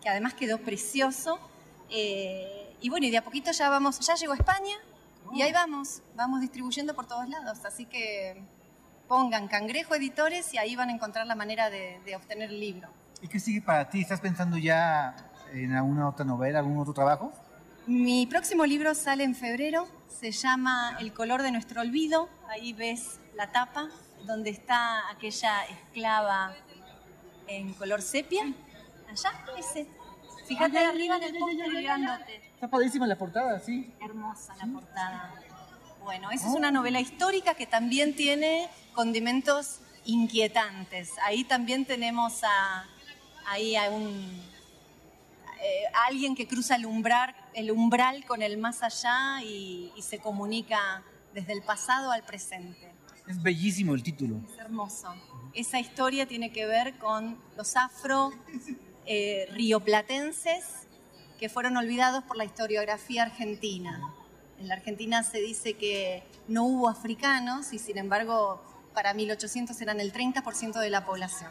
que 0.00 0.08
además 0.08 0.32
quedó 0.32 0.58
precioso. 0.58 1.38
Eh, 1.90 2.74
y 2.80 2.88
bueno, 2.88 3.06
y 3.06 3.10
de 3.10 3.18
a 3.18 3.24
poquito 3.24 3.52
ya 3.52 3.68
vamos, 3.68 4.00
ya 4.00 4.14
llegó 4.14 4.32
a 4.32 4.36
España 4.36 4.74
y 5.34 5.42
ahí 5.42 5.52
vamos, 5.52 6.02
vamos 6.16 6.40
distribuyendo 6.40 6.94
por 6.94 7.06
todos 7.06 7.28
lados. 7.28 7.62
Así 7.66 7.84
que 7.84 8.42
pongan 9.06 9.48
Cangrejo 9.48 9.94
Editores 9.94 10.54
y 10.54 10.58
ahí 10.58 10.76
van 10.76 10.88
a 10.88 10.92
encontrar 10.92 11.26
la 11.26 11.34
manera 11.34 11.68
de, 11.68 12.00
de 12.06 12.16
obtener 12.16 12.48
el 12.48 12.58
libro. 12.58 12.88
¿Y 13.20 13.28
qué 13.28 13.38
sigue 13.38 13.60
para 13.60 13.88
ti? 13.90 14.00
¿Estás 14.00 14.20
pensando 14.20 14.56
ya 14.56 15.14
en 15.52 15.72
alguna 15.72 16.08
otra 16.08 16.24
novela, 16.24 16.58
algún 16.58 16.78
otro 16.78 16.94
trabajo? 16.94 17.32
Mi 17.86 18.26
próximo 18.26 18.64
libro 18.64 18.94
sale 18.94 19.24
en 19.24 19.34
febrero, 19.34 19.86
se 20.08 20.30
llama 20.30 20.96
El 21.00 21.12
color 21.12 21.42
de 21.42 21.50
nuestro 21.50 21.82
olvido, 21.82 22.30
ahí 22.48 22.72
ves 22.72 23.20
la 23.34 23.52
tapa, 23.52 23.90
donde 24.24 24.48
está 24.48 25.10
aquella 25.10 25.66
esclava 25.66 26.54
en 27.46 27.74
color 27.74 28.00
sepia, 28.00 28.44
allá, 29.06 29.44
ese. 29.58 29.86
Fíjate 30.48 30.78
arriba 30.78 31.18
en 31.18 31.24
el 31.24 31.38
póster 31.38 31.82
grandote. 31.82 32.36
Está 32.54 32.68
padrísima 32.68 33.06
la 33.06 33.16
portada, 33.16 33.60
sí. 33.60 33.92
Hermosa 34.00 34.56
la 34.56 34.66
portada. 34.66 35.34
Bueno, 36.02 36.30
esa 36.30 36.48
es 36.48 36.54
una 36.54 36.70
novela 36.70 37.00
histórica 37.00 37.52
que 37.52 37.66
también 37.66 38.16
tiene 38.16 38.66
condimentos 38.94 39.80
inquietantes. 40.06 41.12
Ahí 41.22 41.44
también 41.44 41.84
tenemos 41.84 42.44
a, 42.44 42.86
ahí 43.46 43.76
a 43.76 43.90
un, 43.90 44.42
eh, 45.62 45.84
a 45.92 46.06
alguien 46.06 46.34
que 46.34 46.48
cruza 46.48 46.76
el 46.76 46.86
umbral, 46.86 47.34
el 47.54 47.70
umbral 47.70 48.24
con 48.24 48.42
el 48.42 48.58
más 48.58 48.82
allá 48.82 49.42
y, 49.42 49.92
y 49.96 50.02
se 50.02 50.18
comunica 50.18 51.02
desde 51.32 51.52
el 51.52 51.62
pasado 51.62 52.10
al 52.10 52.22
presente. 52.22 52.92
Es 53.26 53.42
bellísimo 53.42 53.94
el 53.94 54.02
título. 54.02 54.40
Es 54.52 54.58
hermoso. 54.58 55.14
Esa 55.54 55.80
historia 55.80 56.26
tiene 56.26 56.52
que 56.52 56.66
ver 56.66 56.98
con 56.98 57.38
los 57.56 57.76
afro 57.76 58.32
eh, 59.06 59.46
rioplatenses 59.52 60.88
que 61.38 61.48
fueron 61.48 61.76
olvidados 61.76 62.24
por 62.24 62.36
la 62.36 62.44
historiografía 62.44 63.22
argentina. 63.22 64.00
En 64.58 64.68
la 64.68 64.74
Argentina 64.74 65.22
se 65.22 65.38
dice 65.38 65.74
que 65.74 66.22
no 66.48 66.64
hubo 66.64 66.88
africanos 66.88 67.72
y 67.72 67.78
sin 67.78 67.98
embargo 67.98 68.62
para 68.94 69.14
1800 69.14 69.80
eran 69.80 70.00
el 70.00 70.12
30% 70.12 70.78
de 70.78 70.90
la 70.90 71.04
población. 71.04 71.50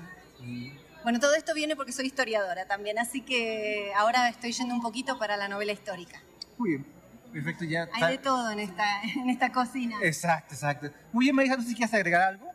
Bueno, 1.04 1.20
todo 1.20 1.36
esto 1.36 1.54
viene 1.54 1.76
porque 1.76 1.92
soy 1.92 2.08
historiadora 2.08 2.66
también, 2.66 2.98
así 2.98 3.22
que 3.22 3.92
ahora 3.96 4.30
estoy 4.30 4.54
yendo 4.54 4.74
un 4.74 4.82
poquito 4.82 5.20
para 5.20 5.36
la 5.38 5.48
novela 5.48 5.74
histórica. 5.74 6.22
Muy 6.58 6.70
bien. 6.72 6.86
Perfecto, 7.34 7.66
ya. 7.66 7.90
Hay 7.94 8.14
de 8.14 8.18
todo 8.20 8.52
en 8.52 8.60
esta, 8.60 9.02
en 9.02 9.30
esta 9.30 9.52
cocina. 9.52 9.98
Exacto, 10.02 10.54
exacto. 10.54 10.92
Muy 11.12 11.26
bien, 11.26 11.36
Marisa, 11.36 11.56
sé 11.56 11.68
si 11.68 11.76
quieres 11.76 11.94
agregar 11.94 12.22
algo. 12.22 12.48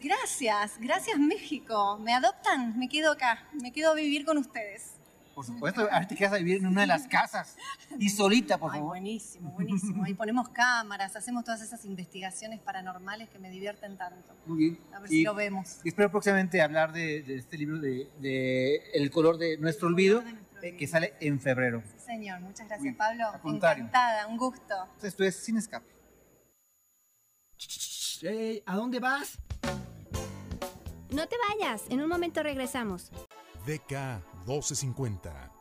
Gracias, 0.00 0.78
gracias 0.78 1.18
México. 1.18 1.98
¿Me 1.98 2.12
adoptan? 2.12 2.78
Me 2.78 2.88
quedo 2.88 3.12
acá, 3.12 3.46
me 3.52 3.72
quedo 3.72 3.92
a 3.92 3.94
vivir 3.94 4.24
con 4.24 4.38
ustedes. 4.38 4.95
Por 5.36 5.44
supuesto, 5.44 5.82
ahora 5.82 6.08
te 6.08 6.16
quedas 6.16 6.32
a 6.32 6.36
vivir 6.38 6.56
en 6.56 6.66
una 6.66 6.80
de 6.80 6.86
las 6.86 7.06
casas 7.08 7.58
y 7.98 8.08
solita, 8.08 8.56
por 8.56 8.70
Ay, 8.72 8.78
favor. 8.78 8.92
buenísimo, 8.94 9.50
buenísimo. 9.50 10.02
Ahí 10.04 10.14
ponemos 10.14 10.48
cámaras, 10.48 11.14
hacemos 11.14 11.44
todas 11.44 11.60
esas 11.60 11.84
investigaciones 11.84 12.58
paranormales 12.60 13.28
que 13.28 13.38
me 13.38 13.50
divierten 13.50 13.98
tanto. 13.98 14.34
Muy 14.46 14.56
bien. 14.58 14.80
A 14.94 14.98
ver 15.00 15.12
Y- 15.12 15.16
si 15.16 15.22
lo 15.24 15.34
vemos. 15.34 15.80
y 15.84 15.88
espero 15.90 16.10
próximamente 16.10 16.62
hablar 16.62 16.90
de, 16.94 17.22
de 17.22 17.34
este 17.36 17.58
libro 17.58 17.78
de, 17.78 18.10
de 18.18 18.76
El 18.94 19.10
color 19.10 19.36
de 19.36 19.58
nuestro 19.58 19.88
olvido, 19.88 20.24
eh, 20.62 20.74
que 20.74 20.86
sale 20.86 21.12
en 21.20 21.38
febrero. 21.38 21.82
Sí, 21.84 21.98
señor, 22.06 22.40
muchas 22.40 22.66
gracias, 22.66 22.80
Muy- 22.80 22.94
Pablo. 22.94 23.24
Encantada, 23.44 24.26
un 24.28 24.38
gusto. 24.38 24.74
Esto 25.02 25.22
es 25.22 25.36
Sin 25.36 25.58
Escape. 25.58 25.84
Ey, 28.22 28.62
¿A 28.64 28.74
dónde 28.74 29.00
vas? 29.00 29.38
No 31.10 31.28
te 31.28 31.36
vayas, 31.50 31.82
en 31.90 32.00
un 32.00 32.08
momento 32.08 32.42
regresamos. 32.42 33.10
DK 33.66 34.22
1250. 34.46 35.52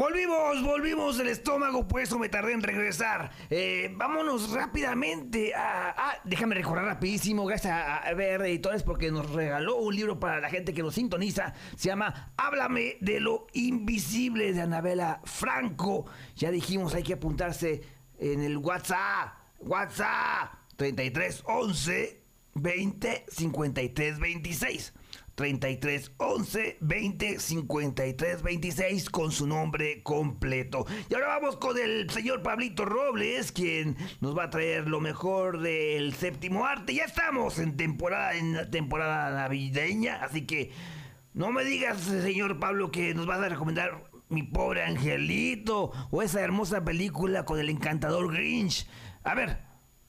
Volvimos, 0.00 0.62
volvimos 0.62 1.20
el 1.20 1.28
estómago, 1.28 1.86
por 1.86 2.00
eso 2.00 2.18
me 2.18 2.30
tardé 2.30 2.54
en 2.54 2.62
regresar. 2.62 3.32
Eh, 3.50 3.92
vámonos 3.96 4.50
rápidamente 4.50 5.54
a... 5.54 5.90
Ah, 5.90 6.14
déjame 6.24 6.54
recordar 6.54 6.86
rapidísimo, 6.86 7.44
gracias 7.44 7.74
a, 7.74 8.06
a 8.06 8.12
Editores 8.12 8.82
porque 8.82 9.10
nos 9.10 9.30
regaló 9.30 9.76
un 9.76 9.94
libro 9.94 10.18
para 10.18 10.40
la 10.40 10.48
gente 10.48 10.72
que 10.72 10.82
nos 10.82 10.94
sintoniza. 10.94 11.52
Se 11.76 11.90
llama 11.90 12.32
Háblame 12.38 12.96
de 13.02 13.20
lo 13.20 13.46
invisible 13.52 14.54
de 14.54 14.62
Anabela 14.62 15.20
Franco. 15.24 16.06
Ya 16.34 16.50
dijimos, 16.50 16.94
hay 16.94 17.02
que 17.02 17.12
apuntarse 17.12 17.82
en 18.18 18.42
el 18.42 18.56
WhatsApp. 18.56 19.34
WhatsApp 19.58 20.54
3311 20.76 22.22
20 22.54 23.26
53 23.28 24.18
26. 24.18 24.94
33 25.40 26.12
11 26.18 26.76
20 26.82 27.38
53 27.38 28.42
26 28.42 29.08
con 29.08 29.32
su 29.32 29.46
nombre 29.46 30.02
completo. 30.02 30.84
Y 31.08 31.14
ahora 31.14 31.28
vamos 31.28 31.56
con 31.56 31.78
el 31.78 32.10
señor 32.10 32.42
Pablito 32.42 32.84
Robles, 32.84 33.50
quien 33.50 33.96
nos 34.20 34.36
va 34.36 34.44
a 34.44 34.50
traer 34.50 34.86
lo 34.86 35.00
mejor 35.00 35.62
del 35.62 36.12
séptimo 36.12 36.66
arte. 36.66 36.94
Ya 36.94 37.04
estamos 37.04 37.58
en 37.58 37.78
temporada, 37.78 38.34
en 38.34 38.52
la 38.52 38.70
temporada 38.70 39.30
navideña, 39.30 40.16
así 40.22 40.42
que 40.42 40.72
no 41.32 41.50
me 41.52 41.64
digas, 41.64 42.02
señor 42.02 42.60
Pablo, 42.60 42.90
que 42.90 43.14
nos 43.14 43.24
vas 43.24 43.38
a 43.38 43.48
recomendar 43.48 44.10
mi 44.28 44.42
pobre 44.42 44.84
angelito 44.84 45.90
o 46.10 46.20
esa 46.20 46.42
hermosa 46.42 46.84
película 46.84 47.46
con 47.46 47.58
el 47.58 47.70
encantador 47.70 48.30
Grinch. 48.30 48.86
A 49.24 49.34
ver, 49.34 49.62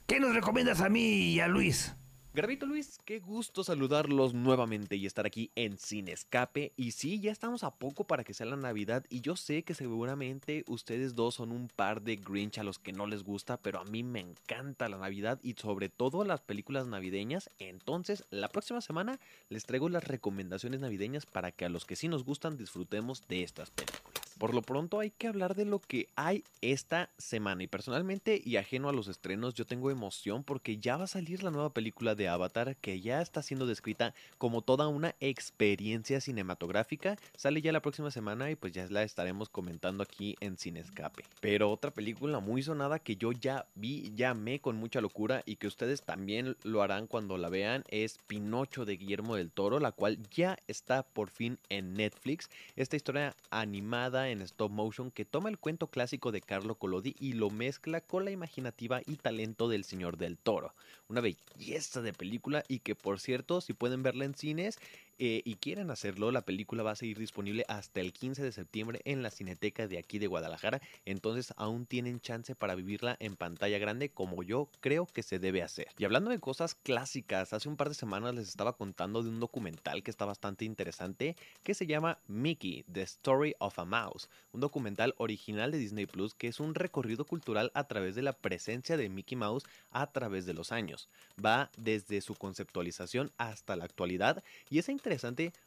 ¿qué 0.07 0.19
nos 0.19 0.35
recomiendas 0.35 0.81
a 0.81 0.89
mí 0.89 1.31
y 1.31 1.39
a 1.39 1.47
Luis? 1.47 1.95
Garbito 2.33 2.65
Luis, 2.65 2.97
qué 3.03 3.19
gusto 3.19 3.61
saludarlos 3.61 4.33
nuevamente 4.33 4.95
y 4.95 5.05
estar 5.05 5.25
aquí 5.25 5.51
en 5.55 5.77
Sin 5.77 6.07
Escape. 6.07 6.71
Y 6.77 6.91
sí, 6.91 7.19
ya 7.19 7.29
estamos 7.29 7.65
a 7.65 7.75
poco 7.75 8.05
para 8.05 8.23
que 8.23 8.33
sea 8.33 8.45
la 8.45 8.55
Navidad 8.55 9.03
y 9.09 9.19
yo 9.19 9.35
sé 9.35 9.63
que 9.63 9.73
seguramente 9.73 10.63
ustedes 10.67 11.13
dos 11.13 11.35
son 11.35 11.51
un 11.51 11.67
par 11.67 12.01
de 12.01 12.15
Grinch 12.15 12.57
a 12.57 12.63
los 12.63 12.79
que 12.79 12.93
no 12.93 13.05
les 13.05 13.23
gusta, 13.23 13.57
pero 13.57 13.81
a 13.81 13.83
mí 13.83 14.03
me 14.03 14.21
encanta 14.21 14.87
la 14.87 14.97
Navidad 14.97 15.41
y 15.43 15.55
sobre 15.55 15.89
todo 15.89 16.23
las 16.23 16.39
películas 16.39 16.87
navideñas. 16.87 17.49
Entonces, 17.59 18.23
la 18.29 18.47
próxima 18.47 18.79
semana 18.79 19.19
les 19.49 19.65
traigo 19.65 19.89
las 19.89 20.05
recomendaciones 20.05 20.79
navideñas 20.79 21.25
para 21.25 21.51
que 21.51 21.65
a 21.65 21.69
los 21.69 21.83
que 21.83 21.97
sí 21.97 22.07
nos 22.07 22.23
gustan 22.23 22.55
disfrutemos 22.55 23.27
de 23.27 23.43
estas 23.43 23.71
películas. 23.71 24.20
Por 24.41 24.55
lo 24.55 24.63
pronto 24.63 24.99
hay 24.99 25.11
que 25.11 25.27
hablar 25.27 25.53
de 25.53 25.65
lo 25.65 25.77
que 25.77 26.07
hay 26.15 26.43
esta 26.61 27.11
semana 27.19 27.61
y 27.61 27.67
personalmente 27.67 28.41
y 28.43 28.55
ajeno 28.55 28.89
a 28.89 28.91
los 28.91 29.07
estrenos 29.07 29.53
yo 29.53 29.67
tengo 29.67 29.91
emoción 29.91 30.43
porque 30.43 30.79
ya 30.79 30.97
va 30.97 31.03
a 31.03 31.07
salir 31.07 31.43
la 31.43 31.51
nueva 31.51 31.75
película 31.75 32.15
de 32.15 32.27
Avatar 32.27 32.75
que 32.77 32.99
ya 33.01 33.21
está 33.21 33.43
siendo 33.43 33.67
descrita 33.67 34.15
como 34.39 34.63
toda 34.63 34.87
una 34.87 35.13
experiencia 35.19 36.19
cinematográfica. 36.21 37.19
Sale 37.35 37.61
ya 37.61 37.71
la 37.71 37.83
próxima 37.83 38.09
semana 38.09 38.49
y 38.49 38.55
pues 38.55 38.73
ya 38.73 38.87
la 38.89 39.03
estaremos 39.03 39.47
comentando 39.47 40.01
aquí 40.01 40.35
en 40.39 40.57
Sin 40.57 40.75
Escape. 40.75 41.23
Pero 41.39 41.69
otra 41.69 41.91
película 41.91 42.39
muy 42.39 42.63
sonada 42.63 42.97
que 42.97 43.17
yo 43.17 43.33
ya 43.33 43.67
vi, 43.75 44.11
ya 44.15 44.31
amé 44.31 44.59
con 44.59 44.75
mucha 44.75 45.01
locura 45.01 45.43
y 45.45 45.57
que 45.57 45.67
ustedes 45.67 46.01
también 46.01 46.57
lo 46.63 46.81
harán 46.81 47.05
cuando 47.05 47.37
la 47.37 47.49
vean 47.49 47.83
es 47.89 48.17
Pinocho 48.25 48.85
de 48.85 48.97
Guillermo 48.97 49.35
del 49.35 49.51
Toro, 49.51 49.79
la 49.79 49.91
cual 49.91 50.17
ya 50.31 50.57
está 50.67 51.03
por 51.03 51.29
fin 51.29 51.59
en 51.69 51.93
Netflix. 51.93 52.49
Esta 52.75 52.95
historia 52.95 53.35
animada 53.51 54.30
en 54.31 54.41
stop 54.41 54.71
motion 54.71 55.11
que 55.11 55.25
toma 55.25 55.49
el 55.49 55.57
cuento 55.57 55.87
clásico 55.87 56.31
de 56.31 56.41
Carlo 56.41 56.75
Collodi 56.75 57.15
y 57.19 57.33
lo 57.33 57.49
mezcla 57.49 58.01
con 58.01 58.25
la 58.25 58.31
imaginativa 58.31 59.01
y 59.05 59.17
talento 59.17 59.69
del 59.69 59.83
señor 59.83 60.17
del 60.17 60.37
Toro. 60.37 60.73
Una 61.07 61.21
belleza 61.21 62.01
de 62.01 62.13
película 62.13 62.63
y 62.67 62.79
que 62.79 62.95
por 62.95 63.19
cierto, 63.19 63.61
si 63.61 63.73
pueden 63.73 64.03
verla 64.03 64.25
en 64.25 64.35
cines 64.35 64.79
eh, 65.23 65.43
y 65.45 65.57
quieren 65.57 65.91
hacerlo, 65.91 66.31
la 66.31 66.41
película 66.41 66.81
va 66.81 66.89
a 66.89 66.95
seguir 66.95 67.19
disponible 67.19 67.63
hasta 67.67 67.99
el 68.01 68.11
15 68.11 68.41
de 68.41 68.51
septiembre 68.51 69.01
en 69.05 69.21
la 69.21 69.29
Cineteca 69.29 69.87
de 69.87 69.99
aquí 69.99 70.17
de 70.17 70.25
Guadalajara. 70.25 70.81
Entonces 71.05 71.53
aún 71.57 71.85
tienen 71.85 72.19
chance 72.21 72.55
para 72.55 72.73
vivirla 72.73 73.17
en 73.19 73.35
pantalla 73.35 73.77
grande 73.77 74.09
como 74.09 74.41
yo 74.41 74.67
creo 74.79 75.05
que 75.05 75.21
se 75.21 75.37
debe 75.37 75.61
hacer. 75.61 75.89
Y 75.99 76.05
hablando 76.05 76.31
de 76.31 76.39
cosas 76.39 76.73
clásicas, 76.73 77.53
hace 77.53 77.69
un 77.69 77.77
par 77.77 77.89
de 77.89 77.93
semanas 77.93 78.33
les 78.33 78.47
estaba 78.47 78.75
contando 78.75 79.21
de 79.21 79.29
un 79.29 79.39
documental 79.39 80.01
que 80.01 80.09
está 80.09 80.25
bastante 80.25 80.65
interesante 80.65 81.35
que 81.61 81.75
se 81.75 81.85
llama 81.85 82.17
Mickey, 82.25 82.83
The 82.91 83.03
Story 83.03 83.53
of 83.59 83.77
a 83.77 83.85
Mouse. 83.85 84.27
Un 84.53 84.61
documental 84.61 85.13
original 85.19 85.71
de 85.71 85.77
Disney 85.77 86.07
Plus 86.07 86.33
que 86.33 86.47
es 86.47 86.59
un 86.59 86.73
recorrido 86.73 87.25
cultural 87.25 87.69
a 87.75 87.87
través 87.87 88.15
de 88.15 88.23
la 88.23 88.33
presencia 88.33 88.97
de 88.97 89.07
Mickey 89.07 89.35
Mouse 89.35 89.65
a 89.91 90.11
través 90.11 90.47
de 90.47 90.55
los 90.55 90.71
años. 90.71 91.09
Va 91.37 91.69
desde 91.77 92.21
su 92.21 92.33
conceptualización 92.33 93.31
hasta 93.37 93.75
la 93.75 93.85
actualidad 93.85 94.43
y 94.71 94.79
es 94.79 94.89
interesante 94.89 95.10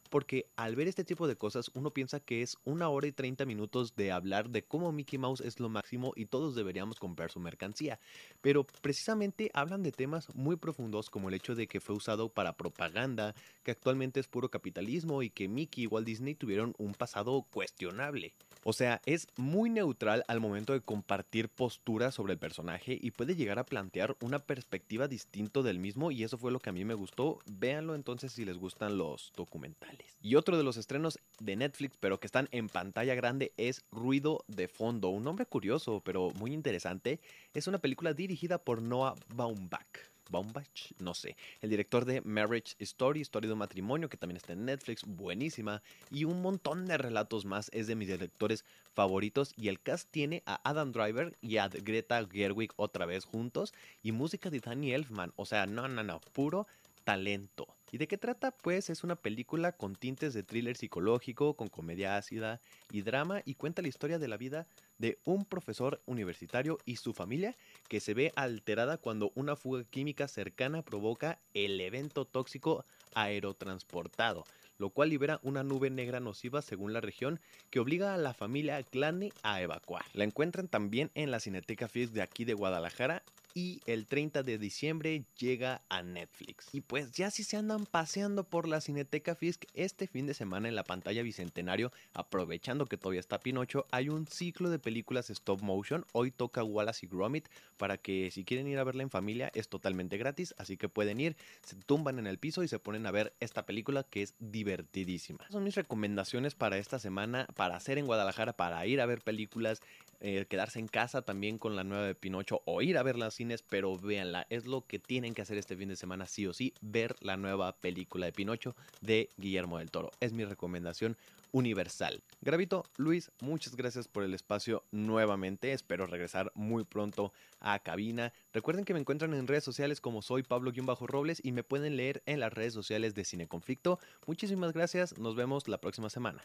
porque 0.09 0.47
al 0.55 0.75
ver 0.75 0.87
este 0.87 1.03
tipo 1.03 1.27
de 1.27 1.35
cosas 1.35 1.69
uno 1.73 1.91
piensa 1.91 2.19
que 2.19 2.41
es 2.41 2.57
una 2.63 2.89
hora 2.89 3.07
y 3.07 3.11
30 3.11 3.45
minutos 3.45 3.95
de 3.95 4.11
hablar 4.11 4.49
de 4.49 4.63
cómo 4.63 4.91
Mickey 4.91 5.19
Mouse 5.19 5.41
es 5.41 5.59
lo 5.59 5.69
máximo 5.69 6.13
y 6.15 6.25
todos 6.25 6.55
deberíamos 6.55 6.99
comprar 6.99 7.31
su 7.31 7.39
mercancía. 7.39 7.99
Pero 8.41 8.65
precisamente 8.81 9.51
hablan 9.53 9.83
de 9.83 9.91
temas 9.91 10.33
muy 10.35 10.55
profundos 10.55 11.09
como 11.09 11.29
el 11.29 11.35
hecho 11.35 11.55
de 11.55 11.67
que 11.67 11.79
fue 11.79 11.95
usado 11.95 12.29
para 12.29 12.57
propaganda, 12.57 13.35
que 13.63 13.71
actualmente 13.71 14.19
es 14.19 14.27
puro 14.27 14.49
capitalismo 14.49 15.21
y 15.21 15.29
que 15.29 15.47
Mickey 15.47 15.83
y 15.83 15.87
Walt 15.87 16.07
Disney 16.07 16.35
tuvieron 16.35 16.73
un 16.77 16.93
pasado 16.93 17.45
cuestionable. 17.51 18.33
O 18.67 18.73
sea, 18.73 18.99
es 19.05 19.27
muy 19.37 19.69
neutral 19.69 20.23
al 20.27 20.39
momento 20.39 20.73
de 20.73 20.81
compartir 20.81 21.49
posturas 21.49 22.15
sobre 22.15 22.33
el 22.33 22.39
personaje 22.39 22.97
y 22.99 23.11
puede 23.11 23.35
llegar 23.35 23.59
a 23.59 23.65
plantear 23.67 24.17
una 24.21 24.39
perspectiva 24.39 25.07
distinta 25.07 25.61
del 25.61 25.77
mismo 25.77 26.09
y 26.09 26.23
eso 26.23 26.39
fue 26.39 26.51
lo 26.51 26.59
que 26.59 26.71
a 26.71 26.73
mí 26.73 26.83
me 26.83 26.95
gustó. 26.95 27.37
Véanlo 27.45 27.93
entonces 27.93 28.31
si 28.31 28.43
les 28.43 28.57
gustan 28.57 28.97
los 28.97 29.31
documentales. 29.35 30.17
Y 30.19 30.33
otro 30.33 30.57
de 30.57 30.63
los 30.63 30.77
estrenos 30.77 31.19
de 31.39 31.55
Netflix, 31.55 31.95
pero 31.99 32.19
que 32.19 32.25
están 32.25 32.49
en 32.49 32.67
pantalla 32.67 33.13
grande, 33.13 33.53
es 33.55 33.85
Ruido 33.91 34.43
de 34.47 34.67
Fondo. 34.67 35.09
Un 35.09 35.25
nombre 35.25 35.45
curioso, 35.45 36.01
pero 36.03 36.31
muy 36.31 36.51
interesante. 36.51 37.19
Es 37.53 37.67
una 37.67 37.77
película 37.77 38.15
dirigida 38.15 38.57
por 38.57 38.81
Noah 38.81 39.13
Baumbach. 39.35 40.14
Baumbach, 40.29 40.91
no 40.99 41.13
sé. 41.13 41.35
El 41.61 41.69
director 41.69 42.05
de 42.05 42.21
Marriage 42.21 42.75
Story, 42.79 43.21
Historia 43.21 43.47
de 43.47 43.53
un 43.53 43.59
matrimonio, 43.59 44.09
que 44.09 44.17
también 44.17 44.37
está 44.37 44.53
en 44.53 44.65
Netflix, 44.65 45.03
buenísima. 45.05 45.81
Y 46.11 46.25
un 46.25 46.41
montón 46.41 46.85
de 46.85 46.97
relatos 46.97 47.45
más, 47.45 47.69
es 47.73 47.87
de 47.87 47.95
mis 47.95 48.07
directores 48.07 48.65
favoritos. 48.93 49.53
Y 49.57 49.67
el 49.67 49.79
cast 49.79 50.09
tiene 50.09 50.43
a 50.45 50.59
Adam 50.67 50.91
Driver 50.91 51.37
y 51.41 51.57
a 51.57 51.67
Greta 51.67 52.25
Gerwig 52.31 52.71
otra 52.75 53.05
vez 53.05 53.25
juntos. 53.25 53.73
Y 54.03 54.11
música 54.11 54.49
de 54.49 54.59
Danny 54.59 54.93
Elfman. 54.93 55.33
O 55.35 55.45
sea, 55.45 55.65
no, 55.65 55.87
no, 55.87 56.03
no, 56.03 56.21
puro 56.33 56.67
talento. 57.03 57.67
¿Y 57.95 57.97
de 57.97 58.09
qué 58.09 58.17
trata? 58.17 58.51
Pues 58.51 58.89
es 58.89 59.05
una 59.05 59.15
película 59.15 59.71
con 59.71 59.95
tintes 59.95 60.33
de 60.33 60.43
thriller 60.43 60.75
psicológico, 60.75 61.53
con 61.53 61.69
comedia 61.69 62.17
ácida 62.17 62.59
y 62.91 63.03
drama 63.03 63.41
y 63.45 63.55
cuenta 63.55 63.81
la 63.81 63.87
historia 63.87 64.19
de 64.19 64.27
la 64.27 64.35
vida 64.35 64.67
de 64.97 65.17
un 65.23 65.45
profesor 65.45 66.01
universitario 66.05 66.77
y 66.83 66.97
su 66.97 67.13
familia 67.13 67.55
que 67.87 68.01
se 68.01 68.13
ve 68.13 68.33
alterada 68.35 68.97
cuando 68.97 69.31
una 69.33 69.55
fuga 69.55 69.85
química 69.85 70.27
cercana 70.27 70.81
provoca 70.81 71.39
el 71.53 71.79
evento 71.79 72.25
tóxico 72.25 72.83
aerotransportado, 73.13 74.43
lo 74.77 74.89
cual 74.89 75.07
libera 75.07 75.39
una 75.41 75.63
nube 75.63 75.89
negra 75.89 76.19
nociva 76.19 76.61
según 76.61 76.91
la 76.91 76.99
región 76.99 77.39
que 77.69 77.79
obliga 77.79 78.13
a 78.13 78.17
la 78.17 78.33
familia 78.33 78.83
Clanny 78.83 79.31
a 79.41 79.61
evacuar. 79.61 80.03
La 80.11 80.25
encuentran 80.25 80.67
también 80.67 81.11
en 81.15 81.31
la 81.31 81.39
Cineteca 81.39 81.87
Fisk 81.87 82.11
de 82.11 82.23
aquí 82.23 82.43
de 82.43 82.55
Guadalajara 82.55 83.23
y 83.55 83.81
el 83.85 84.05
30 84.05 84.43
de 84.43 84.57
diciembre 84.57 85.23
llega 85.39 85.81
a 85.87 86.03
Netflix. 86.03 86.67
Y 86.73 86.81
pues 86.81 87.13
ya 87.13 87.31
si 87.31 87.45
se 87.45 87.55
andan 87.55 87.85
paseando 87.85 88.43
por 88.43 88.67
la 88.67 88.81
Cineteca 88.81 89.33
Fisk 89.33 89.63
este 89.73 90.07
fin 90.07 90.27
de 90.27 90.33
semana 90.33 90.67
en 90.67 90.75
la 90.75 90.83
pantalla 90.83 91.23
Bicentenario, 91.23 91.93
aprovechando 92.13 92.85
que 92.85 92.97
todavía 92.97 93.21
está 93.21 93.39
Pinocho, 93.39 93.87
hay 93.91 94.09
un 94.09 94.27
ciclo 94.27 94.69
de 94.69 94.77
películas 94.77 95.29
stop 95.29 95.61
motion. 95.61 96.05
Hoy 96.11 96.31
toca 96.31 96.65
Wallace 96.65 97.05
y 97.05 97.09
Gromit 97.09 97.47
para 97.77 97.97
que 97.97 98.29
si 98.29 98.43
quieren 98.43 98.67
ir 98.67 98.77
a 98.77 98.83
verla 98.83 99.03
en 99.03 99.09
familia 99.09 99.49
es 99.55 99.69
totalmente 99.69 100.17
gratis, 100.17 100.53
así 100.57 100.75
que 100.75 100.89
pueden 100.89 101.21
ir, 101.21 101.37
se 101.63 101.77
tumban 101.77 102.19
en 102.19 102.27
el 102.27 102.37
piso 102.37 102.61
y 102.61 102.67
se 102.67 102.79
ponen 102.79 103.05
a 103.05 103.11
ver 103.11 103.33
esta 103.39 103.65
película 103.65 104.03
que 104.03 104.21
es 104.21 104.35
divertidísima. 104.39 105.47
Son 105.49 105.63
mis 105.63 105.75
recomendaciones 105.75 106.55
para 106.55 106.77
esta 106.77 106.99
semana, 106.99 107.47
para 107.55 107.77
hacer 107.77 107.99
en 107.99 108.05
Guadalajara, 108.05 108.51
para 108.51 108.85
ir 108.85 108.99
a 108.99 109.05
ver 109.05 109.21
películas, 109.21 109.79
eh, 110.19 110.45
quedarse 110.49 110.79
en 110.79 110.87
casa 110.87 111.21
también 111.21 111.57
con 111.57 111.77
la 111.77 111.85
nueva 111.85 112.05
de 112.05 112.15
Pinocho 112.15 112.61
o 112.65 112.81
ir 112.81 112.97
a 112.97 113.03
verla 113.03 113.31
pero 113.67 113.97
véanla. 113.97 114.47
Es 114.49 114.65
lo 114.65 114.85
que 114.85 114.99
tienen 114.99 115.33
que 115.33 115.41
hacer 115.41 115.57
este 115.57 115.75
fin 115.75 115.89
de 115.89 115.95
semana, 115.95 116.25
sí 116.25 116.47
o 116.47 116.53
sí, 116.53 116.73
ver 116.81 117.15
la 117.21 117.37
nueva 117.37 117.73
película 117.77 118.25
de 118.25 118.33
Pinocho 118.33 118.75
de 119.01 119.29
Guillermo 119.37 119.79
del 119.79 119.91
Toro. 119.91 120.11
Es 120.19 120.33
mi 120.33 120.45
recomendación 120.45 121.17
universal. 121.51 122.21
Gravito, 122.41 122.83
Luis, 122.97 123.31
muchas 123.39 123.75
gracias 123.77 124.09
por 124.09 124.23
el 124.23 124.33
espacio 124.33 124.83
nuevamente. 124.91 125.71
Espero 125.71 126.05
regresar 126.05 126.51
muy 126.53 126.83
pronto 126.83 127.31
a 127.61 127.79
cabina. 127.79 128.33
Recuerden 128.51 128.83
que 128.83 128.93
me 128.93 128.99
encuentran 128.99 129.33
en 129.33 129.47
redes 129.47 129.63
sociales 129.63 130.01
como 130.01 130.21
soy 130.21 130.43
Pablo-Robles 130.43 131.39
y 131.43 131.53
me 131.53 131.63
pueden 131.63 131.95
leer 131.95 132.23
en 132.25 132.41
las 132.41 132.51
redes 132.51 132.73
sociales 132.73 133.15
de 133.15 133.23
Cine 133.23 133.47
Conflicto. 133.47 133.99
Muchísimas 134.27 134.73
gracias. 134.73 135.17
Nos 135.17 135.35
vemos 135.35 135.69
la 135.69 135.79
próxima 135.79 136.09
semana. 136.09 136.43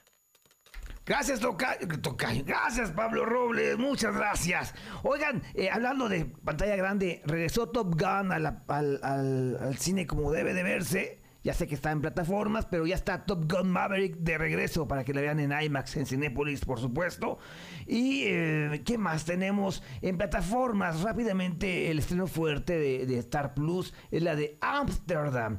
Gracias, 1.06 1.40
Tocayo. 1.40 2.44
Gracias, 2.44 2.92
Pablo 2.92 3.24
Robles. 3.24 3.78
Muchas 3.78 4.14
gracias. 4.14 4.74
Oigan, 5.02 5.42
eh, 5.54 5.70
hablando 5.70 6.08
de 6.08 6.26
pantalla 6.26 6.76
grande, 6.76 7.22
regresó 7.24 7.68
Top 7.68 7.94
Gun 8.00 8.30
al, 8.32 9.76
cine 9.78 10.06
como 10.06 10.30
debe 10.30 10.54
de 10.54 10.62
verse. 10.62 11.20
Ya 11.42 11.54
sé 11.54 11.66
que 11.66 11.74
está 11.74 11.90
en 11.90 12.02
plataformas, 12.02 12.66
pero 12.66 12.86
ya 12.86 12.94
está 12.94 13.24
Top 13.24 13.50
Gun 13.50 13.70
Maverick 13.70 14.18
de 14.18 14.36
regreso 14.36 14.86
para 14.86 15.04
que 15.04 15.14
la 15.14 15.22
vean 15.22 15.40
en 15.40 15.52
IMAX, 15.58 15.96
en 15.96 16.04
Cinépolis, 16.04 16.66
por 16.66 16.78
supuesto. 16.78 17.38
Y 17.86 18.24
eh, 18.26 18.82
¿qué 18.84 18.98
más 18.98 19.24
tenemos 19.24 19.82
en 20.02 20.18
plataformas? 20.18 21.00
Rápidamente, 21.00 21.90
el 21.90 21.98
estreno 21.98 22.26
fuerte 22.26 22.78
de, 22.78 23.06
de 23.06 23.18
Star 23.18 23.54
Plus 23.54 23.94
es 24.10 24.22
la 24.22 24.36
de 24.36 24.58
Amsterdam. 24.60 25.58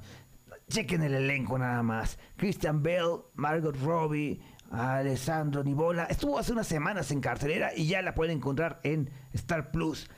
Chequen 0.70 1.02
el 1.02 1.16
elenco 1.16 1.58
nada 1.58 1.82
más. 1.84 2.18
Christian 2.38 2.82
Bell, 2.82 3.24
Margot 3.34 3.76
Robbie, 3.84 4.40
Alessandro 4.72 5.64
Nibola. 5.64 6.06
Estuvo 6.06 6.40
hace 6.40 6.54
unas 6.54 6.68
semanas 6.68 7.12
en 7.12 7.22
cartelera 7.22 7.72
y 7.76 7.88
ya 7.88 8.02
la 8.02 8.16
pueden 8.16 8.38
encontrar 8.38 8.80
en 8.84 9.10
Star 9.34 9.72
Plus. 9.72 10.10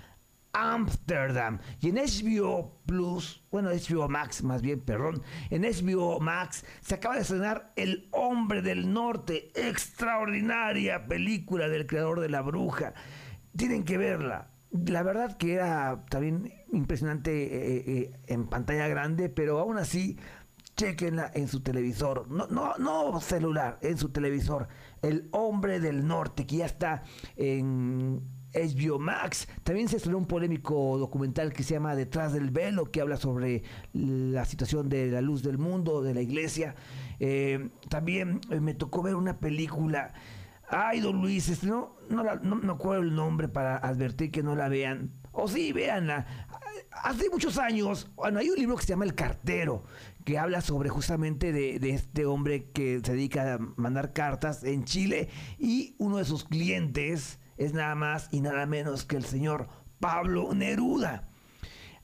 Amsterdam. 0.53 1.59
Y 1.81 1.89
en 1.89 1.95
HBO 1.95 2.79
Plus, 2.85 3.43
bueno, 3.51 3.69
HBO 3.71 4.07
Max 4.07 4.43
más 4.43 4.61
bien, 4.61 4.81
perdón, 4.81 5.23
en 5.49 5.63
HBO 5.63 6.19
Max 6.19 6.63
se 6.81 6.95
acaba 6.95 7.15
de 7.15 7.21
estrenar 7.21 7.73
El 7.75 8.07
Hombre 8.11 8.61
del 8.61 8.93
Norte, 8.93 9.51
extraordinaria 9.55 11.07
película 11.07 11.67
del 11.67 11.87
creador 11.87 12.19
de 12.19 12.29
La 12.29 12.41
Bruja. 12.41 12.93
Tienen 13.57 13.83
que 13.83 13.97
verla. 13.97 14.49
La 14.71 15.03
verdad 15.03 15.37
que 15.37 15.53
era 15.55 16.05
también 16.09 16.53
impresionante 16.71 17.31
eh, 17.31 17.83
eh, 17.87 18.11
en 18.27 18.47
pantalla 18.47 18.87
grande, 18.87 19.29
pero 19.29 19.59
aún 19.59 19.77
así 19.77 20.17
chequenla 20.75 21.31
en 21.33 21.47
su 21.47 21.61
televisor, 21.61 22.27
no, 22.29 22.47
no, 22.47 22.77
no 22.77 23.19
celular, 23.21 23.79
en 23.81 23.97
su 23.97 24.09
televisor. 24.09 24.67
El 25.01 25.27
hombre 25.31 25.79
del 25.79 26.07
norte, 26.07 26.45
que 26.45 26.57
ya 26.57 26.65
está 26.65 27.03
en 27.35 28.21
HBO 28.53 28.99
Max. 28.99 29.47
También 29.63 29.87
se 29.87 29.97
estrenó 29.97 30.17
un 30.17 30.25
polémico 30.25 30.97
documental 30.97 31.53
que 31.53 31.63
se 31.63 31.73
llama 31.73 31.95
Detrás 31.95 32.33
del 32.33 32.51
velo, 32.51 32.91
que 32.91 33.01
habla 33.01 33.17
sobre 33.17 33.63
la 33.93 34.45
situación 34.45 34.89
de 34.89 35.11
la 35.11 35.21
luz 35.21 35.43
del 35.43 35.57
mundo, 35.57 36.01
de 36.01 36.13
la 36.13 36.21
iglesia. 36.21 36.75
Eh, 37.19 37.69
también 37.89 38.41
eh, 38.49 38.59
me 38.59 38.73
tocó 38.73 39.01
ver 39.01 39.15
una 39.15 39.39
película. 39.39 40.13
Ay, 40.69 41.01
don 41.01 41.21
Luis, 41.21 41.63
no, 41.63 41.95
no, 42.09 42.23
no 42.35 42.55
me 42.55 42.97
el 42.97 43.15
nombre 43.15 43.47
para 43.47 43.77
advertir 43.77 44.31
que 44.31 44.43
no 44.43 44.55
la 44.55 44.69
vean. 44.69 45.11
O 45.31 45.47
sí, 45.47 45.73
véanla. 45.73 46.25
Hace 46.91 47.29
muchos 47.29 47.57
años, 47.57 48.09
bueno, 48.15 48.39
hay 48.39 48.49
un 48.49 48.55
libro 48.55 48.75
que 48.75 48.83
se 48.83 48.89
llama 48.89 49.05
El 49.05 49.15
Cartero, 49.15 49.83
que 50.23 50.37
habla 50.37 50.61
sobre 50.61 50.89
justamente 50.89 51.51
de, 51.51 51.89
este 51.89 52.25
hombre 52.25 52.69
que 52.71 53.01
se 53.03 53.13
dedica 53.13 53.55
a 53.55 53.57
mandar 53.75 54.13
cartas 54.13 54.63
en 54.63 54.85
Chile 54.85 55.29
y 55.57 55.95
uno 55.97 56.17
de 56.17 56.25
sus 56.25 56.43
clientes 56.43 57.39
es 57.57 57.73
nada 57.73 57.95
más 57.95 58.29
y 58.31 58.41
nada 58.41 58.65
menos 58.65 59.05
que 59.05 59.17
el 59.17 59.25
señor 59.25 59.67
Pablo 59.99 60.53
Neruda. 60.53 61.29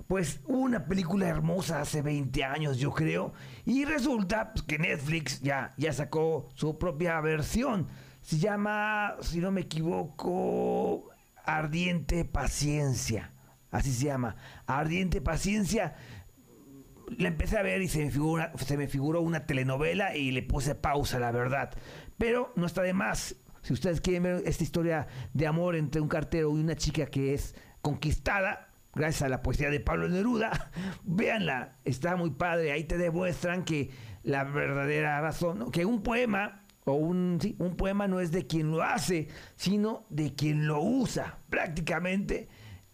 Pues 0.08 0.42
una 0.48 0.86
película 0.86 1.28
hermosa 1.28 1.82
hace 1.82 2.02
20 2.02 2.44
años, 2.44 2.78
yo 2.78 2.92
creo, 2.92 3.34
y 3.66 3.86
resulta 3.86 4.54
pues, 4.54 4.64
que 4.64 4.80
Netflix 4.80 5.40
ya, 5.42 5.74
ya 5.78 5.94
sacó 5.94 6.50
su 6.56 6.78
propia 6.80 7.22
versión. 7.22 7.88
Se 8.22 8.38
llama, 8.40 9.16
si 9.22 9.40
no 9.40 9.52
me 9.52 9.62
equivoco, 9.62 11.10
Ardiente 11.46 12.26
Paciencia. 12.26 13.34
Así 13.72 13.92
se 13.92 14.06
llama. 14.06 14.36
Ardiente 14.66 15.22
Paciencia 15.22 15.96
la 17.18 17.28
empecé 17.28 17.58
a 17.58 17.64
ver 17.64 17.82
y 17.82 17.88
se 17.88 18.04
me, 18.04 18.12
figura, 18.12 18.52
se 18.58 18.78
me 18.78 18.88
figuró 18.88 19.22
una 19.22 19.46
telenovela 19.46 20.16
y 20.16 20.32
le 20.32 20.44
puse 20.44 20.76
pausa, 20.76 21.20
la 21.20 21.32
verdad. 21.32 21.72
Pero 22.18 22.54
no 22.56 22.66
está 22.66 22.82
de 22.82 22.94
más. 22.94 23.36
Si 23.62 23.74
ustedes 23.74 24.02
quieren 24.02 24.24
ver 24.24 24.44
esta 24.46 24.64
historia 24.64 25.08
de 25.34 25.48
amor 25.48 25.76
entre 25.76 26.02
un 26.02 26.08
cartero 26.08 26.56
y 26.56 26.60
una 26.62 26.76
chica 26.76 27.06
que 27.08 27.34
es 27.34 27.56
conquistada, 27.82 28.70
gracias 28.94 29.24
a 29.24 29.30
la 29.30 29.42
poesía 29.42 29.70
de 29.70 29.80
Pablo 29.80 30.08
Neruda, 30.10 30.72
véanla, 31.04 31.78
está 31.86 32.16
muy 32.16 32.32
padre. 32.32 32.72
Ahí 32.72 32.84
te 32.86 32.98
demuestran 32.98 33.64
que 33.64 33.92
la 34.24 34.44
verdadera 34.44 35.20
razón, 35.22 35.72
que 35.72 35.86
un 35.86 36.04
poema 36.04 36.64
o 36.86 36.94
un, 36.94 37.40
un 37.60 37.76
poema 37.76 38.08
no 38.08 38.20
es 38.20 38.32
de 38.32 38.48
quien 38.48 38.72
lo 38.72 38.82
hace, 38.82 39.28
sino 39.56 40.06
de 40.10 40.34
quien 40.34 40.68
lo 40.68 40.82
usa. 40.82 41.40
Prácticamente 41.50 42.50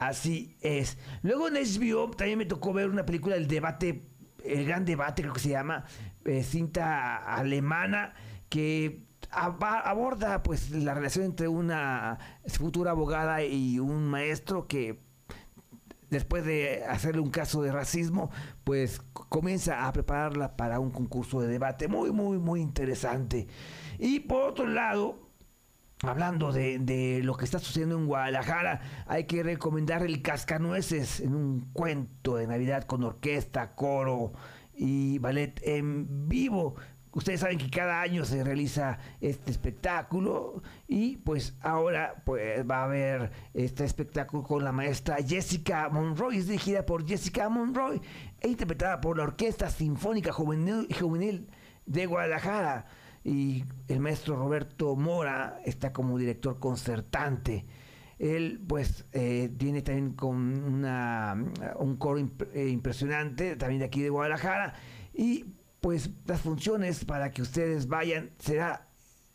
Así 0.08 0.56
es. 0.62 0.98
Luego 1.24 1.48
en 1.48 1.56
HBO 1.56 2.12
también 2.12 2.38
me 2.38 2.46
tocó 2.46 2.74
ver 2.74 2.90
una 2.90 3.06
película, 3.06 3.36
El 3.36 3.48
Debate, 3.48 4.04
El 4.44 4.66
Gran 4.66 4.86
Debate, 4.86 5.24
creo 5.24 5.34
que 5.34 5.40
se 5.40 5.50
llama, 5.50 5.86
eh, 6.26 6.44
cinta 6.44 7.18
alemana, 7.18 8.14
que 8.48 9.04
aborda 9.32 10.44
pues 10.44 10.70
la 10.70 10.94
relación 10.94 11.26
entre 11.26 11.48
una 11.48 12.20
futura 12.48 12.92
abogada 12.92 13.44
y 13.44 13.80
un 13.80 14.08
maestro 14.08 14.68
que 14.68 15.02
después 16.12 16.46
de 16.46 16.84
hacerle 16.86 17.22
un 17.22 17.32
caso 17.32 17.64
de 17.64 17.72
racismo, 17.72 18.30
pues 18.64 19.02
comienza 19.30 19.88
a 19.88 19.92
prepararla 19.92 20.56
para 20.56 20.80
un 20.80 20.92
concurso 20.92 21.42
de 21.42 21.48
debate 21.48 21.88
muy, 21.88 22.12
muy, 22.12 22.38
muy 22.38 22.62
interesante. 22.62 23.48
Y 23.98 24.20
por 24.20 24.44
otro 24.44 24.68
lado, 24.68 25.25
Hablando 26.04 26.52
de, 26.52 27.22
lo 27.24 27.38
que 27.38 27.46
está 27.46 27.58
sucediendo 27.58 27.98
en 27.98 28.06
Guadalajara, 28.06 28.82
hay 29.08 29.24
que 29.24 29.44
recomendar 29.44 30.04
el 30.04 30.22
Cascanueces 30.22 31.22
en 31.22 31.34
un 31.34 31.70
cuento 31.72 32.36
de 32.36 32.48
Navidad 32.48 32.84
con 32.84 33.04
orquesta, 33.04 33.76
coro 33.76 34.34
y 34.74 35.20
ballet 35.20 35.62
en 35.64 36.28
vivo. 36.28 36.76
Ustedes 37.14 37.40
saben 37.40 37.58
que 37.58 37.70
cada 37.70 38.02
año 38.02 38.26
se 38.26 38.44
realiza 38.44 39.00
este 39.22 39.52
espectáculo 39.52 40.62
y 40.86 41.16
pues 41.16 41.56
ahora 41.62 42.22
pues 42.26 42.70
va 42.70 42.80
a 42.80 42.84
haber 42.84 43.32
este 43.54 43.86
espectáculo 43.86 44.44
con 44.44 44.66
la 44.66 44.74
maestra 44.74 45.16
Jessica 45.26 45.88
Monroy, 45.88 46.40
es 46.40 46.48
dirigida 46.48 46.86
por 46.86 47.08
Jessica 47.08 47.48
Monroy 47.48 48.02
e 48.42 48.50
interpretada 48.50 49.00
por 49.00 49.18
la 49.18 49.24
Orquesta 49.24 49.70
Sinfónica 49.70 50.34
Juvenil 50.34 51.48
de 51.86 52.06
Guadalajara 52.06 52.86
y 53.26 53.66
el 53.88 54.00
maestro 54.00 54.36
Roberto 54.36 54.96
Mora 54.96 55.60
está 55.66 55.92
como 55.92 56.18
director 56.18 56.60
concertante. 56.60 57.66
Él 58.20 58.64
pues 58.66 59.06
eh, 59.14 59.52
tiene 59.58 59.82
también 59.82 60.14
con 60.14 60.38
una, 60.64 61.36
un 61.80 61.98
coro 61.98 62.20
eh, 62.54 62.70
impresionante, 62.70 63.56
también 63.56 63.80
de 63.80 63.86
aquí 63.86 64.04
de 64.04 64.10
Guadalajara, 64.10 64.76
y 65.12 65.46
pues 65.82 66.12
las 66.28 66.42
funciones 66.42 67.04
para 67.04 67.32
que 67.32 67.42
ustedes 67.42 67.88
vayan 67.88 68.30
será 68.38 68.90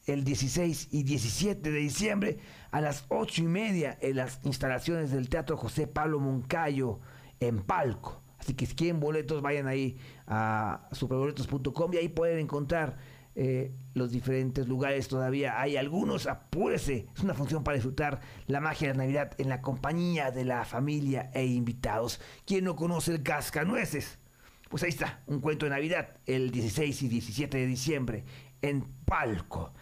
el 0.07 0.22
16 0.22 0.88
y 0.93 1.03
17 1.03 1.70
de 1.70 1.78
diciembre 1.78 2.38
a 2.70 2.80
las 2.80 3.05
8 3.09 3.43
y 3.43 3.47
media 3.47 3.99
en 4.01 4.16
las 4.16 4.38
instalaciones 4.45 5.11
del 5.11 5.28
Teatro 5.28 5.57
José 5.57 5.88
Pablo 5.88 6.20
Moncayo 6.20 7.01
en 7.41 7.61
Palco. 7.61 8.22
Así 8.38 8.55
que 8.55 8.66
si 8.66 8.74
quieren 8.74 9.01
boletos, 9.01 9.43
vayan 9.43 9.66
ahí 9.66 9.99
a 10.26 10.88
superboletos.com 10.93 11.93
y 11.93 11.97
ahí 11.99 12.09
pueden 12.09 12.38
encontrar 12.38 12.97
eh, 13.35 13.72
los 13.95 14.11
diferentes 14.11 14.66
lugares. 14.66 15.09
Todavía 15.09 15.61
hay 15.61 15.76
algunos, 15.76 16.26
apúrese. 16.26 17.07
Es 17.14 17.22
una 17.22 17.35
función 17.35 17.64
para 17.64 17.76
disfrutar 17.76 18.20
la 18.47 18.61
magia 18.61 18.89
de 18.89 18.95
la 18.95 19.05
Navidad 19.05 19.33
en 19.39 19.49
la 19.49 19.61
compañía 19.61 20.31
de 20.31 20.45
la 20.45 20.64
familia 20.64 21.31
e 21.35 21.47
invitados. 21.47 22.20
¿Quién 22.47 22.64
no 22.64 22.76
conoce 22.76 23.12
el 23.12 23.22
cascanueces? 23.22 24.18
Pues 24.68 24.83
ahí 24.83 24.91
está, 24.91 25.22
un 25.26 25.41
cuento 25.41 25.66
de 25.66 25.70
Navidad, 25.70 26.16
el 26.26 26.51
16 26.51 27.03
y 27.03 27.09
17 27.09 27.59
de 27.59 27.66
diciembre, 27.66 28.24
en 28.62 28.85
Palco. 29.05 29.72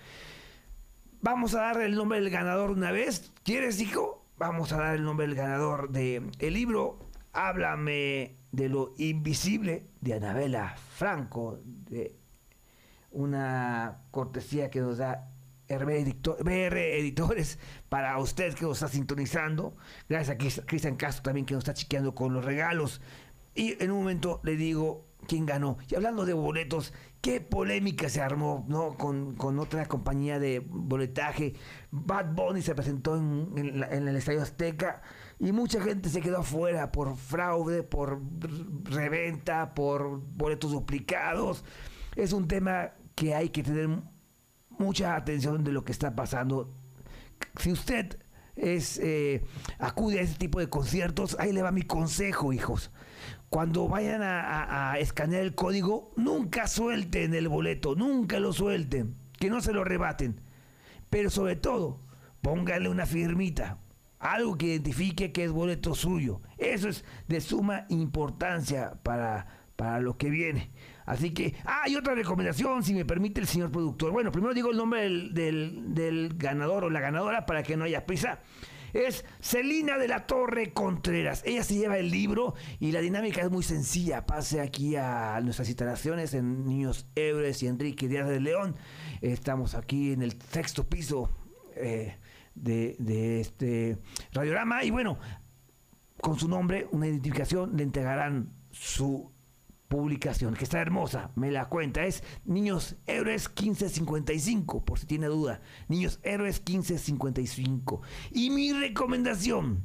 Vamos 1.20 1.54
a 1.54 1.60
dar 1.60 1.80
el 1.82 1.94
nombre 1.94 2.20
del 2.20 2.30
ganador 2.30 2.70
una 2.70 2.90
vez. 2.90 3.32
¿Quieres, 3.42 3.80
hijo? 3.80 4.24
Vamos 4.38 4.72
a 4.72 4.78
dar 4.78 4.94
el 4.94 5.02
nombre 5.02 5.26
del 5.26 5.36
ganador 5.36 5.90
del 5.90 6.30
el 6.38 6.54
libro 6.54 7.10
Háblame 7.32 8.36
de 8.52 8.68
lo 8.68 8.94
invisible 8.98 9.90
de 10.00 10.14
Anabela 10.14 10.76
Franco, 10.76 11.60
de 11.64 12.17
una 13.10 14.02
cortesía 14.10 14.70
que 14.70 14.80
nos 14.80 14.98
da 14.98 15.30
BR 15.68 16.78
Editores 16.98 17.58
para 17.88 18.18
usted 18.18 18.54
que 18.54 18.64
nos 18.64 18.78
está 18.78 18.88
sintonizando. 18.88 19.76
Gracias 20.08 20.58
a 20.58 20.64
Cristian 20.66 20.96
Castro 20.96 21.24
también 21.24 21.46
que 21.46 21.54
nos 21.54 21.62
está 21.62 21.74
chequeando 21.74 22.14
con 22.14 22.32
los 22.32 22.44
regalos. 22.44 23.00
Y 23.54 23.82
en 23.82 23.90
un 23.90 23.98
momento 23.98 24.40
le 24.44 24.56
digo 24.56 25.08
quién 25.26 25.46
ganó. 25.46 25.78
Y 25.88 25.94
hablando 25.94 26.24
de 26.24 26.32
boletos, 26.32 26.92
qué 27.20 27.40
polémica 27.40 28.08
se 28.08 28.20
armó 28.20 28.64
¿no? 28.68 28.96
con, 28.96 29.58
otra 29.58 29.86
compañía 29.86 30.38
de 30.38 30.60
boletaje. 30.60 31.54
Bad 31.90 32.34
Bunny 32.34 32.62
se 32.62 32.74
presentó 32.74 33.16
en, 33.16 33.82
el 33.90 34.16
Estadio 34.16 34.42
Azteca 34.42 35.02
y 35.38 35.52
mucha 35.52 35.80
gente 35.82 36.08
se 36.08 36.20
quedó 36.20 36.38
afuera 36.38 36.92
por 36.92 37.16
fraude, 37.16 37.82
por 37.82 38.20
reventa, 38.84 39.74
por 39.74 40.20
boletos 40.20 40.72
duplicados. 40.72 41.64
Es 42.16 42.32
un 42.32 42.48
tema 42.48 42.92
que 43.18 43.34
hay 43.34 43.48
que 43.48 43.64
tener 43.64 43.88
mucha 44.70 45.16
atención 45.16 45.64
de 45.64 45.72
lo 45.72 45.84
que 45.84 45.90
está 45.90 46.14
pasando. 46.14 46.72
Si 47.58 47.72
usted 47.72 48.16
es 48.54 49.00
eh, 49.02 49.42
acude 49.78 50.20
a 50.20 50.22
ese 50.22 50.36
tipo 50.36 50.60
de 50.60 50.68
conciertos, 50.68 51.36
ahí 51.40 51.52
le 51.52 51.62
va 51.62 51.72
mi 51.72 51.82
consejo, 51.82 52.52
hijos 52.52 52.92
cuando 53.50 53.88
vayan 53.88 54.20
a, 54.22 54.98
escanear 54.98 55.42
el 55.42 55.54
código, 55.54 56.12
nunca 56.16 56.66
suelten 56.66 57.34
el 57.34 57.48
boleto, 57.48 57.94
nunca 57.94 58.40
lo 58.40 58.52
suelten, 58.52 59.16
que 59.38 59.48
no 59.48 59.60
se 59.60 59.72
lo 59.72 59.84
rebaten. 59.84 60.40
Pero 61.08 61.30
sobre 61.30 61.56
todo, 61.56 62.00
pónganle 62.42 62.90
una 62.90 63.06
firmita, 63.06 63.78
algo 64.18 64.58
que 64.58 64.66
identifique 64.66 65.32
que 65.32 65.44
es 65.44 65.50
boleto 65.50 65.94
suyo. 65.94 66.42
Eso 66.58 66.88
es 66.90 67.04
de 67.26 67.40
suma 67.40 67.86
importancia 67.88 68.98
para, 69.02 69.46
para 69.76 70.00
lo 70.00 70.18
que 70.18 70.28
viene. 70.28 70.70
Así 71.08 71.30
que, 71.30 71.54
ah, 71.64 71.84
hay 71.84 71.96
otra 71.96 72.14
recomendación, 72.14 72.82
si 72.82 72.92
me 72.92 73.06
permite 73.06 73.40
el 73.40 73.46
señor 73.46 73.70
productor. 73.70 74.12
Bueno, 74.12 74.30
primero 74.30 74.52
digo 74.52 74.70
el 74.70 74.76
nombre 74.76 75.00
del, 75.00 75.94
del, 75.94 76.34
ganador 76.36 76.84
o 76.84 76.90
la 76.90 77.00
ganadora 77.00 77.46
para 77.46 77.62
que 77.62 77.78
no 77.78 77.84
haya 77.84 78.04
prisa 78.04 78.40
es 78.92 79.24
Celina 79.40 79.96
de 79.96 80.06
la 80.06 80.26
Torre 80.26 80.74
Contreras. 80.74 81.42
Ella 81.46 81.64
se 81.64 81.76
lleva 81.76 81.96
el 81.96 82.10
libro 82.10 82.54
y 82.78 82.92
la 82.92 83.00
dinámica 83.00 83.40
es 83.40 83.50
muy 83.50 83.62
sencilla. 83.62 84.26
Pase 84.26 84.60
aquí 84.60 84.96
a 84.96 85.40
nuestras 85.42 85.68
instalaciones 85.68 86.34
en 86.34 86.66
Niños 86.66 87.06
Héroes 87.14 87.62
y 87.62 87.68
Enrique 87.68 88.06
Díaz 88.06 88.28
de 88.28 88.40
León. 88.40 88.76
Estamos 89.22 89.74
aquí 89.74 90.12
en 90.12 90.20
el 90.20 90.40
sexto 90.42 90.88
piso 90.88 91.30
eh, 91.74 92.18
de, 92.54 92.96
de 92.98 93.40
este 93.40 93.98
radiograma 94.32 94.84
y 94.84 94.90
bueno, 94.90 95.18
con 96.20 96.38
su 96.38 96.48
nombre, 96.48 96.86
una 96.92 97.06
identificación, 97.06 97.76
le 97.78 97.82
entregarán 97.82 98.52
su 98.70 99.32
publicación, 99.88 100.54
que 100.54 100.64
está 100.64 100.80
hermosa, 100.80 101.30
me 101.34 101.50
la 101.50 101.68
cuenta, 101.68 102.04
es 102.04 102.22
Niños 102.44 102.96
Héroes 103.06 103.48
1555, 103.48 104.84
por 104.84 104.98
si 104.98 105.06
tiene 105.06 105.26
duda, 105.26 105.62
Niños 105.88 106.20
Héroes 106.22 106.58
1555. 106.58 108.02
Y 108.30 108.50
mi 108.50 108.72
recomendación, 108.72 109.84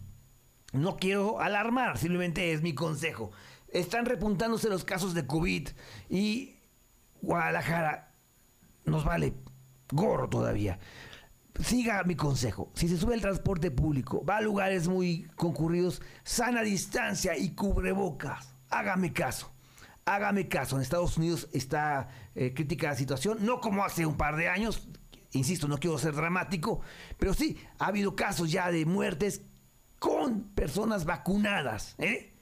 no 0.74 0.98
quiero 0.98 1.40
alarmar, 1.40 1.98
simplemente 1.98 2.52
es 2.52 2.62
mi 2.62 2.76
consejo. 2.76 3.32
Están 3.70 4.06
repuntándose 4.06 4.70
los 4.70 4.84
casos 4.84 5.14
de 5.14 5.26
COVID 5.26 5.70
y 6.10 6.58
Guadalajara 7.22 8.14
nos 8.86 9.06
vale 9.06 9.34
gorro 9.92 10.30
todavía. 10.30 10.80
Siga 11.64 12.04
mi 12.04 12.16
consejo. 12.16 12.72
Si 12.74 12.88
se 12.88 12.98
sube 12.98 13.16
el 13.16 13.22
transporte 13.22 13.72
público, 13.72 14.26
va 14.26 14.38
a 14.38 14.42
lugares 14.42 14.88
muy 14.88 15.28
concurridos, 15.36 16.02
sana 16.24 16.62
distancia 16.62 17.38
y 17.38 17.52
cubrebocas. 17.52 18.56
Hágame 18.70 19.14
caso 19.14 19.53
hágame 20.06 20.48
caso, 20.48 20.76
en 20.76 20.82
Estados 20.82 21.18
Unidos 21.18 21.48
está 21.54 22.10
eh, 22.36 22.54
crítica 22.54 22.90
la 22.90 22.96
situación, 22.96 23.40
no 23.42 23.60
como 23.62 23.84
hace 23.84 24.06
un 24.06 24.18
par 24.18 24.36
de 24.36 24.50
años, 24.50 24.88
insisto, 25.32 25.68
no 25.68 25.78
quiero 25.78 25.98
ser 25.98 26.14
dramático, 26.14 26.82
pero 27.18 27.34
sí, 27.34 27.58
ha 27.80 27.88
habido 27.88 28.16
casos 28.16 28.52
ya 28.52 28.72
de 28.72 28.86
muertes 28.86 29.42
con 30.00 30.50
personas 30.50 31.06
vacunadas. 31.06 31.96
¿eh? 31.98 32.34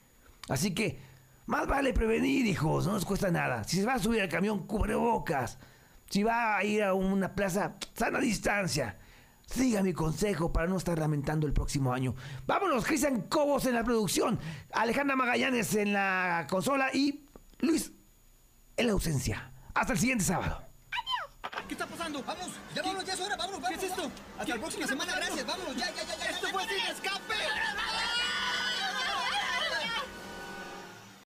Así 0.48 0.74
que, 0.74 1.00
más 1.46 1.66
vale 1.66 1.92
prevenir, 1.92 2.46
hijos, 2.46 2.86
no 2.86 2.92
nos 2.92 3.04
cuesta 3.04 3.30
nada. 3.30 3.64
Si 3.64 3.76
se 3.76 3.86
va 3.86 3.94
a 3.94 3.98
subir 3.98 4.20
al 4.20 4.28
camión, 4.28 4.66
cubrebocas. 4.66 5.58
Si 6.10 6.22
va 6.22 6.56
a 6.56 6.64
ir 6.64 6.82
a 6.82 6.94
una 6.94 7.34
plaza, 7.34 7.76
sana 7.94 8.18
distancia. 8.18 8.98
Siga 9.46 9.82
mi 9.82 9.92
consejo 9.92 10.52
para 10.52 10.66
no 10.66 10.76
estar 10.76 10.98
lamentando 10.98 11.46
el 11.46 11.52
próximo 11.52 11.92
año. 11.92 12.14
Vámonos, 12.46 12.84
Cristian 12.84 13.22
Cobos 13.22 13.66
en 13.66 13.74
la 13.74 13.84
producción, 13.84 14.38
Alejandra 14.72 15.16
Magallanes 15.16 15.74
en 15.74 15.92
la 15.92 16.46
consola 16.48 16.90
y 16.92 17.21
Luis, 17.62 17.92
en 18.76 18.86
la 18.88 18.92
ausencia. 18.92 19.52
Hasta 19.72 19.92
el 19.92 19.98
siguiente 19.98 20.24
sábado. 20.24 20.66
¿Qué 21.68 21.74
está 21.74 21.86
pasando? 21.86 22.22
Vamos, 22.24 22.48
ya 22.74 22.82
vámonos, 22.82 23.04
ya 23.04 23.12
es 23.14 23.20
hora, 23.20 23.36
vámonos, 23.36 23.62
vámonos. 23.62 23.80
¿Qué 23.80 23.86
es 23.86 23.92
esto? 23.92 24.10
Hasta 24.38 24.54
la 24.54 24.60
próxima 24.60 24.86
semana, 24.86 25.14
gracias, 25.14 25.46
vámonos, 25.46 25.76
ya, 25.76 25.86
ya, 25.94 26.02
ya, 26.02 26.16
ya. 26.16 26.30
Esto 26.30 26.48
fue 26.48 26.62
sin 26.64 26.86
escape. 26.90 27.34